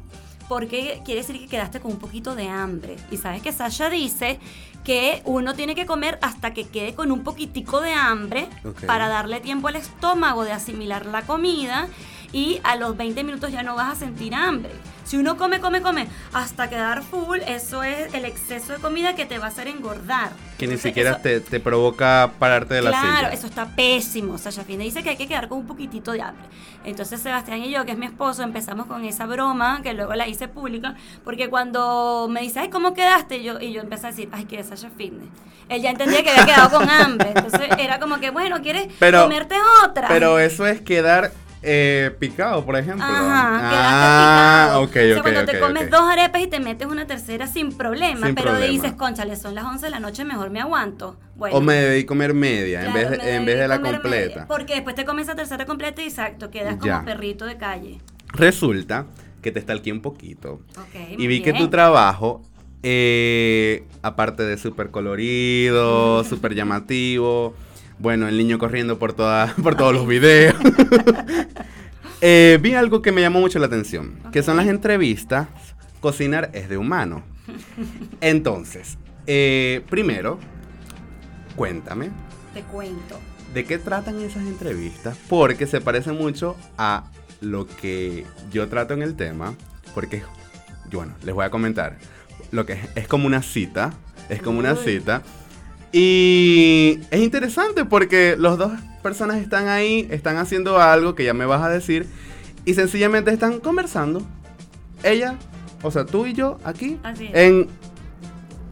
porque 0.48 1.02
quiere 1.04 1.20
decir 1.20 1.38
que 1.38 1.46
quedaste 1.46 1.78
con 1.78 1.92
un 1.92 1.98
poquito 1.98 2.34
de 2.34 2.48
hambre. 2.48 2.96
Y 3.12 3.16
sabes 3.16 3.42
que 3.42 3.52
Sasha 3.52 3.90
dice 3.90 4.40
que 4.84 5.22
uno 5.24 5.54
tiene 5.54 5.74
que 5.74 5.86
comer 5.86 6.18
hasta 6.22 6.52
que 6.52 6.68
quede 6.68 6.94
con 6.94 7.10
un 7.10 7.24
poquitico 7.24 7.80
de 7.80 7.92
hambre 7.92 8.48
para 8.86 9.08
darle 9.08 9.40
tiempo 9.40 9.68
al 9.68 9.76
estómago 9.76 10.44
de 10.44 10.52
asimilar 10.52 11.06
la 11.06 11.22
comida 11.22 11.88
y 12.34 12.60
a 12.64 12.74
los 12.76 12.96
20 12.96 13.22
minutos 13.24 13.52
ya 13.52 13.62
no 13.62 13.76
vas 13.76 13.92
a 13.92 13.94
sentir 13.94 14.34
hambre. 14.34 14.72
Si 15.04 15.18
uno 15.18 15.36
come, 15.36 15.60
come, 15.60 15.82
come 15.82 16.08
hasta 16.32 16.68
quedar 16.70 17.02
full, 17.02 17.38
eso 17.46 17.82
es 17.82 18.12
el 18.14 18.24
exceso 18.24 18.72
de 18.72 18.78
comida 18.78 19.14
que 19.14 19.26
te 19.26 19.38
va 19.38 19.44
a 19.46 19.48
hacer 19.48 19.68
engordar. 19.68 20.30
Que 20.58 20.66
ni 20.66 20.72
Entonces, 20.72 20.80
siquiera 20.82 21.10
eso- 21.12 21.20
te, 21.20 21.40
te 21.40 21.60
provoca 21.60 22.32
pararte 22.38 22.74
de 22.74 22.82
la 22.82 22.90
Claro, 22.90 23.16
silla. 23.18 23.28
eso 23.32 23.46
está 23.46 23.66
pésimo. 23.66 24.38
Sasha 24.38 24.64
Fine 24.64 24.82
dice 24.84 25.02
que 25.02 25.10
hay 25.10 25.16
que 25.16 25.28
quedar 25.28 25.48
con 25.48 25.58
un 25.58 25.66
poquitito 25.66 26.12
de 26.12 26.22
hambre. 26.22 26.46
Entonces 26.84 27.20
Sebastián 27.20 27.62
y 27.62 27.70
yo, 27.70 27.84
que 27.84 27.92
es 27.92 27.98
mi 27.98 28.06
esposo, 28.06 28.42
empezamos 28.42 28.86
con 28.86 29.04
esa 29.04 29.26
broma, 29.26 29.80
que 29.82 29.92
luego 29.92 30.14
la 30.14 30.26
hice 30.26 30.48
pública, 30.48 30.94
porque 31.22 31.50
cuando 31.50 32.26
me 32.30 32.40
dice, 32.40 32.60
ay, 32.60 32.70
¿cómo 32.70 32.94
quedaste? 32.94 33.42
Yo, 33.44 33.60
y 33.60 33.72
yo 33.72 33.82
empecé 33.82 34.06
a 34.06 34.10
decir, 34.10 34.28
ay, 34.32 34.46
que 34.46 34.58
es 34.58 34.66
Sasha 34.68 34.88
Fitness. 34.96 35.28
Él 35.68 35.82
ya 35.82 35.90
entendía 35.90 36.22
que 36.22 36.30
había 36.30 36.46
quedado 36.46 36.78
con 36.78 36.88
hambre. 36.90 37.32
Entonces 37.34 37.68
era 37.78 37.98
como 38.00 38.18
que, 38.20 38.30
bueno, 38.30 38.60
¿quieres 38.62 38.88
Pero- 38.98 39.22
comerte 39.22 39.56
otra? 39.84 40.08
Pero 40.08 40.38
eso 40.38 40.66
es 40.66 40.80
quedar 40.80 41.30
eh, 41.64 42.10
picado, 42.18 42.64
por 42.64 42.76
ejemplo. 42.76 43.04
Ajá, 43.06 43.58
ah, 43.62 44.64
picado. 44.66 44.82
ok, 44.82 44.88
o 44.90 44.92
sea, 44.92 45.16
ok, 45.16 45.22
cuando 45.22 45.40
ok, 45.40 45.46
te 45.46 45.60
comes 45.60 45.84
ok. 45.84 45.90
dos 45.90 46.00
arepas 46.02 46.42
y 46.42 46.46
te 46.46 46.60
metes 46.60 46.86
una 46.86 47.06
tercera 47.06 47.46
sin 47.46 47.72
problema, 47.76 48.26
Sin 48.26 48.34
pero 48.34 48.50
problema. 48.50 48.72
dices, 48.72 48.92
conchale, 48.92 49.36
son 49.36 49.54
las 49.54 49.64
11 49.64 49.86
de 49.86 49.90
la 49.90 50.00
noche, 50.00 50.24
mejor 50.24 50.50
me 50.50 50.60
aguanto. 50.60 51.16
Bueno, 51.36 51.56
O 51.56 51.60
me 51.60 51.74
debí 51.74 52.04
comer 52.04 52.34
media 52.34 52.84
en 52.86 52.92
vez 52.92 53.10
de, 53.10 53.34
en 53.36 53.44
vez 53.44 53.58
de 53.58 53.68
la 53.68 53.80
completa. 53.80 54.08
media, 54.08 54.46
porque 54.46 54.74
después 54.74 54.94
te 54.94 55.04
comes 55.04 55.26
esa 55.26 55.34
tercera 55.36 55.66
completa 55.66 56.02
y 56.02 56.06
exacto, 56.06 56.50
quedas 56.50 56.76
Ya. 56.82 56.94
como 56.96 57.04
perrito 57.06 57.44
de 57.46 57.56
calle. 57.56 57.98
Resulta 58.32 59.06
que 59.42 59.50
te 59.52 59.60
stalkeé 59.60 59.92
un 59.92 60.00
poquito. 60.00 60.60
Ok, 60.78 61.18
Y 61.18 61.26
vi 61.26 61.40
que 61.42 61.52
tu 61.52 61.68
trabajo, 61.68 62.42
eh, 62.82 63.84
aparte 64.02 64.42
de 64.42 64.56
súper 64.58 64.90
colorido, 64.90 66.22
súper 66.24 66.54
llamativo, 66.54 67.54
bueno, 67.98 68.28
el 68.28 68.36
niño 68.36 68.58
corriendo 68.58 68.98
por, 68.98 69.12
toda, 69.12 69.54
por 69.62 69.76
todos 69.76 69.94
los 69.94 70.06
videos, 70.06 70.56
eh, 72.20 72.58
vi 72.60 72.74
algo 72.74 73.02
que 73.02 73.12
me 73.12 73.20
llamó 73.20 73.40
mucho 73.40 73.58
la 73.58 73.66
atención, 73.66 74.18
que 74.32 74.42
son 74.42 74.56
las 74.56 74.66
entrevistas, 74.66 75.48
cocinar 76.00 76.50
es 76.52 76.68
de 76.68 76.76
humano. 76.76 77.22
Entonces, 78.20 78.98
eh, 79.26 79.82
primero, 79.90 80.38
cuéntame, 81.56 82.10
Te 82.52 82.62
cuento. 82.62 83.18
¿de 83.52 83.64
qué 83.64 83.78
tratan 83.78 84.20
esas 84.20 84.46
entrevistas? 84.46 85.16
Porque 85.28 85.66
se 85.66 85.80
parece 85.80 86.12
mucho 86.12 86.56
a 86.76 87.04
lo 87.40 87.66
que 87.66 88.26
yo 88.50 88.68
trato 88.68 88.94
en 88.94 89.02
el 89.02 89.14
tema, 89.14 89.54
porque 89.94 90.22
bueno, 90.92 91.14
les 91.22 91.34
voy 91.34 91.44
a 91.44 91.50
comentar. 91.50 91.98
Lo 92.50 92.66
que 92.66 92.74
es, 92.74 92.88
es 92.94 93.08
como 93.08 93.26
una 93.26 93.42
cita. 93.42 93.92
Es 94.28 94.40
como 94.40 94.58
una 94.58 94.76
cita. 94.76 95.22
Y 95.96 96.98
es 97.12 97.20
interesante 97.22 97.84
porque 97.84 98.34
los 98.36 98.58
dos 98.58 98.72
personas 99.00 99.36
están 99.36 99.68
ahí, 99.68 100.08
están 100.10 100.38
haciendo 100.38 100.80
algo 100.80 101.14
que 101.14 101.24
ya 101.24 101.34
me 101.34 101.46
vas 101.46 101.62
a 101.62 101.68
decir. 101.68 102.08
Y 102.64 102.74
sencillamente 102.74 103.30
están 103.30 103.60
conversando. 103.60 104.20
Ella, 105.04 105.36
o 105.84 105.92
sea, 105.92 106.04
tú 106.04 106.26
y 106.26 106.32
yo 106.32 106.58
aquí. 106.64 106.98
En 107.32 107.68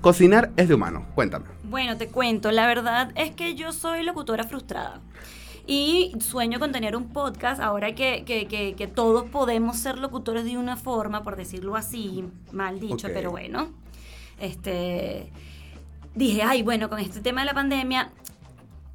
cocinar 0.00 0.50
es 0.56 0.66
de 0.66 0.74
humano. 0.74 1.06
Cuéntame. 1.14 1.44
Bueno, 1.62 1.96
te 1.96 2.08
cuento, 2.08 2.50
la 2.50 2.66
verdad 2.66 3.12
es 3.14 3.30
que 3.30 3.54
yo 3.54 3.70
soy 3.72 4.02
locutora 4.02 4.42
frustrada. 4.42 5.00
Y 5.64 6.12
sueño 6.18 6.58
con 6.58 6.72
tener 6.72 6.96
un 6.96 7.10
podcast 7.12 7.60
ahora 7.60 7.94
que, 7.94 8.24
que- 8.26 8.48
que- 8.48 8.74
que 8.74 8.86
todos 8.88 9.30
podemos 9.30 9.76
ser 9.78 9.96
locutores 9.98 10.44
de 10.44 10.58
una 10.58 10.76
forma, 10.76 11.22
por 11.22 11.36
decirlo 11.36 11.76
así, 11.76 12.24
mal 12.50 12.80
dicho, 12.80 13.06
pero 13.14 13.30
bueno. 13.30 13.68
Este 14.40 15.30
dije, 16.14 16.42
ay, 16.42 16.62
bueno, 16.62 16.88
con 16.88 16.98
este 16.98 17.20
tema 17.20 17.40
de 17.42 17.46
la 17.46 17.54
pandemia, 17.54 18.10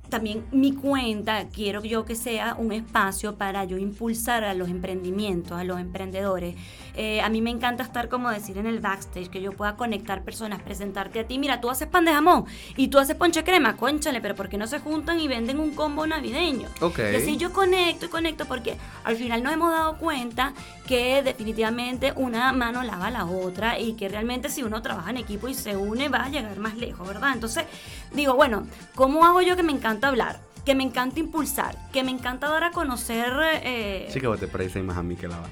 también 0.10 0.46
mi 0.52 0.74
cuenta 0.74 1.48
quiero 1.50 1.84
yo 1.84 2.06
que 2.06 2.16
sea 2.16 2.56
un 2.58 2.72
espacio 2.72 3.36
para 3.36 3.66
yo 3.66 3.78
impulsar 3.78 4.44
a 4.44 4.54
los 4.54 4.70
emprendimientos, 4.70 5.58
a 5.58 5.64
los 5.64 5.80
emprendedores. 5.80 6.56
Eh, 6.96 7.22
a 7.22 7.30
mí 7.30 7.42
me 7.42 7.52
encanta 7.52 7.84
estar, 7.84 8.10
como 8.10 8.30
decir, 8.30 8.58
en 8.58 8.66
el 8.66 8.80
backstage, 8.80 9.30
que 9.30 9.42
yo 9.42 9.52
pueda 9.52 9.76
conectar 9.76 10.24
personas, 10.24 10.62
presentarte 10.62 11.20
a 11.20 11.28
ti. 11.28 11.38
Mira, 11.38 11.62
tú 11.62 11.70
haces 11.70 11.88
pan 11.88 12.06
de 12.06 12.12
jamón 12.12 12.46
y 12.76 12.88
tú 12.88 12.98
haces 12.98 13.16
ponche 13.16 13.44
crema, 13.44 13.78
conchale, 13.78 14.20
pero 14.22 14.36
¿por 14.36 14.50
qué 14.50 14.58
no 14.58 14.68
se 14.68 14.80
juntan 14.80 15.20
y 15.20 15.28
venden 15.28 15.60
un 15.60 15.76
combo 15.76 16.08
navideño? 16.08 16.68
Ok. 16.82 17.00
Y 17.00 17.16
así 17.16 17.38
yo 17.38 17.54
conecto 17.54 18.08
y 18.08 18.10
conecto 18.10 18.46
porque 18.46 18.78
al 19.04 19.16
final 19.16 19.44
nos 19.44 19.54
hemos 19.54 19.72
dado 19.72 19.98
cuenta 19.98 20.54
que 20.88 21.22
definitivamente 21.22 22.14
una 22.16 22.52
mano 22.54 22.82
lava 22.82 23.08
a 23.08 23.12
la 23.12 23.26
otra 23.26 23.78
y 23.78 23.94
que 23.94 24.10
realmente 24.10 24.50
si 24.50 24.64
uno 24.64 24.82
trabaja 24.82 25.10
en 25.10 25.18
equipo 25.18 25.48
y 25.48 25.54
se 25.54 25.76
une 25.76 26.10
va 26.10 26.24
a 26.24 26.30
llegar 26.30 26.58
más 26.58 26.78
lejos, 26.78 27.08
¿verdad? 27.08 27.32
Entonces 27.34 27.66
digo, 28.14 28.36
bueno, 28.36 28.68
¿cómo 28.96 29.26
hago 29.26 29.42
yo 29.42 29.56
que 29.56 29.64
me 29.64 29.72
encanta 29.72 30.08
hablar? 30.08 30.40
Que 30.66 30.76
me 30.76 30.84
encanta 30.84 31.22
impulsar, 31.22 31.78
que 31.94 32.04
me 32.04 32.12
encanta 32.12 32.50
dar 32.50 32.66
a 32.66 32.72
conocer... 32.72 33.32
eh, 33.64 34.10
Sí 34.12 34.20
que 34.20 34.28
vos 34.28 34.38
te 34.38 34.48
pareces 34.48 34.84
más 34.84 34.98
a 34.98 35.04
mí 35.04 35.16
que 35.16 35.30
la 35.30 35.38
va. 35.38 35.46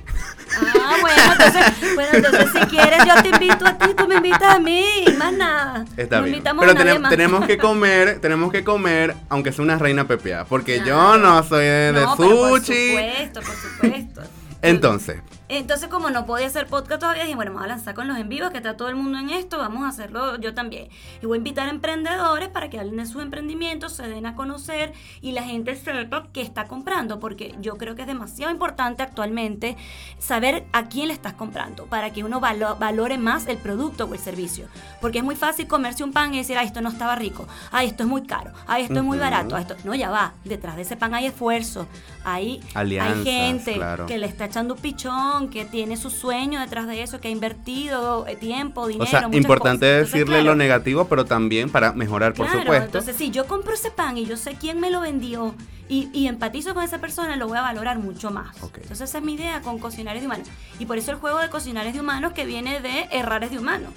Ah, 0.61 0.97
bueno, 0.99 1.21
entonces, 1.31 1.95
bueno, 1.95 2.09
entonces 2.13 2.49
si 2.51 2.59
quieres 2.67 2.99
yo 3.05 3.21
te 3.23 3.29
invito 3.29 3.65
a 3.65 3.77
ti, 3.77 3.93
tú 3.95 4.07
me 4.09 4.15
invitas 4.15 4.55
a 4.55 4.59
mí, 4.59 4.83
y 5.07 5.13
más 5.13 5.31
nada. 5.31 5.85
Está 5.95 6.19
bien. 6.19 6.33
invitamos 6.35 6.65
Pero 6.65 6.77
a 7.05 7.09
tenemos 7.09 7.45
que 7.45 7.57
comer, 7.57 8.19
tenemos 8.19 8.51
que 8.51 8.65
comer, 8.65 9.15
aunque 9.29 9.53
sea 9.53 9.63
una 9.63 9.77
reina 9.77 10.05
pepeada. 10.05 10.43
Porque 10.43 10.81
yo 10.85 11.17
no 11.17 11.41
soy 11.43 11.63
de, 11.63 11.93
de 11.93 12.01
No, 12.01 12.15
pero 12.17 12.29
por 12.35 12.59
sushi. 12.59 12.89
supuesto, 12.89 13.39
por 13.41 13.55
supuesto. 13.55 14.21
Entonces, 14.61 15.21
Entonces, 15.47 15.89
como 15.89 16.10
no 16.10 16.25
podía 16.25 16.47
hacer 16.47 16.67
podcast 16.67 17.01
todavía, 17.01 17.23
dije, 17.23 17.36
bueno, 17.36 17.51
vamos 17.51 17.65
a 17.65 17.67
lanzar 17.67 17.93
con 17.93 18.08
los 18.08 18.17
en 18.17 18.29
vivos, 18.29 18.49
que 18.49 18.58
está 18.58 18.75
todo 18.77 18.89
el 18.89 18.95
mundo 18.95 19.19
en 19.19 19.29
esto, 19.29 19.58
vamos 19.60 19.84
a 19.84 19.89
hacerlo 19.89 20.39
yo 20.39 20.53
también. 20.53 20.89
Y 21.21 21.25
voy 21.27 21.36
a 21.36 21.39
invitar 21.39 21.67
a 21.67 21.71
emprendedores 21.71 22.49
para 22.49 22.69
que 22.69 22.79
hablen 22.79 22.97
de 22.97 23.05
sus 23.05 23.21
emprendimientos, 23.21 23.93
se 23.93 24.08
den 24.08 24.25
a 24.25 24.36
conocer 24.36 24.93
y 25.21 25.34
la 25.34 25.43
gente 25.43 25.75
sepa 25.75 26.27
qué 26.34 26.41
está 26.41 26.65
comprando, 26.65 27.19
porque 27.19 27.55
yo 27.62 27.77
creo 27.77 27.95
que 27.95 28.01
es 28.01 28.08
demasiado 28.08 28.51
importante 28.51 29.03
actualmente 29.03 29.77
saber 30.17 30.65
a 30.73 30.86
quién 30.86 31.10
le 31.10 31.13
estás 31.13 31.34
comprando, 31.34 31.86
para 31.86 32.12
que 32.12 32.23
uno 32.23 32.39
valo- 32.41 32.77
valore 32.79 33.17
más 33.17 33.47
el 33.47 33.58
producto 33.58 34.05
o 34.05 34.13
el 34.13 34.19
servicio. 34.19 34.67
Porque 34.99 35.19
es 35.19 35.23
muy 35.23 35.36
fácil 35.36 35.67
comerse 35.67 36.03
un 36.03 36.12
pan 36.12 36.34
y 36.34 36.38
decir, 36.38 36.58
ay, 36.58 36.67
esto 36.67 36.81
no 36.81 36.89
estaba 36.89 37.15
rico, 37.15 37.47
ay, 37.71 37.88
esto 37.88 38.03
es 38.03 38.10
muy 38.10 38.23
caro, 38.23 38.51
ay, 38.65 38.84
esto 38.84 38.95
es 38.95 39.03
muy 39.03 39.19
barato, 39.19 39.55
ay, 39.55 39.62
esto... 39.62 39.75
No, 39.84 39.93
ya 39.93 40.10
va, 40.10 40.34
detrás 40.43 40.75
de 40.75 40.81
ese 40.81 40.97
pan 40.97 41.13
hay 41.13 41.27
esfuerzo, 41.27 41.88
hay, 42.23 42.62
Alianzas, 42.73 43.17
hay 43.17 43.23
gente 43.25 43.73
claro. 43.75 44.05
que 44.08 44.17
le 44.17 44.25
está 44.25 44.45
echando 44.45 44.73
un 44.73 44.79
pichón, 44.79 45.34
que 45.49 45.65
tiene 45.65 45.97
su 45.97 46.09
sueño 46.09 46.59
detrás 46.59 46.87
de 46.87 47.01
eso, 47.01 47.19
que 47.19 47.27
ha 47.27 47.31
invertido 47.31 48.25
eh, 48.27 48.35
tiempo, 48.35 48.87
dinero. 48.87 49.03
o 49.03 49.07
sea, 49.07 49.27
muchas 49.27 49.41
importante 49.41 49.85
cosas. 49.85 49.91
Entonces, 49.93 50.11
decirle 50.13 50.37
claro, 50.37 50.45
lo 50.51 50.55
negativo, 50.55 51.05
pero 51.05 51.25
también 51.25 51.69
para 51.69 51.93
mejorar, 51.93 52.33
por 52.33 52.45
claro, 52.47 52.61
supuesto. 52.61 52.85
Entonces, 52.85 53.15
si 53.15 53.31
yo 53.31 53.45
compro 53.45 53.73
ese 53.73 53.91
pan 53.91 54.17
y 54.17 54.25
yo 54.25 54.37
sé 54.37 54.55
quién 54.59 54.79
me 54.79 54.89
lo 54.89 55.01
vendió 55.01 55.53
y, 55.87 56.09
y 56.13 56.27
empatizo 56.27 56.73
con 56.73 56.83
esa 56.83 56.99
persona, 56.99 57.35
lo 57.35 57.47
voy 57.47 57.57
a 57.57 57.61
valorar 57.61 57.99
mucho 57.99 58.31
más. 58.31 58.55
Entonces, 58.57 59.01
esa 59.01 59.17
es 59.19 59.23
mi 59.23 59.33
idea 59.33 59.61
con 59.61 59.79
Cocinares 59.79 60.21
de 60.21 60.27
Humanos. 60.27 60.47
Y 60.79 60.85
por 60.85 60.97
eso 60.97 61.11
el 61.11 61.17
juego 61.17 61.39
de 61.39 61.49
Cocinares 61.49 61.93
de 61.93 61.99
Humanos 61.99 62.33
que 62.33 62.45
viene 62.45 62.81
de 62.81 63.07
Errares 63.11 63.51
de 63.51 63.59
Humanos. 63.59 63.93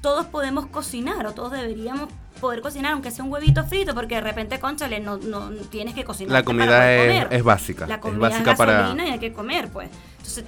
Todos 0.00 0.26
podemos 0.26 0.66
cocinar 0.66 1.26
o 1.26 1.32
todos 1.32 1.52
deberíamos 1.52 2.08
poder 2.38 2.60
cocinar, 2.62 2.92
aunque 2.92 3.10
sea 3.10 3.24
un 3.24 3.32
huevito 3.32 3.64
frito, 3.64 3.94
porque 3.94 4.16
de 4.16 4.20
repente, 4.20 4.58
conchale, 4.58 5.00
no, 5.00 5.18
no 5.18 5.50
tienes 5.70 5.94
que 5.94 6.04
cocinar. 6.04 6.32
La 6.32 6.42
comida 6.42 6.92
es, 6.92 7.26
es 7.30 7.42
básica. 7.42 7.86
La 7.86 7.96
es 7.96 8.00
comida 8.00 8.28
básica 8.28 8.52
es 8.52 8.58
para. 8.58 8.72
gasolina 8.72 9.08
y 9.08 9.10
hay 9.10 9.18
que 9.18 9.32
comer, 9.32 9.68
pues. 9.68 9.90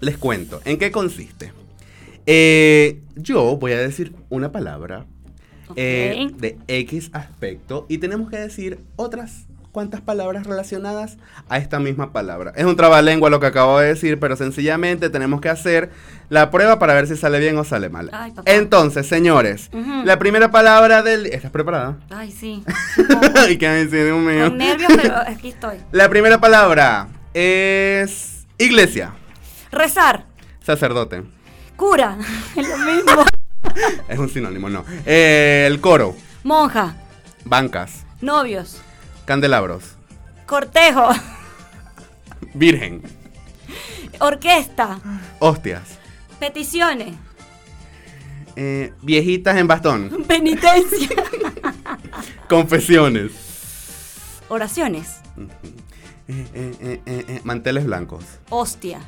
Les 0.00 0.16
cuento, 0.16 0.62
¿en 0.64 0.78
qué 0.78 0.90
consiste? 0.90 1.52
Eh, 2.24 3.02
yo 3.16 3.58
voy 3.58 3.72
a 3.72 3.78
decir 3.78 4.14
una 4.30 4.50
palabra 4.50 5.04
eh, 5.76 6.30
de 6.38 6.56
X 6.66 7.10
aspecto 7.12 7.84
y 7.90 7.98
tenemos 7.98 8.30
que 8.30 8.38
decir 8.38 8.78
otras 8.96 9.44
cuantas 9.74 10.00
palabras 10.00 10.46
relacionadas 10.46 11.18
a 11.48 11.58
esta 11.58 11.80
misma 11.80 12.12
palabra. 12.12 12.52
Es 12.54 12.64
un 12.64 12.76
trabalengua 12.76 13.28
lo 13.28 13.40
que 13.40 13.46
acabo 13.46 13.80
de 13.80 13.88
decir, 13.88 14.20
pero 14.20 14.36
sencillamente 14.36 15.10
tenemos 15.10 15.40
que 15.40 15.48
hacer 15.48 15.90
la 16.28 16.52
prueba 16.52 16.78
para 16.78 16.94
ver 16.94 17.08
si 17.08 17.16
sale 17.16 17.40
bien 17.40 17.58
o 17.58 17.64
sale 17.64 17.88
mal. 17.90 18.08
Ay. 18.12 18.32
Entonces, 18.46 19.08
señores, 19.08 19.70
la 20.04 20.16
primera 20.20 20.52
palabra 20.52 21.02
del... 21.02 21.26
¿Estás 21.26 21.50
preparada? 21.50 21.96
Ay, 22.08 22.30
sí. 22.30 22.62
y 23.50 23.56
que 23.58 23.68
me 23.68 23.84
dice, 23.84 24.04
Dios 24.04 24.18
mío. 24.18 24.48
Con 24.48 24.58
nervios, 24.58 24.92
pero 25.02 25.16
aquí 25.26 25.48
estoy. 25.48 25.78
La 25.90 26.08
primera 26.08 26.40
palabra 26.40 27.08
es 27.34 28.46
iglesia, 28.58 29.12
Rezar. 29.72 30.24
sacerdote. 30.62 31.24
Cura. 31.74 32.16
Es 32.56 32.68
lo 32.68 32.78
mismo. 32.78 33.24
Es 34.08 34.18
un 34.20 34.28
sinónimo, 34.28 34.70
no. 34.70 34.84
Eh, 35.04 35.64
el 35.66 35.80
coro, 35.80 36.14
Monja. 36.44 36.94
bancas, 37.44 38.04
Novios. 38.20 38.80
Candelabros, 39.24 39.96
Cortejo. 40.46 41.08
virgen, 42.54 43.02
Orquesta. 44.20 44.98
hostias, 45.38 45.98
Peticiones. 46.38 47.14
eh, 48.56 48.92
viejitas 49.02 49.56
en 49.56 49.66
bastón, 49.66 50.24
Penitencia. 50.28 51.08
confesiones, 52.48 53.32
Oraciones. 54.48 55.20
eh, 56.28 57.00
eh, 57.06 57.40
manteles 57.44 57.84
blancos. 57.86 58.24
Hostia. 58.50 59.00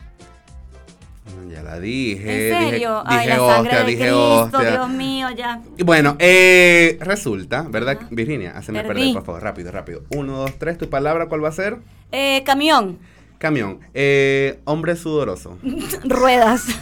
Ya 1.50 1.62
la 1.62 1.80
dije. 1.80 2.22
¿En 2.52 2.60
dije- 2.60 2.70
serio? 2.70 3.02
Dije, 3.08 3.20
Ay, 3.20 3.28
la 3.28 3.36
sangre 3.36 3.56
hostia, 3.56 3.78
de 3.80 3.84
dije 3.86 4.02
Cristo, 4.02 4.40
hostia. 4.42 4.70
Dios 4.70 4.88
mío, 4.90 5.28
ya. 5.36 5.60
Bueno, 5.84 6.16
eh, 6.18 6.98
resulta, 7.00 7.62
¿verdad? 7.68 7.96
Ajá. 8.00 8.08
Virginia, 8.10 8.52
hazme 8.56 8.82
Perdí. 8.82 8.88
perder, 9.00 9.14
por 9.14 9.24
favor, 9.24 9.42
rápido, 9.42 9.70
rápido. 9.72 10.02
Uno, 10.10 10.38
dos, 10.38 10.52
tres, 10.58 10.78
tu 10.78 10.88
palabra, 10.88 11.26
¿cuál 11.28 11.42
va 11.44 11.48
a 11.48 11.52
ser? 11.52 11.78
Eh, 12.12 12.42
camión. 12.44 12.98
Camión. 13.38 13.80
Eh, 13.94 14.60
hombre 14.64 14.96
sudoroso. 14.96 15.58
Ruedas. 16.04 16.64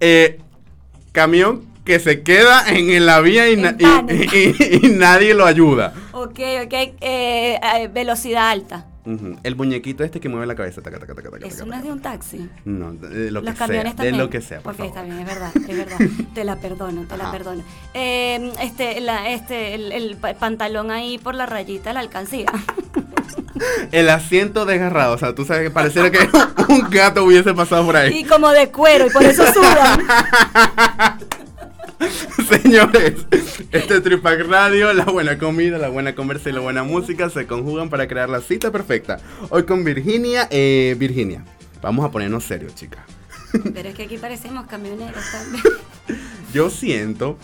Eh, 0.00 0.38
camión 1.12 1.62
que 1.84 1.98
se 2.00 2.22
queda 2.22 2.64
en 2.68 3.04
la 3.06 3.20
vía 3.20 3.50
y, 3.50 3.56
na- 3.56 3.70
En 3.70 3.78
pánico. 3.78 4.34
y- 4.36 4.56
y- 4.82 4.86
y 4.86 4.88
nadie 4.90 5.34
lo 5.34 5.44
ayuda. 5.46 5.92
ok, 6.12 6.38
ok. 6.64 6.72
eh, 6.72 7.58
eh, 7.60 7.88
velocidad 7.92 8.50
alta. 8.50 8.86
El 9.42 9.56
muñequito 9.56 10.04
este 10.04 10.20
que 10.20 10.28
mueve 10.28 10.46
la 10.46 10.54
cabeza. 10.54 10.80
taca, 10.80 11.00
taca, 11.00 11.12
taca, 11.16 11.28
taca, 11.30 11.44
Eso 11.44 11.66
no 11.66 11.74
es 11.74 11.82
de 11.82 11.90
un 11.90 12.00
taxi. 12.00 12.48
No, 12.64 12.92
de 12.92 13.32
lo 13.32 13.40
Los 13.40 13.50
que 13.54 13.58
sea. 13.58 13.66
camiones 13.66 13.92
De 13.94 13.96
también. 13.96 14.16
lo 14.18 14.30
que 14.30 14.40
sea, 14.40 14.60
por 14.60 14.76
favor. 14.76 14.90
está 14.90 15.02
bien, 15.02 15.18
es 15.18 15.26
verdad, 15.26 15.50
es 15.56 15.76
verdad. 15.76 15.98
te 16.34 16.44
la 16.44 16.54
perdono, 16.60 17.02
te 17.08 17.16
la 17.16 17.32
perdono. 17.32 17.64
Eh, 17.94 18.52
este, 18.60 19.00
la, 19.00 19.28
este, 19.30 19.74
el, 19.74 19.90
el 19.90 20.16
pa- 20.18 20.34
pantalón 20.34 20.92
ahí 20.92 21.18
por 21.18 21.34
la 21.34 21.46
rayita 21.46 21.90
de 21.90 21.94
la 21.94 22.00
alcancía. 22.00 22.46
El 23.92 24.08
asiento 24.10 24.64
desgarrado. 24.66 25.14
O 25.14 25.18
sea, 25.18 25.34
tú 25.34 25.44
sabes 25.44 25.62
que 25.64 25.70
pareciera 25.70 26.10
que 26.10 26.18
un 26.68 26.88
gato 26.90 27.22
hubiese 27.24 27.54
pasado 27.54 27.84
por 27.86 27.96
ahí. 27.96 28.18
y 28.20 28.24
como 28.24 28.48
de 28.50 28.70
cuero, 28.70 29.06
y 29.06 29.10
por 29.10 29.22
eso 29.24 29.44
sudan. 29.52 30.00
Señores, 32.48 33.26
este 33.70 34.00
Tripac 34.00 34.40
Radio, 34.48 34.92
la 34.92 35.04
buena 35.04 35.38
comida, 35.38 35.78
la 35.78 35.88
buena 35.88 36.14
conversa 36.14 36.50
y 36.50 36.52
la 36.52 36.60
buena 36.60 36.82
música 36.82 37.30
se 37.30 37.46
conjugan 37.46 37.90
para 37.90 38.08
crear 38.08 38.28
la 38.28 38.40
cita 38.40 38.70
perfecta. 38.70 39.18
Hoy 39.50 39.64
con 39.64 39.84
Virginia, 39.84 40.48
eh, 40.50 40.96
Virginia, 40.98 41.44
vamos 41.80 42.04
a 42.04 42.10
ponernos 42.10 42.44
serios, 42.44 42.74
chicas. 42.74 43.04
Pero 43.74 43.90
es 43.90 43.94
que 43.94 44.04
aquí 44.04 44.18
parecemos 44.18 44.66
camioneros 44.66 45.22
también. 45.30 45.64
Yo 46.52 46.70
siento 46.70 47.38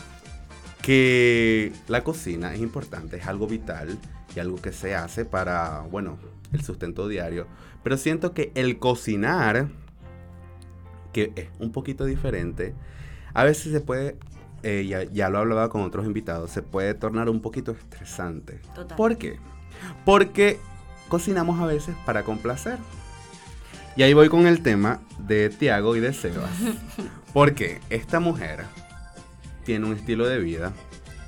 que 0.82 1.72
la 1.86 2.02
cocina 2.02 2.54
es 2.54 2.60
importante, 2.60 3.18
es 3.18 3.26
algo 3.26 3.46
vital 3.46 3.98
y 4.34 4.40
algo 4.40 4.56
que 4.60 4.72
se 4.72 4.94
hace 4.94 5.24
para, 5.24 5.82
bueno, 5.90 6.18
el 6.52 6.62
sustento 6.62 7.08
diario. 7.08 7.46
Pero 7.82 7.96
siento 7.96 8.32
que 8.32 8.52
el 8.54 8.78
cocinar, 8.78 9.68
que 11.12 11.32
es 11.36 11.48
un 11.58 11.72
poquito 11.72 12.04
diferente, 12.06 12.74
a 13.34 13.44
veces 13.44 13.72
se 13.72 13.80
puede, 13.80 14.16
eh, 14.62 14.86
ya, 14.88 15.04
ya 15.04 15.28
lo 15.28 15.38
hablaba 15.38 15.68
con 15.68 15.82
otros 15.82 16.06
invitados, 16.06 16.50
se 16.50 16.62
puede 16.62 16.94
tornar 16.94 17.28
un 17.28 17.40
poquito 17.40 17.72
estresante. 17.72 18.60
Total. 18.74 18.96
¿Por 18.96 19.16
qué? 19.18 19.38
Porque 20.04 20.58
cocinamos 21.08 21.60
a 21.60 21.66
veces 21.66 21.94
para 22.04 22.24
complacer. 22.24 22.78
Y 23.96 24.02
ahí 24.02 24.12
voy 24.14 24.28
con 24.28 24.46
el 24.46 24.62
tema 24.62 25.00
de 25.18 25.50
Tiago 25.50 25.96
y 25.96 26.00
de 26.00 26.12
Sebas. 26.12 26.50
Porque 27.32 27.80
esta 27.90 28.20
mujer 28.20 28.64
tiene 29.64 29.86
un 29.86 29.92
estilo 29.94 30.26
de 30.28 30.38
vida 30.38 30.72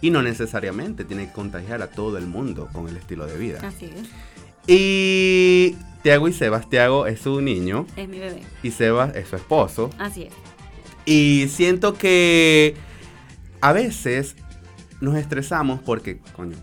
y 0.00 0.10
no 0.10 0.22
necesariamente 0.22 1.04
tiene 1.04 1.26
que 1.26 1.32
contagiar 1.32 1.82
a 1.82 1.88
todo 1.88 2.16
el 2.16 2.26
mundo 2.26 2.68
con 2.72 2.88
el 2.88 2.96
estilo 2.96 3.26
de 3.26 3.36
vida. 3.36 3.58
Así 3.62 3.86
es, 3.86 4.08
Y 4.66 5.76
Tiago 6.02 6.28
y 6.28 6.32
Sebas, 6.32 6.70
Tiago 6.70 7.06
es 7.06 7.20
su 7.20 7.40
niño 7.40 7.86
es 7.96 8.08
mi 8.08 8.18
bebé. 8.18 8.42
y 8.62 8.70
Sebas 8.70 9.14
es 9.16 9.28
su 9.28 9.36
esposo. 9.36 9.90
Así 9.98 10.22
es. 10.24 10.32
Y 11.04 11.48
siento 11.48 11.94
que 11.94 12.76
a 13.60 13.72
veces 13.72 14.36
nos 15.00 15.16
estresamos 15.16 15.80
porque, 15.80 16.18
coño, 16.36 16.56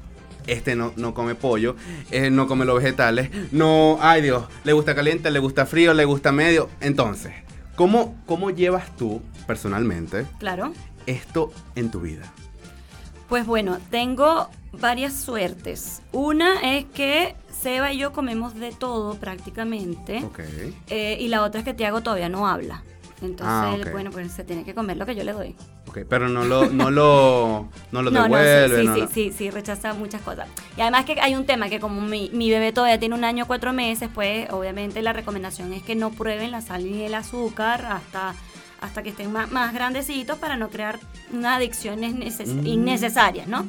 este 0.47 0.75
no, 0.75 0.93
no 0.95 1.13
come 1.13 1.35
pollo, 1.35 1.75
él 2.11 2.35
no 2.35 2.47
come 2.47 2.63
los 2.65 2.81
vegetales, 2.81 3.29
no, 3.51 3.97
ay 4.01 4.21
Dios, 4.21 4.45
le 4.63 4.73
gusta 4.73 4.95
caliente, 4.95 5.29
le 5.31 5.39
gusta 5.39 5.65
frío, 5.65 5.93
le 5.93 6.05
gusta 6.05 6.31
medio. 6.31 6.69
Entonces, 6.79 7.33
¿cómo, 7.75 8.15
cómo 8.25 8.49
llevas 8.51 8.95
tú 8.95 9.21
personalmente 9.45 10.25
Claro. 10.39 10.71
esto 11.05 11.51
en 11.75 11.91
tu 11.91 11.99
vida? 12.01 12.31
Pues 13.27 13.45
bueno, 13.45 13.77
tengo 13.91 14.49
varias 14.71 15.13
suertes. 15.13 16.01
Una 16.13 16.77
es 16.77 16.85
que 16.85 17.35
Seba 17.51 17.91
y 17.91 17.97
yo 17.97 18.13
comemos 18.13 18.55
de 18.55 18.71
todo 18.71 19.15
prácticamente. 19.15 20.23
Ok. 20.23 20.39
Eh, 20.89 21.17
y 21.19 21.27
la 21.27 21.43
otra 21.43 21.59
es 21.59 21.65
que 21.65 21.73
Tiago 21.73 22.01
todavía 22.01 22.29
no 22.29 22.47
habla. 22.47 22.83
Entonces, 23.21 23.47
Ah, 23.49 23.73
él, 23.75 23.89
bueno, 23.91 24.11
pues 24.11 24.31
se 24.31 24.43
tiene 24.45 24.63
que 24.63 24.73
comer 24.73 24.95
lo 24.95 25.05
que 25.05 25.15
yo 25.15 25.23
le 25.25 25.33
doy. 25.33 25.55
Ok, 26.01 26.05
pero 26.09 26.29
no 26.29 26.43
lo, 26.45 26.69
no 26.69 26.89
lo, 26.91 27.67
no 27.91 28.01
lo 28.01 28.11
no, 28.11 28.23
devuelve. 28.23 28.69
sí, 28.81 28.85
no 28.87 28.95
sí, 28.95 29.01
sí, 29.01 29.07
sí, 29.31 29.37
sí, 29.37 29.49
rechaza 29.49 29.93
muchas 29.93 30.21
cosas. 30.21 30.47
Y 30.77 30.81
además 30.81 31.05
que 31.05 31.19
hay 31.19 31.35
un 31.35 31.45
tema 31.45 31.69
que 31.69 31.79
como 31.79 32.01
mi, 32.01 32.29
mi 32.33 32.49
bebé 32.49 32.71
todavía 32.71 32.99
tiene 32.99 33.15
un 33.15 33.23
año 33.23 33.45
cuatro 33.47 33.73
meses, 33.73 34.09
pues 34.13 34.49
obviamente 34.51 35.01
la 35.01 35.13
recomendación 35.13 35.73
es 35.73 35.83
que 35.83 35.95
no 35.95 36.11
prueben 36.11 36.51
la 36.51 36.61
sal 36.61 36.89
ni 36.89 37.03
el 37.03 37.13
azúcar 37.15 37.85
hasta, 37.85 38.35
hasta 38.81 39.03
que 39.03 39.09
estén 39.09 39.31
más, 39.31 39.51
más 39.51 39.73
grandecitos 39.73 40.37
para 40.37 40.55
no 40.57 40.69
crear 40.69 40.99
unas 41.31 41.57
adicciones 41.57 42.13
Mm. 42.13 42.65
innecesarias, 42.67 43.47
¿no? 43.47 43.65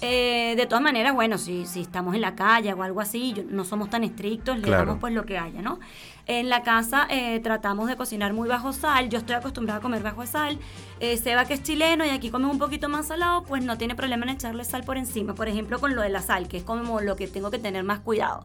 Eh, 0.00 0.54
de 0.56 0.66
todas 0.66 0.80
maneras, 0.82 1.12
bueno, 1.12 1.38
si, 1.38 1.66
si 1.66 1.80
estamos 1.80 2.14
en 2.14 2.20
la 2.20 2.36
calle 2.36 2.72
o 2.72 2.82
algo 2.84 3.00
así, 3.00 3.32
yo- 3.32 3.42
no 3.48 3.64
somos 3.64 3.90
tan 3.90 4.04
estrictos, 4.04 4.56
le 4.58 4.62
Claro. 4.62 4.86
damos 4.86 5.00
pues 5.00 5.12
lo 5.12 5.24
que 5.26 5.36
haya, 5.38 5.60
¿no? 5.60 5.80
En 6.28 6.50
la 6.50 6.62
casa 6.62 7.06
eh, 7.10 7.40
tratamos 7.40 7.88
de 7.88 7.96
cocinar 7.96 8.34
muy 8.34 8.50
bajo 8.50 8.74
sal, 8.74 9.08
yo 9.08 9.16
estoy 9.16 9.34
acostumbrada 9.34 9.78
a 9.78 9.82
comer 9.82 10.02
bajo 10.02 10.26
sal. 10.26 10.58
Eh, 11.00 11.16
Seba 11.16 11.46
que 11.46 11.54
es 11.54 11.62
chileno 11.62 12.04
y 12.04 12.10
aquí 12.10 12.30
come 12.30 12.44
un 12.44 12.58
poquito 12.58 12.90
más 12.90 13.06
salado, 13.06 13.44
pues 13.44 13.64
no 13.64 13.78
tiene 13.78 13.94
problema 13.94 14.24
en 14.24 14.32
echarle 14.32 14.62
sal 14.66 14.84
por 14.84 14.98
encima, 14.98 15.34
por 15.34 15.48
ejemplo 15.48 15.78
con 15.78 15.96
lo 15.96 16.02
de 16.02 16.10
la 16.10 16.20
sal, 16.20 16.46
que 16.46 16.58
es 16.58 16.64
como 16.64 17.00
lo 17.00 17.16
que 17.16 17.28
tengo 17.28 17.50
que 17.50 17.58
tener 17.58 17.82
más 17.82 18.00
cuidado. 18.00 18.44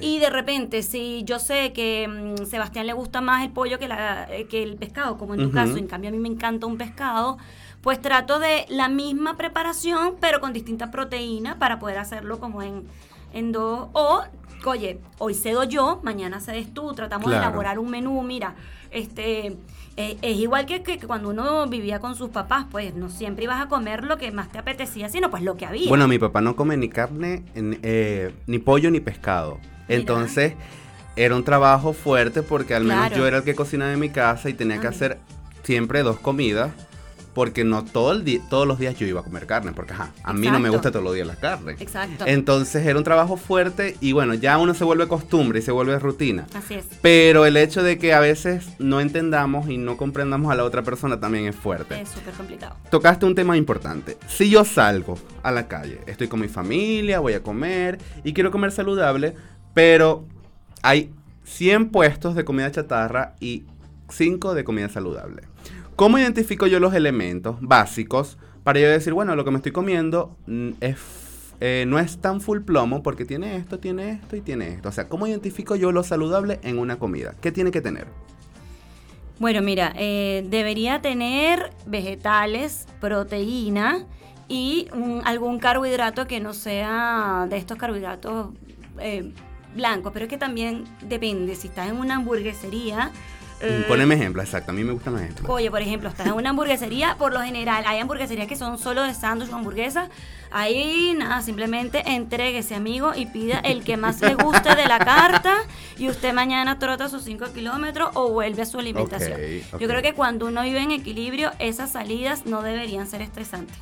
Y 0.00 0.18
de 0.18 0.28
repente, 0.28 0.82
si 0.82 1.22
yo 1.22 1.38
sé 1.38 1.72
que 1.72 2.08
mm, 2.08 2.46
Sebastián 2.46 2.88
le 2.88 2.94
gusta 2.94 3.20
más 3.20 3.44
el 3.44 3.50
pollo 3.50 3.78
que, 3.78 3.86
la, 3.86 4.26
eh, 4.28 4.48
que 4.48 4.64
el 4.64 4.74
pescado, 4.74 5.16
como 5.16 5.34
en 5.34 5.42
tu 5.42 5.52
caso, 5.52 5.76
en 5.76 5.86
cambio 5.86 6.10
a 6.10 6.12
mí 6.12 6.18
me 6.18 6.28
encanta 6.28 6.66
un 6.66 6.78
pescado, 6.78 7.38
pues 7.80 8.02
trato 8.02 8.40
de 8.40 8.66
la 8.70 8.88
misma 8.88 9.36
preparación, 9.36 10.16
pero 10.20 10.40
con 10.40 10.52
distintas 10.52 10.90
proteínas 10.90 11.54
para 11.58 11.78
poder 11.78 11.98
hacerlo 11.98 12.40
como 12.40 12.60
en, 12.60 12.88
en 13.32 13.52
dos. 13.52 13.88
O, 13.92 14.24
oye, 14.68 14.98
hoy 15.18 15.34
cedo 15.34 15.64
yo, 15.64 16.00
mañana 16.02 16.40
cedes 16.40 16.72
tú, 16.74 16.92
tratamos 16.94 17.26
Claro. 17.28 17.40
de 17.42 17.46
elaborar 17.48 17.78
un 17.78 17.90
menú, 17.90 18.22
mira, 18.22 18.54
este. 18.90 19.56
eh, 19.96 20.16
es 20.22 20.36
igual 20.38 20.66
que, 20.66 20.82
que 20.82 20.98
cuando 20.98 21.28
uno 21.30 21.66
vivía 21.66 21.98
con 22.00 22.14
sus 22.14 22.30
papás, 22.30 22.64
pues 22.70 22.94
no 22.94 23.08
siempre 23.10 23.44
ibas 23.44 23.60
a 23.60 23.68
comer 23.68 24.04
lo 24.04 24.16
que 24.18 24.30
más 24.32 24.50
te 24.50 24.58
apetecía, 24.58 25.08
sino 25.08 25.30
pues 25.30 25.42
lo 25.42 25.56
que 25.56 25.66
había. 25.66 25.88
Bueno, 25.88 26.08
mi 26.08 26.18
papá 26.18 26.40
no 26.40 26.56
come 26.56 26.76
ni 26.76 26.88
carne, 26.88 27.42
en- 27.54 27.78
eh, 27.82 28.32
ni 28.46 28.58
pollo, 28.58 28.90
ni 28.90 29.00
pescado. 29.00 29.58
Mira. 29.88 30.00
Entonces, 30.00 30.54
era 31.16 31.34
un 31.36 31.44
trabajo 31.44 31.92
fuerte 31.92 32.42
porque 32.42 32.74
al 32.74 32.84
menos 32.84 33.06
Claro. 33.08 33.16
yo 33.16 33.26
era 33.26 33.38
el 33.38 33.42
que 33.44 33.54
cocinaba 33.54 33.92
en 33.92 33.98
mi 34.00 34.08
casa 34.10 34.48
y 34.48 34.54
tenía 34.54 34.80
que 34.80 34.86
hacer 34.86 35.18
siempre 35.64 36.02
dos 36.02 36.18
comidas. 36.18 36.70
Porque 37.34 37.62
no 37.64 37.84
todo 37.84 38.10
el 38.12 38.24
di- 38.24 38.40
todos 38.50 38.66
los 38.66 38.78
días 38.80 38.98
yo 38.98 39.06
iba 39.06 39.20
a 39.20 39.22
comer 39.22 39.46
carne, 39.46 39.72
porque 39.72 39.92
ajá, 39.92 40.10
a 40.24 40.32
mí 40.32 40.48
no 40.50 40.58
me 40.58 40.68
gusta 40.68 40.90
todos 40.90 41.04
los 41.04 41.14
días 41.14 41.26
la 41.26 41.36
carne. 41.36 41.76
Exacto. 41.78 42.24
Entonces 42.26 42.84
era 42.84 42.98
un 42.98 43.04
trabajo 43.04 43.36
fuerte 43.36 43.96
y 44.00 44.10
bueno, 44.12 44.34
ya 44.34 44.58
uno 44.58 44.74
se 44.74 44.82
vuelve 44.82 45.06
costumbre 45.06 45.60
y 45.60 45.62
se 45.62 45.70
vuelve 45.70 45.96
rutina. 46.00 46.46
Así 46.54 46.74
es. 46.74 46.86
Pero 47.02 47.46
el 47.46 47.56
hecho 47.56 47.82
de 47.84 47.98
que 47.98 48.14
a 48.14 48.20
veces 48.20 48.70
no 48.80 49.00
entendamos 49.00 49.68
y 49.68 49.78
no 49.78 49.96
comprendamos 49.96 50.50
a 50.50 50.56
la 50.56 50.64
otra 50.64 50.82
persona 50.82 51.20
también 51.20 51.46
es 51.46 51.54
fuerte. 51.54 52.00
Es 52.00 52.08
súper 52.08 52.34
complicado. 52.34 52.74
Tocaste 52.90 53.24
un 53.26 53.34
tema 53.36 53.56
importante. 53.56 54.16
Si 54.26 54.50
yo 54.50 54.64
salgo 54.64 55.16
a 55.44 55.52
la 55.52 55.68
calle, 55.68 56.00
estoy 56.06 56.26
con 56.26 56.40
mi 56.40 56.48
familia, 56.48 57.20
voy 57.20 57.34
a 57.34 57.42
comer 57.44 57.98
y 58.24 58.32
quiero 58.32 58.50
comer 58.50 58.72
saludable, 58.72 59.34
pero 59.72 60.24
hay 60.82 61.10
100 61.44 61.90
puestos 61.90 62.34
de 62.34 62.44
comida 62.44 62.70
chatarra 62.72 63.34
y 63.40 63.64
5 64.08 64.54
de 64.54 64.64
comida 64.64 64.88
saludable. 64.88 65.42
¿Cómo 66.00 66.18
identifico 66.18 66.66
yo 66.66 66.80
los 66.80 66.94
elementos 66.94 67.56
básicos 67.60 68.38
para 68.64 68.80
yo 68.80 68.88
decir, 68.88 69.12
bueno, 69.12 69.36
lo 69.36 69.44
que 69.44 69.50
me 69.50 69.58
estoy 69.58 69.72
comiendo 69.72 70.34
mm, 70.46 70.70
es, 70.80 70.96
eh, 71.60 71.84
no 71.86 71.98
es 71.98 72.22
tan 72.22 72.40
full 72.40 72.60
plomo 72.60 73.02
porque 73.02 73.26
tiene 73.26 73.56
esto, 73.56 73.80
tiene 73.80 74.12
esto 74.12 74.34
y 74.34 74.40
tiene 74.40 74.68
esto? 74.68 74.88
O 74.88 74.92
sea, 74.92 75.10
¿cómo 75.10 75.26
identifico 75.26 75.76
yo 75.76 75.92
lo 75.92 76.02
saludable 76.02 76.58
en 76.62 76.78
una 76.78 76.98
comida? 76.98 77.34
¿Qué 77.42 77.52
tiene 77.52 77.70
que 77.70 77.82
tener? 77.82 78.06
Bueno, 79.38 79.60
mira, 79.60 79.92
eh, 79.94 80.46
debería 80.48 81.02
tener 81.02 81.70
vegetales, 81.84 82.86
proteína 82.98 84.06
y 84.48 84.88
algún 85.24 85.58
carbohidrato 85.58 86.26
que 86.26 86.40
no 86.40 86.54
sea 86.54 87.46
de 87.50 87.58
estos 87.58 87.76
carbohidratos 87.76 88.54
eh, 89.00 89.34
blancos. 89.76 90.14
Pero 90.14 90.24
es 90.24 90.30
que 90.30 90.38
también 90.38 90.84
depende. 91.02 91.54
Si 91.56 91.68
estás 91.68 91.90
en 91.90 91.96
una 91.96 92.14
hamburguesería. 92.14 93.12
Eh, 93.60 93.84
Poneme 93.88 94.14
ejemplo, 94.14 94.42
exacto. 94.42 94.70
A 94.70 94.74
mí 94.74 94.84
me 94.84 94.92
gustan 94.92 95.14
los 95.14 95.22
ejemplos. 95.22 95.50
Oye, 95.50 95.70
por 95.70 95.82
ejemplo, 95.82 96.08
estás 96.08 96.26
en 96.26 96.32
una 96.32 96.50
hamburguesería, 96.50 97.16
por 97.18 97.32
lo 97.32 97.40
general, 97.42 97.84
hay 97.86 97.98
hamburgueserías 97.98 98.46
que 98.46 98.56
son 98.56 98.78
solo 98.78 99.02
de 99.02 99.14
sándwich 99.14 99.50
o 99.52 99.56
hamburguesa. 99.56 100.08
Ahí, 100.50 101.14
nada, 101.16 101.42
simplemente 101.42 102.02
entréguese, 102.06 102.74
amigo, 102.74 103.12
y 103.14 103.26
pida 103.26 103.60
el 103.60 103.84
que 103.84 103.96
más 103.96 104.20
le 104.20 104.34
guste 104.34 104.74
de 104.74 104.86
la 104.86 104.98
carta. 105.04 105.54
Y 105.96 106.08
usted 106.08 106.32
mañana 106.32 106.78
trota 106.78 107.08
sus 107.08 107.22
5 107.22 107.52
kilómetros 107.52 108.10
o 108.14 108.30
vuelve 108.30 108.62
a 108.62 108.66
su 108.66 108.78
alimentación. 108.78 109.38
Yo 109.78 109.86
creo 109.86 110.02
que 110.02 110.14
cuando 110.14 110.46
uno 110.46 110.62
vive 110.62 110.80
en 110.80 110.90
equilibrio, 110.90 111.52
esas 111.58 111.92
salidas 111.92 112.46
no 112.46 112.62
deberían 112.62 113.06
ser 113.06 113.22
estresantes. 113.22 113.76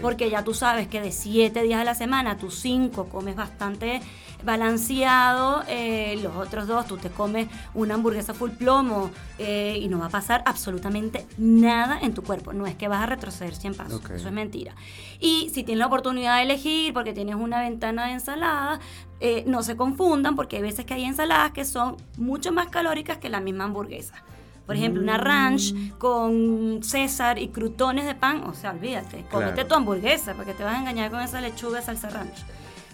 Porque 0.00 0.30
ya 0.30 0.44
tú 0.44 0.54
sabes 0.54 0.88
que 0.88 1.00
de 1.00 1.12
7 1.12 1.62
días 1.62 1.80
a 1.80 1.84
la 1.84 1.94
semana, 1.94 2.38
tú 2.38 2.50
5 2.50 3.08
comes 3.08 3.36
bastante 3.36 4.00
balanceado, 4.44 5.62
eh, 5.68 6.18
los 6.22 6.34
otros 6.36 6.66
dos 6.66 6.86
tú 6.86 6.96
te 6.96 7.10
comes 7.10 7.48
una 7.74 7.94
hamburguesa 7.94 8.34
full 8.34 8.50
plomo 8.50 9.10
eh, 9.38 9.78
y 9.80 9.88
no 9.88 9.98
va 9.98 10.06
a 10.06 10.10
pasar 10.10 10.42
absolutamente 10.46 11.26
nada 11.38 11.98
en 12.00 12.14
tu 12.14 12.22
cuerpo. 12.22 12.52
No 12.52 12.66
es 12.66 12.74
que 12.74 12.88
vas 12.88 13.02
a 13.02 13.06
retroceder 13.06 13.54
100 13.54 13.74
pasos, 13.74 14.02
eso 14.10 14.28
es 14.28 14.32
mentira. 14.32 14.74
Y 15.20 15.50
si 15.52 15.64
tienes 15.64 15.80
la 15.80 15.86
oportunidad 15.86 16.36
de 16.36 16.42
elegir, 16.42 16.92
porque 16.92 17.12
tienes 17.12 17.36
una 17.36 17.60
ventana 17.60 18.06
de 18.06 18.12
ensalada, 18.12 18.80
eh, 19.20 19.44
no 19.46 19.62
se 19.62 19.76
confundan 19.76 20.36
porque 20.36 20.56
hay 20.56 20.62
veces 20.62 20.84
que 20.84 20.94
hay 20.94 21.04
ensaladas 21.04 21.52
que 21.52 21.64
son 21.64 21.96
mucho 22.18 22.52
más 22.52 22.68
calóricas 22.68 23.18
que 23.18 23.28
la 23.28 23.40
misma 23.40 23.64
hamburguesa. 23.64 24.14
Por 24.66 24.76
ejemplo, 24.76 25.02
una 25.02 25.18
ranch 25.18 25.74
con 25.98 26.80
César 26.82 27.38
y 27.38 27.48
crutones 27.48 28.06
de 28.06 28.14
pan, 28.14 28.44
o 28.44 28.54
sea, 28.54 28.70
olvídate, 28.70 29.22
Claro. 29.28 29.66
tu 29.66 29.74
hamburguesa, 29.74 30.32
porque 30.34 30.54
te 30.54 30.64
vas 30.64 30.74
a 30.76 30.78
engañar 30.78 31.10
con 31.10 31.20
esa 31.20 31.40
lechuga 31.42 31.82
salsa 31.82 32.08
ranch. 32.08 32.38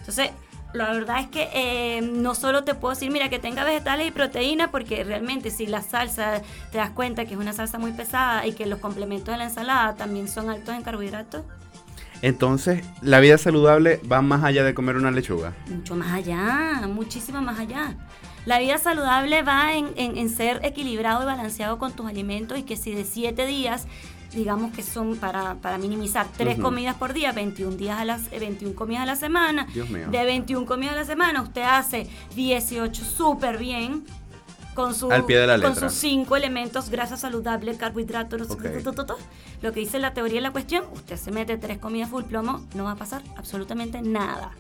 Entonces, 0.01 0.31
la 0.73 0.91
verdad 0.93 1.21
es 1.21 1.29
que 1.29 1.49
eh, 1.53 2.01
no 2.03 2.35
solo 2.35 2.65
te 2.65 2.75
puedo 2.75 2.95
decir, 2.95 3.11
mira, 3.11 3.29
que 3.29 3.39
tenga 3.39 3.65
vegetales 3.65 4.07
y 4.09 4.11
proteína, 4.11 4.71
porque 4.71 5.03
realmente 5.05 5.51
si 5.51 5.67
la 5.67 5.83
salsa 5.83 6.43
te 6.71 6.79
das 6.79 6.91
cuenta 6.91 7.25
que 7.25 7.35
es 7.35 7.41
una 7.41 7.53
salsa 7.53 7.79
muy 7.79 7.93
pesada 7.93 8.47
y 8.47 8.53
que 8.53 8.67
los 8.67 8.79
complementos 8.79 9.33
de 9.33 9.39
la 9.39 9.45
ensalada 9.45 9.95
también 9.97 10.29
son 10.29 10.49
altos 10.51 10.75
en 10.75 10.83
carbohidratos. 10.83 11.43
Entonces, 12.23 12.85
la 13.01 13.21
vida 13.21 13.39
saludable 13.39 14.01
va 14.11 14.21
más 14.21 14.45
allá 14.45 14.63
de 14.63 14.75
comer 14.75 14.97
una 14.97 15.11
lechuga. 15.11 15.55
Mucho 15.69 15.97
más 15.97 16.13
allá, 16.13 16.83
muchísimo 16.87 17.41
más 17.41 17.59
allá. 17.59 17.95
La 18.45 18.59
vida 18.59 18.79
saludable 18.79 19.43
va 19.43 19.73
en, 19.75 19.89
en- 19.97 20.17
en 20.19 20.29
ser 20.31 20.61
equilibrado 20.65 21.23
y 21.23 21.27
balanceado 21.27 21.79
con 21.79 21.93
tus 21.93 22.07
alimentos 22.09 22.59
y 22.59 22.63
que 22.63 22.77
si 22.77 22.93
de 22.95 23.05
7 23.05 23.47
días, 23.47 23.87
digamos 24.33 24.73
que 24.73 24.83
son 24.83 25.17
para, 25.17 25.55
para 25.57 25.79
minimizar, 25.79 26.27
3 26.37 26.55
Ujú. 26.55 26.63
comidas 26.63 26.97
por 26.97 27.13
día, 27.13 27.33
21, 27.33 27.77
días 27.77 27.99
a 27.99 28.05
las, 28.05 28.33
eh, 28.33 28.39
21 28.39 28.75
comidas 28.75 29.03
a 29.03 29.07
la 29.07 29.17
semana. 29.17 29.67
Dios 29.73 29.89
mío. 29.91 30.09
De 30.11 30.25
21 30.25 30.67
comidas 30.67 30.95
a 30.95 30.99
la 30.99 31.05
semana, 31.05 31.43
usted 31.43 31.63
hace 31.63 32.09
18 32.35 33.05
súper 33.05 33.59
bien. 33.59 34.05
Con, 34.75 34.95
su, 34.95 35.11
Al 35.11 35.27
pie 35.27 35.39
de 35.41 35.47
la 35.49 35.61
con 35.61 35.75
sus 35.75 35.93
cinco 35.93 36.37
elementos, 36.37 36.91
grasa 36.91 37.17
saludable, 37.17 37.77
carbohidratos, 37.77 38.49
no 38.49 38.57
lo 39.63 39.73
que 39.73 39.81
dice 39.81 39.99
la 39.99 40.15
teoría 40.15 40.37
de 40.37 40.43
la 40.43 40.53
cuestión, 40.53 40.85
usted 40.95 41.17
se 41.17 41.33
mete 41.33 41.59
tres 41.59 41.79
comidas 41.79 42.09
full 42.09 42.23
plomo, 42.23 42.65
no 42.75 42.85
va 42.85 42.93
a 42.93 42.97
pasar 42.97 43.21
absolutamente 43.37 44.01
nada. 44.01 44.53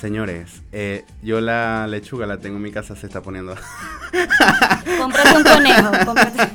Señores, 0.00 0.62
eh, 0.72 1.04
yo 1.22 1.40
la 1.40 1.86
lechuga 1.88 2.26
la 2.26 2.38
tengo 2.38 2.56
en 2.56 2.62
mi 2.62 2.70
casa, 2.70 2.94
se 2.94 3.06
está 3.06 3.20
poniendo. 3.20 3.54
Cómprate 4.98 5.36
un 5.36 5.42
conejo, 5.42 5.90
cómprate. 6.06 6.48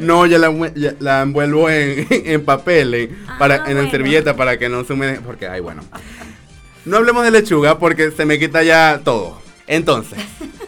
no, 0.00 0.26
ya 0.26 0.38
la, 0.38 0.50
envue- 0.50 0.72
ya 0.74 0.94
la 0.98 1.22
envuelvo 1.22 1.70
en, 1.70 2.06
en 2.10 2.44
papel, 2.44 2.94
en, 2.94 3.18
Ah, 3.28 3.36
para, 3.38 3.56
en 3.68 3.74
bueno. 3.76 3.90
servilleta 3.90 4.34
para 4.34 4.58
que 4.58 4.68
no 4.68 4.82
se 4.84 4.92
humede. 4.94 5.20
Porque, 5.24 5.46
ay, 5.46 5.60
bueno. 5.60 5.82
No 6.84 6.96
hablemos 6.96 7.22
de 7.24 7.30
lechuga 7.30 7.78
porque 7.78 8.10
se 8.10 8.24
me 8.24 8.38
quita 8.38 8.62
ya 8.64 9.00
todo. 9.04 9.40
Entonces, 9.68 10.18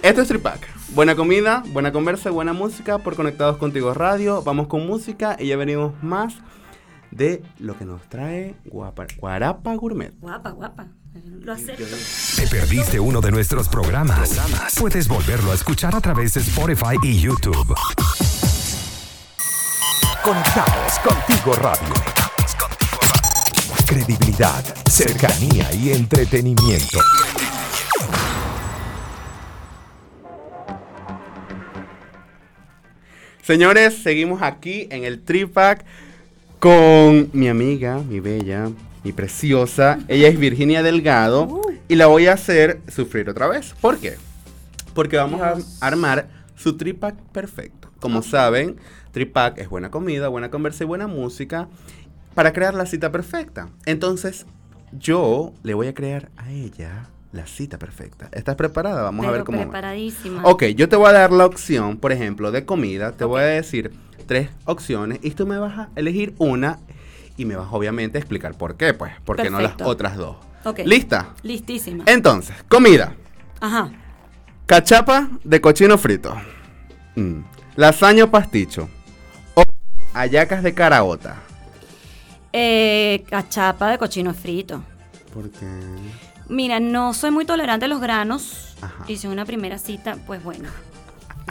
esto 0.02 0.22
es 0.22 0.28
Tripac. 0.28 0.60
Buena 0.90 1.14
comida, 1.16 1.62
buena 1.68 1.90
conversa, 1.92 2.30
buena 2.30 2.52
música 2.52 2.98
por 2.98 3.16
Conectados 3.16 3.56
Contigo 3.56 3.92
Radio. 3.94 4.42
Vamos 4.42 4.66
con 4.68 4.86
música 4.86 5.36
y 5.38 5.46
ya 5.48 5.56
venimos 5.56 5.94
más 6.02 6.34
de 7.10 7.42
lo 7.58 7.76
que 7.78 7.84
nos 7.84 8.02
trae 8.08 8.54
Guapa, 8.66 9.06
Guarapa 9.18 9.74
Gourmet. 9.74 10.12
Guapa, 10.20 10.50
guapa. 10.50 10.86
Lo 11.12 11.52
acepto. 11.52 11.84
¿Te 12.36 12.46
perdiste 12.46 13.00
uno 13.00 13.20
de 13.20 13.32
nuestros 13.32 13.68
programas? 13.68 14.38
Puedes 14.78 15.08
volverlo 15.08 15.50
a 15.50 15.54
escuchar 15.54 15.94
a 15.96 16.00
través 16.00 16.34
de 16.34 16.40
Spotify 16.40 16.96
y 17.02 17.18
YouTube. 17.18 17.74
Conectados 20.22 20.98
contigo 21.00 21.54
radio. 21.54 21.94
Credibilidad, 23.86 24.64
cercanía 24.88 25.72
y 25.74 25.90
entretenimiento. 25.90 27.00
Señores, 33.42 34.00
seguimos 34.00 34.42
aquí 34.42 34.86
en 34.92 35.02
el 35.02 35.22
Tripac 35.22 35.84
con 36.60 37.30
mi 37.32 37.48
amiga, 37.48 37.98
mi 37.98 38.20
bella, 38.20 38.68
mi 39.04 39.12
preciosa. 39.12 39.98
Ella 40.08 40.28
es 40.28 40.38
Virginia 40.38 40.82
Delgado 40.82 41.60
y 41.88 41.94
la 41.96 42.06
voy 42.06 42.26
a 42.26 42.34
hacer 42.34 42.80
sufrir 42.88 43.28
otra 43.30 43.48
vez. 43.48 43.74
¿Por 43.80 43.98
qué? 43.98 44.16
Porque 44.94 45.16
vamos 45.16 45.40
a 45.40 45.56
armar 45.80 46.28
su 46.56 46.76
Tripac 46.76 47.16
perfecto. 47.32 47.90
Como 48.00 48.22
saben, 48.22 48.76
Tripac 49.12 49.58
es 49.58 49.68
buena 49.68 49.90
comida, 49.90 50.28
buena 50.28 50.50
conversa 50.50 50.84
y 50.84 50.86
buena 50.86 51.06
música 51.06 51.68
para 52.34 52.52
crear 52.52 52.74
la 52.74 52.86
cita 52.86 53.10
perfecta. 53.12 53.68
Entonces, 53.86 54.46
yo 54.92 55.52
le 55.62 55.74
voy 55.74 55.88
a 55.88 55.94
crear 55.94 56.30
a 56.36 56.50
ella 56.50 57.08
la 57.32 57.46
cita 57.46 57.78
perfecta. 57.78 58.28
¿Estás 58.32 58.56
preparada? 58.56 59.02
Vamos 59.02 59.26
a 59.26 59.30
ver 59.30 59.44
cómo. 59.44 59.60
preparadísima. 59.60 60.44
Ok, 60.44 60.64
yo 60.76 60.88
te 60.88 60.96
voy 60.96 61.10
a 61.10 61.12
dar 61.12 61.32
la 61.32 61.46
opción, 61.46 61.96
por 61.96 62.12
ejemplo, 62.12 62.50
de 62.50 62.64
comida. 62.64 63.12
Te 63.12 63.24
voy 63.24 63.40
a 63.40 63.44
decir 63.44 63.92
tres 64.26 64.48
opciones 64.64 65.20
y 65.22 65.30
tú 65.32 65.46
me 65.46 65.58
vas 65.58 65.78
a 65.78 65.88
elegir 65.96 66.34
una 66.38 66.78
y 67.36 67.44
me 67.44 67.56
vas 67.56 67.68
obviamente 67.70 68.18
a 68.18 68.20
explicar 68.20 68.54
por 68.54 68.76
qué, 68.76 68.94
pues. 68.94 69.12
¿Por 69.24 69.36
qué 69.36 69.50
no 69.50 69.60
las 69.60 69.74
otras 69.82 70.16
dos? 70.16 70.36
Ok. 70.64 70.80
¿Lista? 70.84 71.34
Listísima. 71.42 72.04
Entonces, 72.06 72.56
comida. 72.68 73.14
Ajá. 73.60 73.90
Cachapa 74.66 75.28
de 75.42 75.60
cochino 75.60 75.98
frito. 75.98 76.34
Mm. 77.16 77.40
Lasaña 77.76 78.24
o 78.24 78.30
pasticho. 78.30 78.88
O 79.54 79.64
hallacas 80.12 80.62
de 80.62 80.74
caraota. 80.74 81.36
Eh, 82.52 83.24
cachapa 83.28 83.90
de 83.90 83.98
cochino 83.98 84.34
frito. 84.34 84.82
Porque... 85.32 85.66
Mira, 86.48 86.80
no 86.80 87.14
soy 87.14 87.30
muy 87.30 87.44
tolerante 87.44 87.86
a 87.86 87.88
los 87.88 88.00
granos. 88.00 88.76
Ajá. 88.80 89.04
Y 89.06 89.16
si 89.16 89.28
una 89.28 89.44
primera 89.44 89.78
cita, 89.78 90.16
pues 90.26 90.42
bueno. 90.42 90.68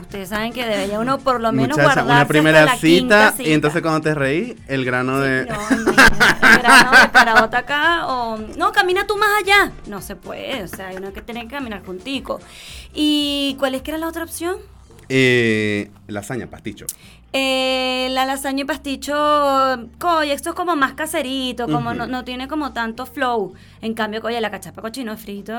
Ustedes 0.02 0.30
saben 0.30 0.54
que 0.54 0.66
debería 0.66 1.00
uno 1.00 1.20
por 1.20 1.42
lo 1.42 1.52
menos 1.52 1.78
Muchacha, 1.78 1.84
guardarse 1.84 2.12
una 2.12 2.22
hasta 2.22 2.28
primera 2.28 2.66
la 2.66 2.76
cita, 2.76 2.80
quinta 2.80 3.34
y 3.34 3.38
cita. 3.38 3.50
entonces 3.50 3.82
cuando 3.82 4.02
te 4.02 4.16
reí, 4.16 4.56
el 4.68 4.86
grano 4.86 5.20
de... 5.20 5.46
No, 5.46 5.70
el 5.70 6.60
grano 6.60 6.92
de 6.92 7.12
caraota 7.12 7.58
acá 7.60 8.08
o 8.08 8.38
no, 8.58 8.72
camina 8.72 9.06
tú 9.06 9.18
más 9.18 9.30
allá. 9.42 9.72
No 9.88 10.02
se 10.02 10.16
puede, 10.16 10.64
o 10.64 10.68
sea, 10.68 10.88
hay 10.88 10.98
uno 10.98 11.14
que 11.14 11.22
tiene 11.22 11.42
que 11.42 11.56
caminar 11.56 11.84
juntico. 11.86 12.40
¿Y 12.94 13.56
cuál 13.60 13.76
es 13.76 13.82
que 13.82 13.92
era 13.92 13.98
la 13.98 14.08
otra 14.08 14.24
opción? 14.24 14.58
Eh, 15.10 15.90
lasaña, 16.08 16.48
pasticho. 16.48 16.86
Eh, 17.32 18.08
la 18.12 18.26
lasaña 18.26 18.64
y 18.64 18.66
pasticho, 18.66 19.14
coye, 20.00 20.34
esto 20.34 20.50
es 20.50 20.56
como 20.56 20.76
más 20.76 20.94
caserito, 20.94 21.68
como 21.68 21.94
no, 21.94 22.08
no 22.08 22.24
tiene 22.24 22.48
como 22.48 22.74
tanto 22.74 23.06
flow. 23.06 23.54
En 23.82 23.94
cambio, 23.94 24.20
coye, 24.20 24.42
la 24.42 24.50
cachapa 24.50 24.82
cochino 24.82 25.16
frito. 25.16 25.54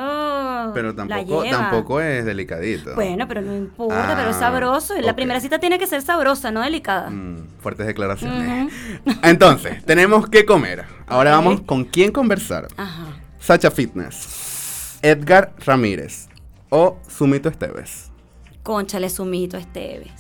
Pero 0.75 0.95
tampoco, 0.95 1.45
tampoco 1.45 2.01
es 2.01 2.25
delicadito. 2.25 2.95
Bueno, 2.97 3.29
pero 3.29 3.41
no 3.41 3.55
importa, 3.57 4.15
pero 4.17 4.31
es 4.31 4.37
Ah, 4.37 4.41
sabroso. 4.41 4.95
La 5.01 5.15
primera 5.15 5.39
cita 5.41 5.61
tiene 5.61 5.79
que 5.79 5.87
ser 5.87 6.03
sabrosa, 6.03 6.51
no 6.51 6.61
delicada. 6.61 7.09
Mm, 7.11 7.47
fuertes 7.61 7.87
declaraciones. 7.87 8.73
Entonces, 9.23 9.85
tenemos 9.85 10.29
que 10.29 10.45
comer. 10.45 10.87
Ahora 11.07 11.31
vamos 11.33 11.61
con 11.61 11.85
quién 11.85 12.11
conversar. 12.11 12.67
Ajá. 12.77 13.07
Sacha 13.39 13.71
Fitness, 13.71 14.99
Edgar 15.03 15.55
Ramírez 15.65 16.29
o 16.69 16.99
Sumito 17.09 17.49
Esteves. 17.49 18.11
Conchale, 18.65 19.09
Sumito 19.09 19.57
Esteves. 19.57 20.11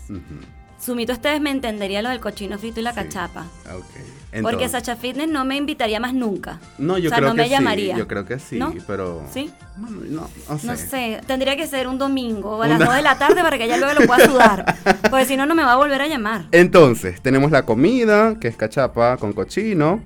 Sumito 0.80 1.12
Esteves 1.12 1.40
me 1.40 1.50
entendería 1.50 2.00
lo 2.02 2.08
del 2.08 2.20
cochino 2.20 2.58
frito 2.58 2.80
y 2.80 2.82
la 2.82 2.92
Sí. 2.92 2.96
cachapa. 3.00 3.42
ok. 3.72 3.84
Porque 4.30 4.38
Entonces- 4.38 4.70
Sacha 4.70 4.94
Fitness 4.96 5.28
no 5.28 5.44
me 5.44 5.56
invitaría 5.56 5.98
más 5.98 6.14
nunca. 6.14 6.60
No, 6.78 6.98
yo 6.98 7.08
o 7.08 7.10
sea, 7.10 7.18
creo 7.18 7.30
no 7.30 7.34
que 7.34 7.42
me 7.42 7.44
sí. 7.48 7.50
llamaría. 7.50 7.96
Yo 7.96 8.06
creo 8.06 8.24
que 8.24 8.38
sí, 8.38 8.58
¿No? 8.60 8.72
pero. 8.86 9.24
¿Sí? 9.34 9.50
Bueno, 9.76 9.96
no, 10.08 10.30
no 10.48 10.58
sé. 10.58 10.66
No 10.68 10.76
sé, 10.76 11.20
tendría 11.26 11.56
que 11.56 11.66
ser 11.66 11.88
un 11.88 11.98
domingo 11.98 12.54
a 12.62 12.66
Una- 12.66 12.78
las 12.78 12.78
2 12.78 12.94
de 12.94 13.02
la 13.02 13.18
tarde 13.18 13.42
para 13.42 13.58
que 13.58 13.64
ella 13.64 13.76
luego 13.76 14.00
lo 14.00 14.06
pueda 14.06 14.24
sudar. 14.26 14.76
Porque 15.10 15.26
si 15.26 15.36
no, 15.36 15.46
no 15.46 15.56
me 15.56 15.64
va 15.64 15.72
a 15.72 15.76
volver 15.76 16.00
a 16.00 16.06
llamar. 16.06 16.44
Entonces, 16.52 17.20
tenemos 17.20 17.50
la 17.50 17.62
comida, 17.66 18.38
que 18.38 18.46
es 18.46 18.56
cachapa 18.56 19.16
con 19.16 19.32
cochino. 19.32 20.00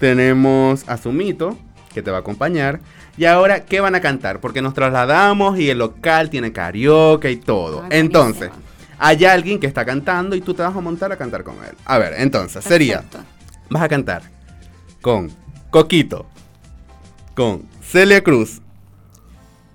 Tenemos 0.00 0.84
a 0.88 0.96
Sumito, 0.96 1.56
que 1.94 2.02
te 2.02 2.10
va 2.10 2.18
a 2.18 2.20
acompañar. 2.20 2.80
Y 3.16 3.24
ahora, 3.26 3.64
¿qué 3.64 3.80
van 3.80 3.94
a 3.94 4.00
cantar? 4.00 4.40
Porque 4.40 4.60
nos 4.62 4.74
trasladamos 4.74 5.58
y 5.58 5.70
el 5.70 5.78
local 5.78 6.30
tiene 6.30 6.52
karaoke 6.52 7.30
y 7.30 7.36
todo. 7.36 7.82
Ay, 7.82 8.00
entonces, 8.00 8.48
buenísimo. 8.48 8.67
Hay 8.98 9.24
alguien 9.24 9.60
que 9.60 9.66
está 9.66 9.84
cantando 9.84 10.34
y 10.36 10.40
tú 10.40 10.54
te 10.54 10.62
vas 10.62 10.74
a 10.74 10.80
montar 10.80 11.12
a 11.12 11.16
cantar 11.16 11.44
con 11.44 11.56
él. 11.64 11.74
A 11.84 11.98
ver, 11.98 12.14
entonces, 12.18 12.64
sería, 12.64 13.02
Perfecto. 13.02 13.24
vas 13.70 13.82
a 13.82 13.88
cantar 13.88 14.22
con 15.00 15.30
Coquito, 15.70 16.26
con 17.34 17.62
Celia 17.82 18.22
Cruz 18.22 18.60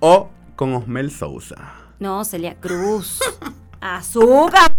o 0.00 0.28
con 0.56 0.74
Osmel 0.74 1.10
Sousa. 1.10 1.56
No, 1.98 2.24
Celia 2.24 2.56
Cruz. 2.60 3.20
Azúcar. 3.80 4.72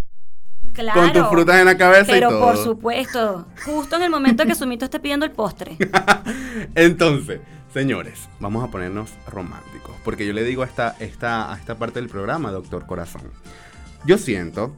Claro. 0.73 1.01
Con 1.01 1.13
tus 1.13 1.27
frutas 1.29 1.55
en 1.57 1.65
la 1.65 1.77
cabeza 1.77 2.11
y 2.11 2.15
Pero 2.15 2.29
todo. 2.29 2.41
por 2.41 2.57
supuesto, 2.57 3.45
justo 3.65 3.95
en 3.95 4.03
el 4.03 4.09
momento 4.09 4.45
que 4.45 4.55
Sumito 4.55 4.83
esté 4.85 4.99
pidiendo 4.99 5.25
el 5.25 5.31
postre. 5.31 5.77
Entonces, 6.75 7.39
señores, 7.73 8.27
vamos 8.41 8.61
a 8.63 8.67
ponernos 8.67 9.09
románticos. 9.27 9.95
Porque 10.03 10.27
yo 10.27 10.33
le 10.33 10.43
digo 10.43 10.63
a 10.63 10.65
esta, 10.65 10.95
esta, 10.99 11.53
a 11.53 11.57
esta 11.57 11.75
parte 11.75 11.99
del 12.01 12.09
programa, 12.09 12.51
doctor 12.51 12.85
Corazón. 12.85 13.31
Yo 14.05 14.17
siento 14.17 14.75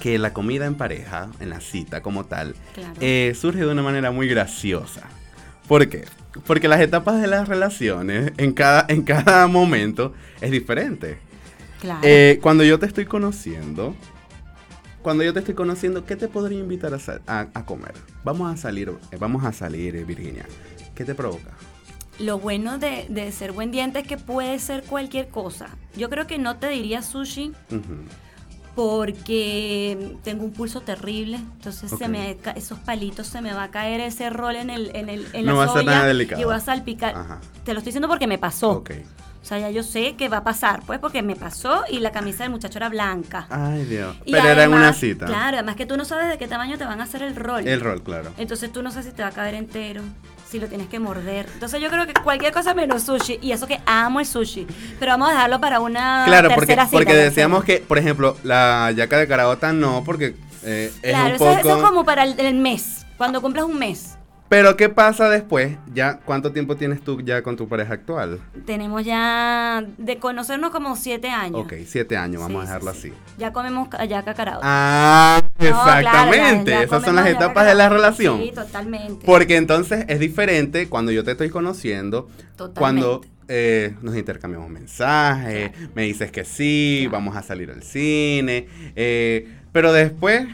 que 0.00 0.18
la 0.18 0.32
comida 0.32 0.66
en 0.66 0.76
pareja, 0.76 1.28
en 1.40 1.50
la 1.50 1.60
cita 1.60 2.02
como 2.02 2.24
tal, 2.24 2.54
Claro. 2.74 2.94
eh, 3.00 3.34
surge 3.38 3.60
de 3.60 3.68
una 3.70 3.82
manera 3.82 4.10
muy 4.10 4.28
graciosa. 4.28 5.02
¿Por 5.68 5.88
qué? 5.88 6.04
Porque 6.46 6.68
las 6.68 6.80
etapas 6.80 7.20
de 7.20 7.26
las 7.26 7.48
relaciones 7.48 8.32
en 8.38 8.52
cada, 8.52 8.86
en 8.88 9.02
cada 9.02 9.46
momento 9.46 10.14
es 10.40 10.50
diferente. 10.50 11.18
Claro. 11.80 12.00
Eh, 12.02 12.38
cuando 12.42 12.64
yo 12.64 12.78
te 12.78 12.86
estoy 12.86 13.04
conociendo, 13.04 13.94
cuando 15.02 15.22
yo 15.24 15.32
te 15.32 15.40
estoy 15.40 15.54
conociendo, 15.54 16.04
¿qué 16.04 16.16
te 16.16 16.28
podría 16.28 16.58
invitar 16.60 16.94
a, 16.94 16.98
sa- 16.98 17.20
a- 17.26 17.48
a 17.52 17.64
comer? 17.66 17.92
Vamos 18.24 18.52
a 18.52 18.56
salir, 18.56 18.92
eh, 19.10 19.16
vamos 19.18 19.44
a 19.44 19.52
salir, 19.52 20.04
Virginia. 20.06 20.46
¿Qué 20.94 21.04
te 21.04 21.14
provoca? 21.14 21.50
Lo 22.18 22.38
bueno 22.38 22.78
de, 22.78 23.06
de 23.08 23.32
ser 23.32 23.52
buen 23.52 23.70
diente 23.70 24.00
es 24.00 24.06
que 24.06 24.18
puede 24.18 24.58
ser 24.58 24.82
cualquier 24.84 25.28
cosa. 25.28 25.68
Yo 25.96 26.10
creo 26.10 26.26
que 26.26 26.38
no 26.38 26.56
te 26.58 26.68
diría 26.68 27.00
sushi 27.02 27.52
Ujú. 27.70 27.80
Porque 28.74 30.16
tengo 30.22 30.44
un 30.44 30.52
pulso 30.52 30.80
terrible. 30.80 31.36
Entonces 31.36 31.90
se 31.96 32.08
me 32.08 32.36
esos 32.56 32.78
palitos 32.78 33.26
se 33.26 33.40
me 33.42 33.52
va 33.52 33.64
a 33.64 33.70
caer 33.70 34.00
ese 34.00 34.30
rol 34.30 34.56
en 34.56 34.70
el 34.70 34.94
en, 34.94 35.08
el, 35.08 35.26
en 35.32 35.44
No 35.46 35.52
la 35.52 35.58
va 35.58 35.64
a 35.64 35.76
ser 35.76 35.84
nada 35.84 36.06
delicado. 36.06 36.40
y 36.40 36.44
voy 36.44 36.54
a 36.54 36.60
salpicar. 36.60 37.14
Ajá. 37.16 37.40
Te 37.64 37.72
lo 37.72 37.78
estoy 37.78 37.90
diciendo 37.90 38.08
porque 38.08 38.26
me 38.26 38.38
pasó. 38.38 38.70
Ok. 38.70 38.92
O 39.42 39.44
sea, 39.44 39.58
ya 39.58 39.70
yo 39.70 39.82
sé 39.82 40.16
que 40.16 40.28
va 40.28 40.38
a 40.38 40.44
pasar, 40.44 40.82
pues, 40.86 40.98
porque 40.98 41.22
me 41.22 41.34
pasó 41.34 41.84
y 41.90 42.00
la 42.00 42.12
camisa 42.12 42.42
del 42.44 42.52
muchacho 42.52 42.76
era 42.78 42.90
blanca. 42.90 43.46
Ay, 43.48 43.86
Dios. 43.86 44.14
Y 44.26 44.32
Pero 44.32 44.46
era 44.48 44.64
en 44.64 44.72
una 44.74 44.92
cita. 44.92 45.24
Claro, 45.24 45.56
además 45.56 45.76
que 45.76 45.86
tú 45.86 45.96
no 45.96 46.04
sabes 46.04 46.28
de 46.28 46.36
qué 46.36 46.46
tamaño 46.46 46.76
te 46.76 46.84
van 46.84 47.00
a 47.00 47.04
hacer 47.04 47.22
el 47.22 47.34
rol. 47.34 47.66
El 47.66 47.80
rol, 47.80 48.02
claro. 48.02 48.32
Entonces 48.36 48.70
tú 48.70 48.82
no 48.82 48.90
sabes 48.90 49.06
si 49.06 49.12
te 49.12 49.22
va 49.22 49.28
a 49.28 49.32
caber 49.32 49.54
entero, 49.54 50.02
si 50.50 50.58
lo 50.58 50.66
tienes 50.66 50.88
que 50.88 50.98
morder. 50.98 51.46
Entonces 51.54 51.80
yo 51.80 51.88
creo 51.90 52.06
que 52.06 52.14
cualquier 52.14 52.52
cosa 52.52 52.74
menos 52.74 53.02
sushi, 53.04 53.38
y 53.40 53.52
eso 53.52 53.66
que 53.66 53.80
amo 53.86 54.18
el 54.20 54.26
sushi, 54.26 54.66
pero 54.98 55.12
vamos 55.12 55.28
a 55.28 55.32
dejarlo 55.32 55.60
para 55.60 55.80
una 55.80 56.24
Claro, 56.26 56.48
porque, 56.48 56.66
tercera 56.66 56.84
cita. 56.86 56.96
porque 56.96 57.14
decíamos 57.14 57.64
que, 57.64 57.78
por 57.78 57.98
ejemplo, 57.98 58.36
la 58.42 58.90
yaca 58.94 59.18
de 59.18 59.28
caraota 59.28 59.72
no, 59.72 60.02
porque 60.04 60.34
eh, 60.64 60.92
es 61.02 61.10
Claro, 61.10 61.28
un 61.28 61.34
eso, 61.36 61.44
poco... 61.44 61.58
eso 61.60 61.76
es 61.76 61.82
como 61.82 62.04
para 62.04 62.24
el, 62.24 62.38
el 62.40 62.54
mes, 62.56 63.06
cuando 63.16 63.40
cumplas 63.40 63.64
un 63.64 63.78
mes. 63.78 64.16
Pero 64.50 64.76
¿qué 64.76 64.88
pasa 64.88 65.28
después? 65.28 65.76
Ya, 65.94 66.18
¿cuánto 66.24 66.50
tiempo 66.50 66.74
tienes 66.76 67.00
tú 67.02 67.20
ya 67.20 67.40
con 67.40 67.56
tu 67.56 67.68
pareja 67.68 67.94
actual? 67.94 68.40
Tenemos 68.66 69.04
ya 69.04 69.84
de 69.96 70.18
conocernos 70.18 70.70
como 70.72 70.96
siete 70.96 71.28
años. 71.30 71.60
Ok, 71.60 71.74
siete 71.86 72.16
años, 72.16 72.42
vamos 72.42 72.62
Sí, 72.64 72.68
a 72.68 72.74
dejarlo 72.74 72.92
sí. 72.92 72.98
así. 72.98 73.12
Ya 73.38 73.52
comemos 73.52 73.88
ya 74.08 74.24
cacarao. 74.24 74.58
Ah, 74.64 75.40
exactamente. 75.56 76.82
Esas 76.82 77.04
son 77.04 77.14
las 77.14 77.28
etapas 77.28 77.64
de 77.64 77.76
la 77.76 77.88
relación. 77.88 78.40
Sí, 78.42 78.50
totalmente. 78.52 79.24
Porque 79.24 79.56
entonces 79.56 80.04
es 80.08 80.18
diferente 80.18 80.88
cuando 80.88 81.12
yo 81.12 81.22
te 81.22 81.30
estoy 81.30 81.48
conociendo, 81.50 82.28
Totalmente. 82.56 82.80
cuando 82.80 83.20
eh, 83.46 83.94
nos 84.02 84.16
intercambiamos 84.16 84.68
mensajes, 84.68 85.70
Claro. 85.70 85.90
me 85.94 86.02
dices 86.02 86.32
que 86.32 86.44
sí, 86.44 87.02
Claro. 87.08 87.12
vamos 87.12 87.36
a 87.36 87.42
salir 87.44 87.70
al 87.70 87.84
cine, 87.84 88.66
eh, 88.96 89.48
pero 89.70 89.92
después, 89.92 90.44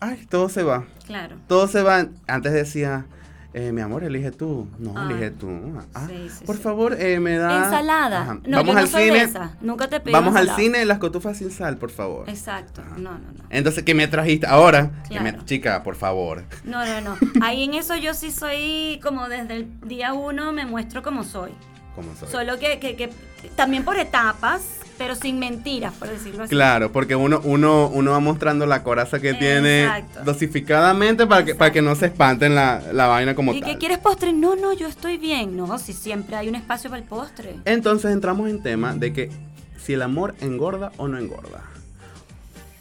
ay, 0.00 0.26
todo 0.28 0.50
se 0.50 0.62
va. 0.62 0.84
Claro. 1.06 1.36
Todo 1.48 1.68
se 1.68 1.82
va. 1.82 2.06
Antes 2.26 2.52
decía, 2.52 3.06
eh, 3.52 3.70
mi 3.72 3.80
amor, 3.82 4.02
elige 4.04 4.30
tú. 4.30 4.66
No, 4.78 5.08
elige 5.10 5.30
tú. 5.30 5.50
Ah, 5.94 6.06
Sí, 6.08 6.28
sí, 6.38 6.44
por 6.44 6.56
sí. 6.56 6.62
favor, 6.62 6.96
eh, 6.98 7.20
me 7.20 7.36
da. 7.36 7.64
Ensalada. 7.64 8.22
Ajá. 8.22 8.34
No, 8.44 8.56
vamos 8.58 8.66
yo 8.66 8.72
no 8.74 8.78
al 8.80 8.88
soy 8.88 9.04
cine. 9.04 9.22
esa. 9.22 9.56
Nunca 9.60 9.88
te 9.88 10.00
pedí 10.00 10.12
Vamos 10.12 10.34
al 10.34 10.48
cine, 10.56 10.84
las 10.84 10.98
cotufas 10.98 11.36
sin 11.38 11.50
sal, 11.50 11.76
por 11.76 11.90
favor. 11.90 12.28
Exacto. 12.28 12.82
No, 12.96 13.12
no, 13.12 13.18
no. 13.18 13.44
Entonces, 13.50 13.84
¿qué 13.84 13.94
me 13.94 14.08
trajiste 14.08 14.46
ahora? 14.46 14.90
Me- 15.22 15.44
chica, 15.44 15.82
por 15.82 15.94
favor. 15.94 16.42
No, 16.64 16.84
no, 16.84 17.00
no. 17.00 17.16
Ahí 17.42 17.62
en 17.64 17.74
eso 17.74 17.94
yo 17.96 18.14
sí 18.14 18.30
soy 18.32 18.98
como 19.02 19.28
desde 19.28 19.54
el 19.56 19.80
día 19.86 20.14
uno 20.14 20.52
me 20.52 20.64
muestro 20.66 21.02
como 21.02 21.22
soy. 21.22 21.52
¿Cómo 21.94 22.08
soy? 22.18 22.28
Solo 22.28 22.58
que, 22.58 22.80
que, 22.80 22.96
que 22.96 23.10
también 23.54 23.84
por 23.84 23.96
etapas, 23.98 24.62
pero 24.96 25.14
sin 25.14 25.38
mentiras, 25.38 25.92
por 25.94 26.08
decirlo 26.08 26.44
así. 26.44 26.50
Claro, 26.50 26.92
porque 26.92 27.16
uno, 27.16 27.40
uno, 27.44 27.88
uno 27.88 28.10
va 28.12 28.20
mostrando 28.20 28.66
la 28.66 28.82
coraza 28.82 29.20
que 29.20 29.34
tiene 29.34 29.88
dosificadamente 30.24 31.26
para 31.26 31.44
que, 31.44 31.54
para 31.54 31.72
que 31.72 31.82
no 31.82 31.94
se 31.94 32.06
espanten 32.06 32.54
la, 32.54 32.82
la 32.92 33.06
vaina 33.06 33.34
como 33.34 33.52
¿Y 33.52 33.60
tal. 33.60 33.70
que 33.72 33.78
quieres 33.78 33.98
postre? 33.98 34.32
No, 34.32 34.56
no, 34.56 34.72
yo 34.72 34.86
estoy 34.86 35.16
bien. 35.16 35.56
No, 35.56 35.78
si 35.78 35.92
siempre 35.92 36.36
hay 36.36 36.48
un 36.48 36.54
espacio 36.54 36.90
para 36.90 37.02
el 37.02 37.08
postre. 37.08 37.56
Entonces 37.64 38.12
entramos 38.12 38.48
en 38.48 38.62
tema 38.62 38.94
de 38.94 39.12
que 39.12 39.30
si 39.78 39.92
el 39.94 40.02
amor 40.02 40.34
engorda 40.40 40.92
o 40.96 41.08
no 41.08 41.18
engorda. 41.18 41.62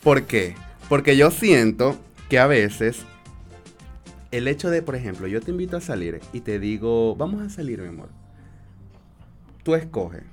¿Por 0.03 0.23
qué? 0.23 0.55
Porque 0.89 1.17
yo 1.17 1.31
siento 1.31 1.97
que 2.29 2.39
a 2.39 2.47
veces 2.47 3.03
el 4.31 4.47
hecho 4.47 4.69
de, 4.69 4.81
por 4.81 4.95
ejemplo, 4.95 5.27
yo 5.27 5.41
te 5.41 5.51
invito 5.51 5.77
a 5.77 5.81
salir 5.81 6.19
y 6.33 6.41
te 6.41 6.59
digo, 6.59 7.15
vamos 7.15 7.41
a 7.41 7.49
salir, 7.49 7.81
mi 7.81 7.87
amor. 7.87 8.09
Tú 9.63 9.75
escoges. 9.75 10.23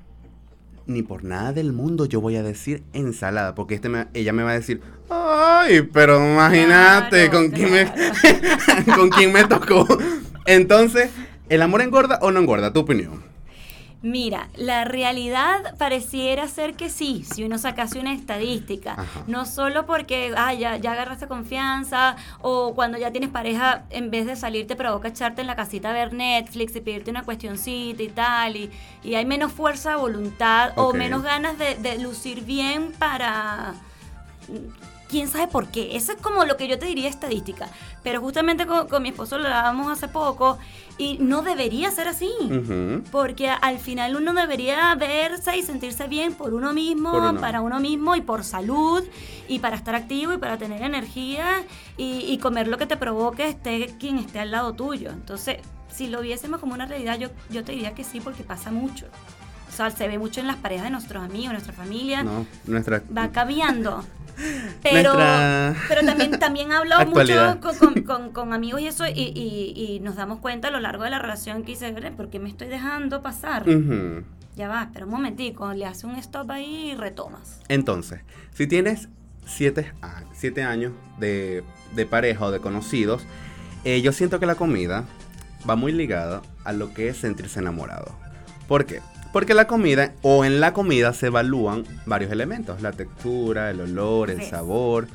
Ni 0.90 1.02
por 1.04 1.22
nada 1.22 1.52
del 1.52 1.72
mundo 1.72 2.04
yo 2.04 2.20
voy 2.20 2.34
a 2.34 2.42
decir 2.42 2.82
ensalada, 2.92 3.54
porque 3.54 3.76
este 3.76 3.88
me- 3.88 4.08
ella 4.12 4.32
me 4.32 4.42
va 4.42 4.50
a 4.50 4.54
decir, 4.54 4.80
ay, 5.08 5.82
pero 5.92 6.16
imagínate 6.18 7.30
Claro, 7.30 7.32
con 7.32 7.50
quién 7.52 7.70
me 7.72 7.92
con 8.96 9.08
quién 9.10 9.32
me 9.32 9.44
tocó. 9.44 9.86
Entonces, 10.46 11.10
¿el 11.48 11.62
amor 11.62 11.80
engorda 11.82 12.18
o 12.22 12.32
no 12.32 12.40
engorda? 12.40 12.72
Tu 12.72 12.80
opinión. 12.80 13.22
Mira, 14.02 14.48
la 14.56 14.84
realidad 14.84 15.76
pareciera 15.76 16.48
ser 16.48 16.74
que 16.74 16.88
sí, 16.88 17.22
si 17.30 17.44
uno 17.44 17.58
sacase 17.58 18.00
una 18.00 18.14
estadística. 18.14 18.92
Ajá. 18.92 19.24
No 19.26 19.44
solo 19.44 19.84
porque 19.84 20.32
ah, 20.38 20.54
ya, 20.54 20.76
ya 20.78 20.92
agarraste 20.92 21.28
confianza 21.28 22.16
o 22.40 22.74
cuando 22.74 22.96
ya 22.96 23.10
tienes 23.10 23.28
pareja, 23.28 23.84
en 23.90 24.10
vez 24.10 24.24
de 24.24 24.36
salir 24.36 24.66
te 24.66 24.74
provoca 24.74 25.08
echarte 25.08 25.42
en 25.42 25.46
la 25.46 25.54
casita 25.54 25.90
a 25.90 25.92
ver 25.92 26.14
Netflix 26.14 26.74
y 26.76 26.80
pedirte 26.80 27.10
una 27.10 27.24
cuestioncita 27.24 28.02
y 28.02 28.08
tal. 28.08 28.56
Y, 28.56 28.70
y 29.04 29.16
hay 29.16 29.26
menos 29.26 29.52
fuerza 29.52 29.90
de 29.90 29.96
voluntad 29.96 30.72
o 30.76 30.94
menos 30.94 31.22
ganas 31.22 31.58
de, 31.58 31.74
de 31.74 31.98
lucir 31.98 32.42
bien 32.44 32.92
para... 32.98 33.74
quién 35.10 35.28
sabe 35.28 35.48
por 35.48 35.68
qué. 35.68 35.96
Eso 35.96 36.12
es 36.12 36.18
como 36.22 36.44
lo 36.44 36.56
que 36.56 36.68
yo 36.68 36.78
te 36.78 36.86
diría 36.86 37.08
estadística. 37.08 37.68
Pero 38.02 38.20
justamente 38.20 38.66
con, 38.66 38.86
con 38.88 39.02
mi 39.02 39.08
esposo 39.10 39.36
lo 39.38 39.44
hablábamos 39.46 39.90
hace 39.90 40.08
poco 40.08 40.58
y 40.96 41.18
no 41.18 41.42
debería 41.42 41.90
ser 41.90 42.08
así. 42.08 42.30
Porque 43.10 43.48
al 43.50 43.78
final 43.78 44.16
uno 44.16 44.32
debería 44.32 44.94
verse 44.94 45.56
y 45.56 45.62
sentirse 45.62 46.06
bien 46.08 46.34
por 46.34 46.54
uno 46.54 46.72
mismo, 46.72 47.10
Por 47.12 47.22
uno. 47.22 47.40
para 47.40 47.60
uno 47.60 47.80
mismo 47.80 48.14
y 48.16 48.20
por 48.20 48.44
salud 48.44 49.02
y 49.48 49.58
para 49.58 49.76
estar 49.76 49.94
activo 49.94 50.32
y 50.32 50.38
para 50.38 50.56
tener 50.58 50.82
energía 50.82 51.64
y, 51.96 52.20
y 52.32 52.38
comer 52.38 52.68
lo 52.68 52.78
que 52.78 52.86
te 52.86 52.96
provoque 52.96 53.48
esté 53.48 53.94
quien 53.98 54.18
esté 54.18 54.38
al 54.40 54.50
lado 54.52 54.72
tuyo. 54.74 55.10
Entonces, 55.10 55.58
si 55.90 56.06
lo 56.06 56.20
viésemos 56.20 56.60
como 56.60 56.74
una 56.74 56.86
realidad, 56.86 57.18
yo, 57.18 57.28
yo 57.50 57.64
te 57.64 57.72
diría 57.72 57.94
que 57.94 58.04
sí, 58.04 58.20
porque 58.20 58.44
pasa 58.44 58.70
mucho. 58.70 59.06
O 59.70 59.72
sea, 59.72 59.90
se 59.90 60.06
ve 60.08 60.18
mucho 60.18 60.40
en 60.40 60.46
las 60.46 60.56
parejas 60.56 60.84
de 60.84 60.90
nuestros 60.90 61.22
amigos, 61.24 61.52
nuestra 61.52 61.72
familia. 61.72 62.22
No, 62.22 62.46
nuestra. 62.66 63.02
Va 63.16 63.30
cambiando. 63.30 64.04
Pero, 64.82 65.12
Nuestra 65.12 65.76
pero 65.86 66.00
también, 66.06 66.30
también 66.38 66.72
hablo 66.72 66.94
actualidad. 66.96 67.56
mucho 67.56 67.78
con, 67.78 67.92
con- 67.94 68.02
con- 68.04 68.30
con 68.32 68.52
amigos 68.54 68.80
y 68.80 68.86
eso, 68.86 69.06
y, 69.06 69.10
y- 69.12 69.74
y 69.76 70.00
nos 70.00 70.16
damos 70.16 70.38
cuenta 70.40 70.68
a 70.68 70.70
lo 70.70 70.80
largo 70.80 71.04
de 71.04 71.10
la 71.10 71.18
relación 71.18 71.62
que 71.62 71.72
dice, 71.72 71.92
"Bre, 71.92 72.10
¿por 72.10 72.30
qué 72.30 72.38
me 72.38 72.48
estoy 72.48 72.68
dejando 72.68 73.20
pasar? 73.20 73.64
Ya 74.56 74.68
va, 74.68 74.84
espera 74.84 75.04
un 75.04 75.10
momentico, 75.12 75.72
le 75.74 75.84
hace 75.84 76.06
un 76.06 76.16
stop 76.16 76.50
ahí 76.52 76.92
y 76.92 76.94
retomas. 76.94 77.60
Entonces, 77.68 78.20
si 78.54 78.66
tienes 78.66 79.08
siete, 79.46 79.92
a- 80.00 80.22
siete 80.32 80.62
años 80.62 80.92
de, 81.18 81.62
de 81.94 82.06
pareja 82.06 82.46
o 82.46 82.50
de 82.50 82.60
conocidos, 82.60 83.22
eh, 83.84 84.00
yo 84.00 84.12
siento 84.12 84.40
que 84.40 84.46
la 84.46 84.54
comida 84.54 85.04
va 85.68 85.76
muy 85.76 85.92
ligada 85.92 86.40
a 86.64 86.72
lo 86.72 86.94
que 86.94 87.08
es 87.08 87.18
sentirse 87.18 87.58
enamorado. 87.60 88.16
¿Por 88.66 88.86
qué? 88.86 89.00
Porque 89.32 89.54
la 89.54 89.66
comida, 89.66 90.12
o 90.22 90.44
en 90.44 90.60
la 90.60 90.72
comida 90.72 91.12
se 91.12 91.26
evalúan 91.26 91.84
varios 92.04 92.32
elementos, 92.32 92.82
la 92.82 92.92
textura, 92.92 93.70
el 93.70 93.80
olor, 93.80 94.30
el 94.30 94.42
sabor. 94.42 95.06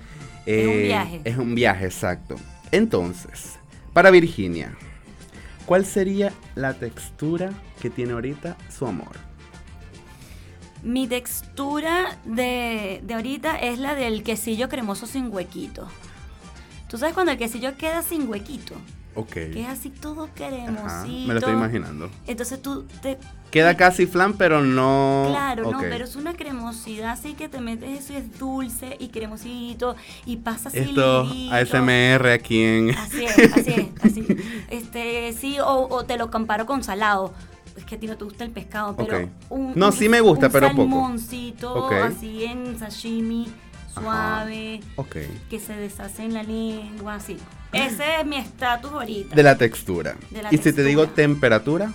Es 0.46 0.66
un 0.66 0.74
eh, 0.74 0.84
viaje. 0.84 1.22
Es 1.26 1.38
un 1.38 1.56
viaje, 1.56 1.86
exacto. 1.86 2.36
Entonces, 2.72 3.60
para 3.94 4.12
Virginia, 4.12 4.76
¿cuál 5.66 5.86
sería 5.86 6.32
la 6.56 6.74
textura 6.74 7.52
que 7.82 7.90
tiene 7.90 8.14
ahorita 8.14 8.56
su 8.70 8.88
amor? 8.88 9.18
Mi 10.82 11.08
textura 11.08 12.18
de, 12.26 13.02
de 13.04 13.14
ahorita 13.16 13.58
es 13.58 13.80
la 13.80 13.96
del 13.96 14.24
quesillo 14.24 14.70
cremoso 14.70 15.08
sin 15.08 15.34
huequito. 15.34 15.90
¿Tú 16.88 16.98
sabes 16.98 17.14
cuando 17.14 17.32
el 17.32 17.38
quesillo 17.38 17.76
queda 17.76 18.02
sin 18.04 18.30
huequito? 18.30 18.76
Ok. 19.16 19.30
Que 19.32 19.62
es 19.62 19.68
así 19.70 19.90
todo 19.90 20.30
cremosito. 20.36 20.86
Ajá, 20.86 21.06
me 21.08 21.28
lo 21.34 21.40
estoy 21.40 21.54
imaginando. 21.54 22.10
Entonces 22.28 22.62
tú 22.62 22.84
te 23.02 23.18
Queda 23.52 23.78
casi 23.78 24.06
flan, 24.06 24.34
pero 24.34 24.62
no. 24.62 25.28
Claro, 25.30 25.72
no, 25.72 25.80
pero 25.80 26.04
es 26.04 26.18
una 26.18 26.34
cremosidad 26.34 27.12
así 27.12 27.34
que 27.36 27.48
te 27.48 27.62
metes 27.62 28.02
eso 28.04 28.12
y 28.12 28.18
es 28.18 28.38
dulce 28.38 28.98
y 29.00 29.08
cremosito 29.08 29.96
y 30.26 30.38
pasa 30.38 30.68
así 30.68 30.80
Esto, 30.80 31.24
ligerito. 31.24 31.78
ASMR 31.78 32.28
aquí 32.34 32.62
en. 32.62 32.90
Así 32.98 33.24
es, 33.24 33.38
así 33.54 33.72
es, 33.72 33.88
así. 34.04 34.28
Este, 34.70 35.32
sí, 35.40 35.58
o, 35.60 35.88
o 35.90 36.04
te 36.04 36.18
lo 36.18 36.30
comparo 36.32 36.66
con 36.66 36.84
salado. 36.84 37.34
Es 37.78 37.84
que 37.86 37.96
a 37.96 38.00
ti 38.00 38.08
no 38.08 38.18
te 38.18 38.24
gusta 38.26 38.44
el 38.46 38.52
pescado, 38.52 38.96
pero 38.96 39.30
un, 39.50 39.74
No, 39.76 39.88
un- 39.88 39.94
sí 39.94 40.10
me 40.10 40.20
gusta, 40.22 40.48
un 40.48 40.52
pero 40.52 40.68
poco. 40.72 40.82
salmoncito, 40.84 41.74
Ok. 41.86 41.94
así 41.94 42.46
en 42.46 42.78
sashimi, 42.80 43.48
suave, 44.02 44.82
Ok. 44.96 45.16
que 45.50 45.60
se 45.60 45.74
deshace 45.76 46.24
en 46.24 46.34
la 46.34 46.44
lengua, 46.44 47.16
así. 47.16 47.38
Ese 47.74 48.22
es 48.22 48.26
mi 48.26 48.38
estatus 48.38 48.92
ahorita. 48.92 49.36
De 49.36 49.44
la 49.44 49.58
textura. 49.58 50.16
De 50.30 50.44
la 50.44 50.54
y 50.54 50.58
si 50.58 50.72
te 50.74 50.84
digo 50.84 51.08
temperatura, 51.10 51.92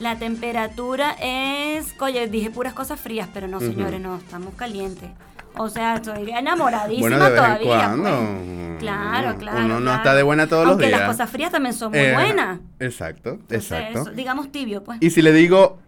La 0.00 0.18
temperatura 0.18 1.12
es, 1.20 1.94
oye, 2.00 2.26
dije 2.26 2.50
puras 2.50 2.72
cosas 2.72 2.98
frías, 2.98 3.28
pero 3.32 3.46
no, 3.46 3.60
señores, 3.60 4.00
no, 4.00 4.16
estamos 4.16 4.54
calientes. 4.54 5.08
O 5.56 5.68
sea, 5.68 5.96
estoy 5.96 6.30
enamoradísima 6.30 7.08
bueno, 7.08 7.24
de 7.26 7.30
vez 7.30 7.40
todavía. 7.40 7.92
en 7.92 8.00
pues. 8.00 8.78
Claro, 8.80 9.36
claro. 9.38 9.58
Uno 9.66 9.74
no 9.74 9.80
claro. 9.82 9.96
está 9.98 10.14
de 10.14 10.22
buena 10.22 10.46
todos 10.48 10.66
Aunque 10.66 10.84
los 10.84 10.88
días. 10.88 11.00
las 11.00 11.10
cosas 11.10 11.30
frías 11.30 11.52
también 11.52 11.74
son 11.74 11.90
muy 11.92 12.00
Eh, 12.00 12.14
buenas. 12.14 12.60
Exacto, 12.80 13.30
Entonces, 13.32 13.70
exacto. 13.70 14.00
eso, 14.00 14.10
digamos 14.12 14.50
tibio, 14.50 14.82
pues. 14.82 14.98
Y 15.00 15.10
si 15.10 15.20
le 15.22 15.32
digo 15.32 15.78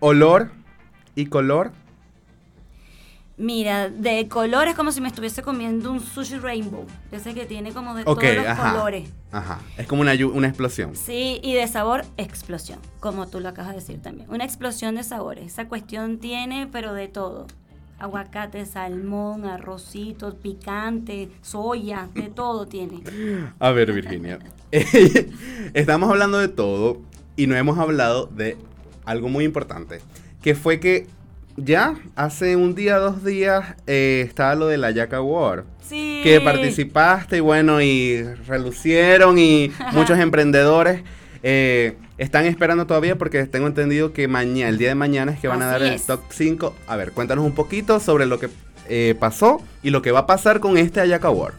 olor 0.00 0.50
y 1.14 1.26
color, 1.26 1.70
Mira, 3.38 3.90
de 3.90 4.28
color 4.28 4.66
es 4.66 4.74
como 4.74 4.92
si 4.92 5.02
me 5.02 5.08
estuviese 5.08 5.42
comiendo 5.42 5.92
un 5.92 6.00
sushi 6.00 6.38
rainbow. 6.38 6.86
Ese 7.12 7.34
que 7.34 7.44
tiene 7.44 7.72
como 7.72 7.94
de 7.94 8.04
todos 8.04 8.22
los 8.22 8.46
ajá. 8.46 8.72
colores. 8.72 9.10
Ajá. 9.30 9.60
Es 9.76 9.86
como 9.86 10.00
una, 10.00 10.12
una 10.32 10.48
explosión. 10.48 10.96
Sí, 10.96 11.38
y 11.42 11.52
de 11.52 11.68
sabor, 11.68 12.04
explosión, 12.16 12.78
como 12.98 13.28
tú 13.28 13.40
lo 13.40 13.50
acabas 13.50 13.72
de 13.72 13.80
decir 13.80 14.00
también. 14.00 14.30
Una 14.30 14.44
explosión 14.44 14.94
de 14.94 15.04
sabores. 15.04 15.44
Esa 15.46 15.68
cuestión 15.68 16.18
tiene, 16.18 16.66
pero 16.72 16.94
de 16.94 17.08
todo. 17.08 17.46
Aguacate, 17.98 18.64
salmón, 18.64 19.44
arrocitos, 19.44 20.34
picante, 20.34 21.30
soya, 21.42 22.08
de 22.14 22.28
todo 22.34 22.66
tiene. 22.66 23.02
A 23.58 23.70
ver, 23.70 23.92
Virginia. 23.92 24.38
Estamos 25.74 26.08
hablando 26.08 26.38
de 26.38 26.48
todo 26.48 27.02
y 27.36 27.46
no 27.46 27.54
hemos 27.54 27.78
hablado 27.78 28.26
de 28.26 28.56
algo 29.04 29.28
muy 29.28 29.44
importante, 29.44 30.00
que 30.42 30.54
fue 30.54 30.80
que 30.80 31.06
ya 31.56 31.94
hace 32.14 32.56
un 32.56 32.74
día, 32.74 32.98
dos 32.98 33.24
días, 33.24 33.74
eh, 33.86 34.24
estaba 34.26 34.54
lo 34.54 34.66
de 34.66 34.78
la 34.78 34.90
Jack 34.90 35.14
Award. 35.14 35.64
Sí. 35.80 36.20
Que 36.22 36.40
participaste 36.40 37.38
y 37.38 37.40
bueno, 37.40 37.80
y 37.80 38.22
relucieron 38.46 39.38
y 39.38 39.70
muchos 39.92 40.18
emprendedores 40.18 41.02
eh, 41.42 41.96
están 42.18 42.46
esperando 42.46 42.86
todavía 42.86 43.16
porque 43.16 43.44
tengo 43.46 43.66
entendido 43.66 44.12
que 44.12 44.26
mañana, 44.26 44.68
el 44.68 44.78
día 44.78 44.88
de 44.88 44.94
mañana 44.94 45.32
es 45.32 45.38
que 45.38 45.48
van 45.48 45.62
a 45.62 45.66
dar 45.66 45.82
el 45.82 46.00
top 46.00 46.20
5. 46.30 46.74
A 46.86 46.96
ver, 46.96 47.12
cuéntanos 47.12 47.44
un 47.44 47.54
poquito 47.54 48.00
sobre 48.00 48.26
lo 48.26 48.40
que 48.40 48.48
eh, 48.88 49.14
pasó 49.18 49.62
y 49.82 49.90
lo 49.90 50.02
que 50.02 50.10
va 50.10 50.20
a 50.20 50.26
pasar 50.26 50.60
con 50.60 50.76
este 50.76 51.00
Ayaka 51.00 51.28
Award. 51.28 51.54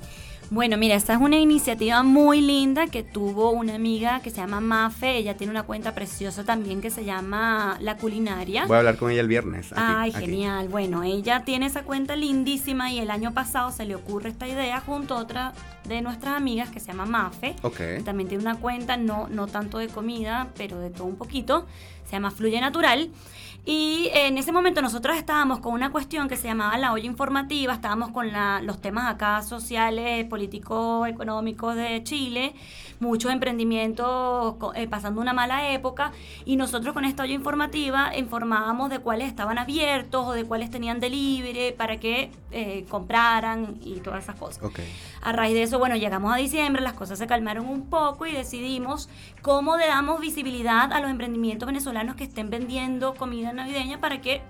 Bueno, 0.49 0.77
mira, 0.77 0.95
esta 0.95 1.13
es 1.13 1.19
una 1.19 1.37
iniciativa 1.37 2.03
muy 2.03 2.39
linda 2.39 2.87
que 2.87 3.03
tuvo 3.03 3.51
una 3.51 3.75
amiga 3.75 4.21
que 4.21 4.29
se 4.29 4.37
llama 4.37 4.61
Mafe. 4.61 5.17
Ella 5.17 5.35
tiene 5.35 5.51
una 5.51 5.63
cuenta 5.63 5.93
preciosa 5.93 6.45
también 6.45 6.79
que 6.79 6.89
se 6.89 7.03
llama 7.03 7.77
La 7.81 7.97
Culinaria. 7.97 8.65
Voy 8.65 8.75
a 8.75 8.79
hablar 8.79 8.95
con 8.95 9.11
ella 9.11 9.19
el 9.19 9.27
viernes. 9.27 9.73
aquí, 9.73 9.81
Ay, 9.83 10.11
aquí. 10.15 10.21
genial. 10.25 10.69
Bueno, 10.69 11.03
ella 11.03 11.43
tiene 11.43 11.65
esa 11.65 11.83
cuenta 11.83 12.15
lindísima 12.15 12.89
y 12.93 12.99
el 12.99 13.11
año 13.11 13.33
pasado 13.33 13.71
se 13.73 13.83
le 13.85 13.95
ocurre 13.95 14.29
esta 14.29 14.47
idea 14.47 14.79
junto 14.79 15.15
a 15.15 15.19
otra 15.19 15.53
de 15.83 16.01
nuestras 16.01 16.37
amigas 16.37 16.69
que 16.69 16.79
se 16.79 16.87
llama 16.87 17.05
Mafe. 17.05 17.53
Ok. 17.63 17.81
También 18.05 18.29
tiene 18.29 18.41
una 18.43 18.55
cuenta, 18.55 18.95
no, 18.95 19.27
no 19.27 19.47
tanto 19.47 19.79
de 19.79 19.89
comida, 19.89 20.47
pero 20.57 20.79
de 20.79 20.91
todo 20.91 21.07
un 21.07 21.17
poquito. 21.17 21.65
Se 22.05 22.13
llama 22.13 22.31
Fluye 22.31 22.61
Natural. 22.61 23.09
Y 23.69 24.09
en 24.13 24.37
ese 24.37 24.53
momento 24.53 24.81
nosotros 24.81 25.17
estábamos 25.17 25.59
con 25.59 25.73
una 25.73 25.91
cuestión 25.91 26.29
que 26.29 26.37
se 26.37 26.47
llamaba 26.47 26.77
la 26.77 26.93
olla 26.93 27.03
informativa, 27.05 27.73
estábamos 27.73 28.11
con 28.11 28.31
la- 28.31 28.61
los 28.61 28.79
temas 28.79 29.13
acá 29.13 29.41
sociales, 29.41 30.23
políticos, 30.25 31.05
económicos 31.09 31.75
de 31.75 32.01
Chile, 32.05 32.55
muchos 33.01 33.29
emprendimientos 33.29 34.55
eh, 34.73 34.87
pasando 34.87 35.19
una 35.19 35.33
mala 35.33 35.69
época 35.73 36.13
y 36.45 36.55
nosotros 36.55 36.93
con 36.93 37.03
esta 37.03 37.23
olla 37.23 37.33
informativa 37.33 38.15
informábamos 38.17 38.89
de 38.89 38.99
cuáles 38.99 39.27
estaban 39.27 39.57
abiertos 39.57 40.25
o 40.25 40.31
de 40.31 40.45
cuáles 40.45 40.71
tenían 40.71 41.01
delivery 41.01 41.73
para 41.77 41.97
que 41.99 42.31
eh, 42.51 42.85
compraran 42.89 43.75
y 43.83 43.95
todas 43.99 44.23
esas 44.23 44.35
cosas. 44.37 44.63
A 45.21 45.33
raíz 45.33 45.53
de 45.53 45.63
eso, 45.63 45.77
bueno, 45.77 45.97
llegamos 45.97 46.33
a 46.33 46.37
diciembre, 46.37 46.81
las 46.81 46.93
cosas 46.93 47.19
se 47.19 47.27
calmaron 47.27 47.67
un 47.67 47.89
poco 47.89 48.25
y 48.25 48.31
decidimos 48.31 49.09
cómo 49.41 49.75
le 49.75 49.87
damos 49.87 50.21
visibilidad 50.21 50.93
a 50.93 51.01
los 51.01 51.11
emprendimientos 51.11 51.67
venezolanos 51.67 52.15
que 52.15 52.23
estén 52.23 52.49
vendiendo 52.49 53.13
comida 53.15 53.51
navideña 53.57 53.99
para 53.99 54.21
que 54.21 54.41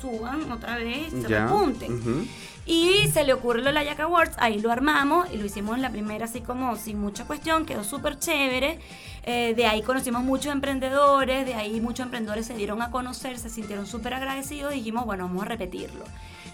suban 0.00 0.50
otra 0.52 0.76
vez, 0.76 1.10
se 1.10 1.28
Ya. 1.28 1.44
repunten. 1.46 2.28
Y 2.68 3.06
se 3.12 3.22
le 3.24 3.32
ocurre 3.32 3.60
lo 3.60 3.66
de 3.66 3.72
la 3.74 3.84
Jack 3.84 4.00
Awards, 4.00 4.34
ahí 4.38 4.58
lo 4.60 4.72
armamos 4.72 5.28
y 5.32 5.36
lo 5.36 5.44
hicimos 5.46 5.76
en 5.76 5.82
la 5.82 5.90
primera 5.90 6.24
así 6.24 6.40
como 6.40 6.74
sin 6.74 6.98
mucha 7.00 7.24
cuestión, 7.24 7.64
quedó 7.64 7.84
súper 7.84 8.18
chévere. 8.18 8.80
Eh, 9.22 9.54
de 9.56 9.66
ahí 9.66 9.82
conocimos 9.82 10.24
muchos 10.24 10.52
emprendedores, 10.52 11.46
de 11.46 11.54
ahí 11.54 11.80
muchos 11.80 12.04
emprendedores 12.04 12.44
se 12.46 12.54
dieron 12.54 12.82
a 12.82 12.90
conocer, 12.90 13.38
se 13.38 13.50
sintieron 13.50 13.86
súper 13.86 14.14
agradecidos 14.14 14.72
y 14.74 14.78
dijimos, 14.78 15.04
bueno, 15.04 15.24
vamos 15.28 15.42
a 15.44 15.46
repetirlo. 15.46 16.04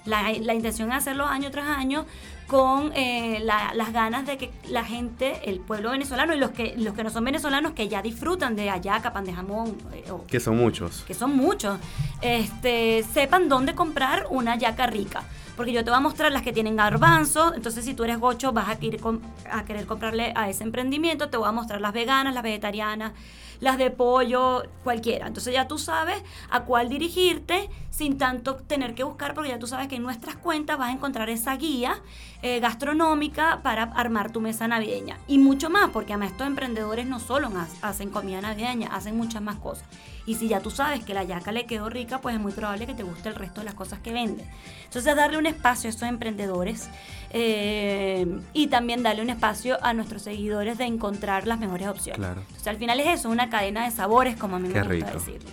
La, 0.05 0.31
la 0.33 0.53
intención 0.55 0.91
es 0.93 0.99
hacerlo 0.99 1.27
año 1.27 1.51
tras 1.51 1.67
año 1.67 2.05
con 2.53 2.93
eh, 2.95 3.41
la- 3.43 3.73
las 3.75 3.95
ganas 3.95 4.27
de 4.27 4.37
que 4.37 4.51
la 4.69 4.85
gente, 4.85 5.41
el 5.51 5.59
pueblo 5.59 5.91
venezolano 5.93 6.35
y 6.35 6.39
los 6.39 6.51
que, 6.51 6.75
los 6.77 6.93
que 6.93 7.03
no 7.03 7.09
son 7.09 7.25
venezolanos 7.25 7.73
que 7.73 7.89
ya 7.89 8.03
disfrutan 8.03 8.55
de 8.57 8.69
hallaca, 8.69 9.11
pan 9.15 9.25
de 9.25 9.33
jamón, 9.33 9.75
eh, 9.95 10.05
o 10.11 10.27
Que 10.27 10.39
son 10.39 10.59
muchos. 10.59 11.03
que 11.07 11.15
son 11.15 11.35
muchos, 11.35 11.79
este, 12.21 13.05
sepan 13.15 13.49
dónde 13.49 13.75
comprar 13.75 14.27
una 14.29 14.57
yaca 14.57 14.87
rica. 14.87 15.23
Porque 15.57 15.73
yo 15.73 15.85
te 15.85 15.91
voy 15.91 15.99
a 15.99 16.01
mostrar 16.01 16.33
las 16.33 16.43
que 16.43 16.53
tienen 16.53 16.77
garbanzo. 16.77 17.55
Entonces, 17.55 17.85
si 17.85 17.95
tú 17.95 18.05
eres 18.05 18.19
gocho, 18.19 18.53
vas 18.53 18.69
a 18.69 18.79
com- 19.01 19.21
a 19.51 19.65
querer 19.65 19.87
comprarle 19.87 20.33
a 20.35 20.49
ese 20.49 20.65
emprendimiento. 20.65 21.29
Te 21.29 21.37
voy 21.37 21.49
a 21.49 21.53
mostrar 21.53 21.81
las 21.81 21.93
veganas, 21.93 22.33
las 22.35 22.43
vegetarianas, 22.43 23.13
las 23.61 23.77
de 23.79 23.91
pollo, 23.91 24.63
cualquiera. 24.83 25.27
Entonces, 25.27 25.53
ya 25.53 25.69
tú 25.69 25.79
sabes 25.79 26.23
a 26.51 26.63
cuál 26.63 26.89
dirigirte 26.89 27.69
sin 27.91 28.17
tanto 28.17 28.57
tener 28.57 28.95
que 28.95 29.05
buscar, 29.05 29.35
porque 29.35 29.51
ya 29.51 29.59
tú 29.59 29.67
sabes 29.67 29.87
que 29.89 29.97
en 29.97 30.03
nuestras 30.03 30.37
cuentas 30.37 30.79
vas 30.79 30.89
a 30.89 30.93
encontrar 30.93 31.29
esa 31.29 31.55
guía 31.57 32.01
eh, 32.41 32.59
gastronómica 32.59 33.61
para 33.63 33.85
armar 33.85 34.33
tu 34.33 34.41
mesa 34.41 34.67
navideña. 34.67 35.19
Y 35.29 35.39
mucho 35.39 35.71
más, 35.71 35.91
porque 35.91 36.13
además 36.15 36.33
estos 36.33 36.47
emprendedores 36.47 37.07
no 37.07 37.21
solo 37.21 37.53
ha- 37.55 37.89
hacen 37.89 38.11
comida 38.11 38.41
navideña, 38.41 38.89
hacen 38.89 39.17
muchas 39.17 39.43
más 39.43 39.57
cosas. 39.57 39.85
Y 40.25 40.37
si 40.37 40.49
ya 40.49 40.61
tú 40.61 40.71
sabes 40.71 41.05
que 41.05 41.15
la 41.15 41.25
yaca 41.25 41.51
le 41.53 41.67
quedó 41.67 41.89
rica, 41.89 42.21
pues 42.21 42.35
es 42.37 42.41
muy 42.41 42.53
probable 42.53 42.87
que 42.87 42.95
te 42.95 43.03
guste 43.03 43.29
el 43.29 43.35
resto 43.35 43.61
de 43.61 43.65
las 43.67 43.75
cosas 43.75 43.99
que 44.01 44.13
venden. 44.13 44.49
Entonces, 44.85 45.15
darle 45.17 45.37
un 45.43 45.47
espacio 45.47 45.89
a 45.89 45.91
estos 45.91 46.09
emprendedores 46.09 46.89
eh, 47.31 48.27
y 48.53 48.69
también 48.69 49.03
darle 49.03 49.23
un 49.23 49.31
espacio 49.31 49.77
a 49.85 49.93
nuestros 49.93 50.23
seguidores 50.23 50.79
de 50.79 50.85
encontrar 50.85 51.47
las 51.47 51.59
mejores 51.59 51.89
opciones. 51.89 52.19
Claro. 52.19 52.41
Entonces, 52.43 52.67
al 52.69 52.77
final 52.77 53.01
es 53.01 53.21
eso, 53.21 53.29
una 53.29 53.51
cadena 53.51 53.85
de 53.85 53.91
sabores, 53.91 54.37
como 54.37 54.57
a 54.57 54.59
mí 54.59 54.69
me 54.69 54.75
Qué 54.75 54.81
gusta 54.81 54.93
rico. 54.95 55.19
decirlo. 55.19 55.51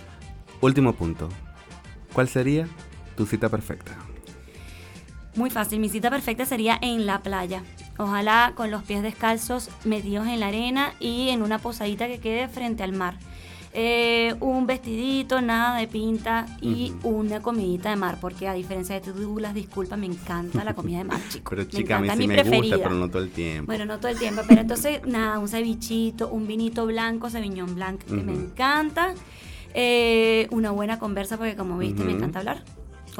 Último 0.60 0.92
punto. 0.94 1.28
¿Cuál 2.12 2.28
sería 2.28 2.66
tu 3.16 3.26
cita 3.26 3.48
perfecta? 3.48 3.96
Muy 5.36 5.50
fácil, 5.50 5.80
mi 5.80 5.88
cita 5.88 6.10
perfecta 6.10 6.44
sería 6.44 6.78
en 6.80 7.06
la 7.06 7.20
playa. 7.20 7.62
Ojalá 7.98 8.52
con 8.54 8.70
los 8.70 8.82
pies 8.82 9.02
descalzos 9.02 9.70
metidos 9.84 10.26
en 10.26 10.40
la 10.40 10.48
arena 10.48 10.92
y 11.00 11.28
en 11.30 11.42
una 11.42 11.58
posadita 11.58 12.06
que 12.06 12.18
quede 12.18 12.48
frente 12.48 12.82
al 12.82 12.92
mar. 12.92 13.14
Eh, 13.72 14.34
un 14.40 14.66
vestidito, 14.66 15.40
nada 15.40 15.78
de 15.78 15.86
pinta 15.86 16.46
y 16.60 16.92
una 17.04 17.40
comidita 17.40 17.90
de 17.90 17.96
mar, 17.96 18.18
porque 18.20 18.48
a 18.48 18.52
diferencia 18.52 18.96
de 18.96 19.00
tú, 19.00 19.12
Douglas, 19.12 19.54
disculpa, 19.54 19.96
me 19.96 20.06
encanta 20.06 20.64
la 20.64 20.74
comida 20.74 20.98
de 20.98 21.04
mar, 21.04 21.20
chicos. 21.28 21.50
Pero 21.50 21.64
chica, 21.64 21.98
a 21.98 22.00
mí 22.00 22.06
encanta, 22.06 22.16
sí 22.16 22.30
es 22.40 22.44
mi 22.46 22.50
me 22.50 22.56
gusta, 22.58 22.78
pero 22.78 22.94
no 22.96 23.08
todo 23.08 23.22
el 23.22 23.30
tiempo. 23.30 23.66
Bueno, 23.66 23.84
no 23.84 24.00
todo 24.00 24.10
el 24.10 24.18
tiempo, 24.18 24.42
pero 24.48 24.60
entonces, 24.62 25.06
nada, 25.06 25.38
un 25.38 25.46
cevichito, 25.46 26.28
un 26.30 26.48
vinito 26.48 26.84
blanco, 26.84 27.30
ceviñón 27.30 27.76
blanco, 27.76 28.06
que 28.06 28.14
me 28.14 28.32
encanta. 28.32 29.14
Eh, 29.72 30.48
una 30.50 30.72
buena 30.72 30.98
conversa, 30.98 31.36
porque 31.36 31.54
como 31.54 31.78
viste, 31.78 32.02
me 32.02 32.10
encanta 32.12 32.40
hablar, 32.40 32.64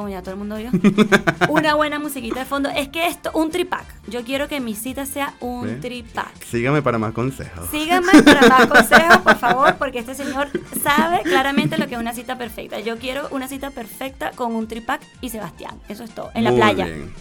como 0.01 0.09
ya 0.09 0.23
todo 0.23 0.33
el 0.33 0.39
mundo 0.39 0.57
vio. 0.57 0.71
una 1.51 1.75
buena 1.75 1.99
musiquita 1.99 2.41
de 2.41 2.47
fondo. 2.47 2.71
Es 2.71 2.89
que 2.89 3.07
esto, 3.07 3.31
un 3.35 3.51
tripack. 3.51 3.85
Yo 4.09 4.25
quiero 4.25 4.49
que 4.49 4.59
mi 4.59 4.75
cita 4.75 5.05
sea 5.05 5.35
un 5.41 5.79
tripack. 5.81 6.43
Sígame 6.43 6.81
para 6.81 6.97
más 6.97 7.13
consejos. 7.13 7.69
Síganme 7.71 8.23
para 8.23 8.49
más 8.49 8.67
consejos, 8.69 9.19
por 9.19 9.37
favor, 9.37 9.75
porque 9.77 9.99
este 9.99 10.15
señor 10.15 10.49
sabe 10.83 11.21
claramente 11.25 11.77
lo 11.77 11.87
que 11.87 11.97
es 11.97 12.01
una 12.01 12.15
cita 12.15 12.39
perfecta. 12.39 12.81
Yo 12.81 12.97
quiero 12.97 13.29
una 13.31 13.47
cita 13.47 13.71
perfecta 13.73 14.31
con 14.31 14.55
un 14.55 14.67
tripack 14.67 15.03
y 15.21 15.29
Sebastián. 15.29 15.75
Eso 15.91 16.05
es 16.05 16.15
todo. 16.15 16.31
En 16.33 16.45
la 16.45 16.53
playa. 16.53 16.87
bien. 16.87 17.13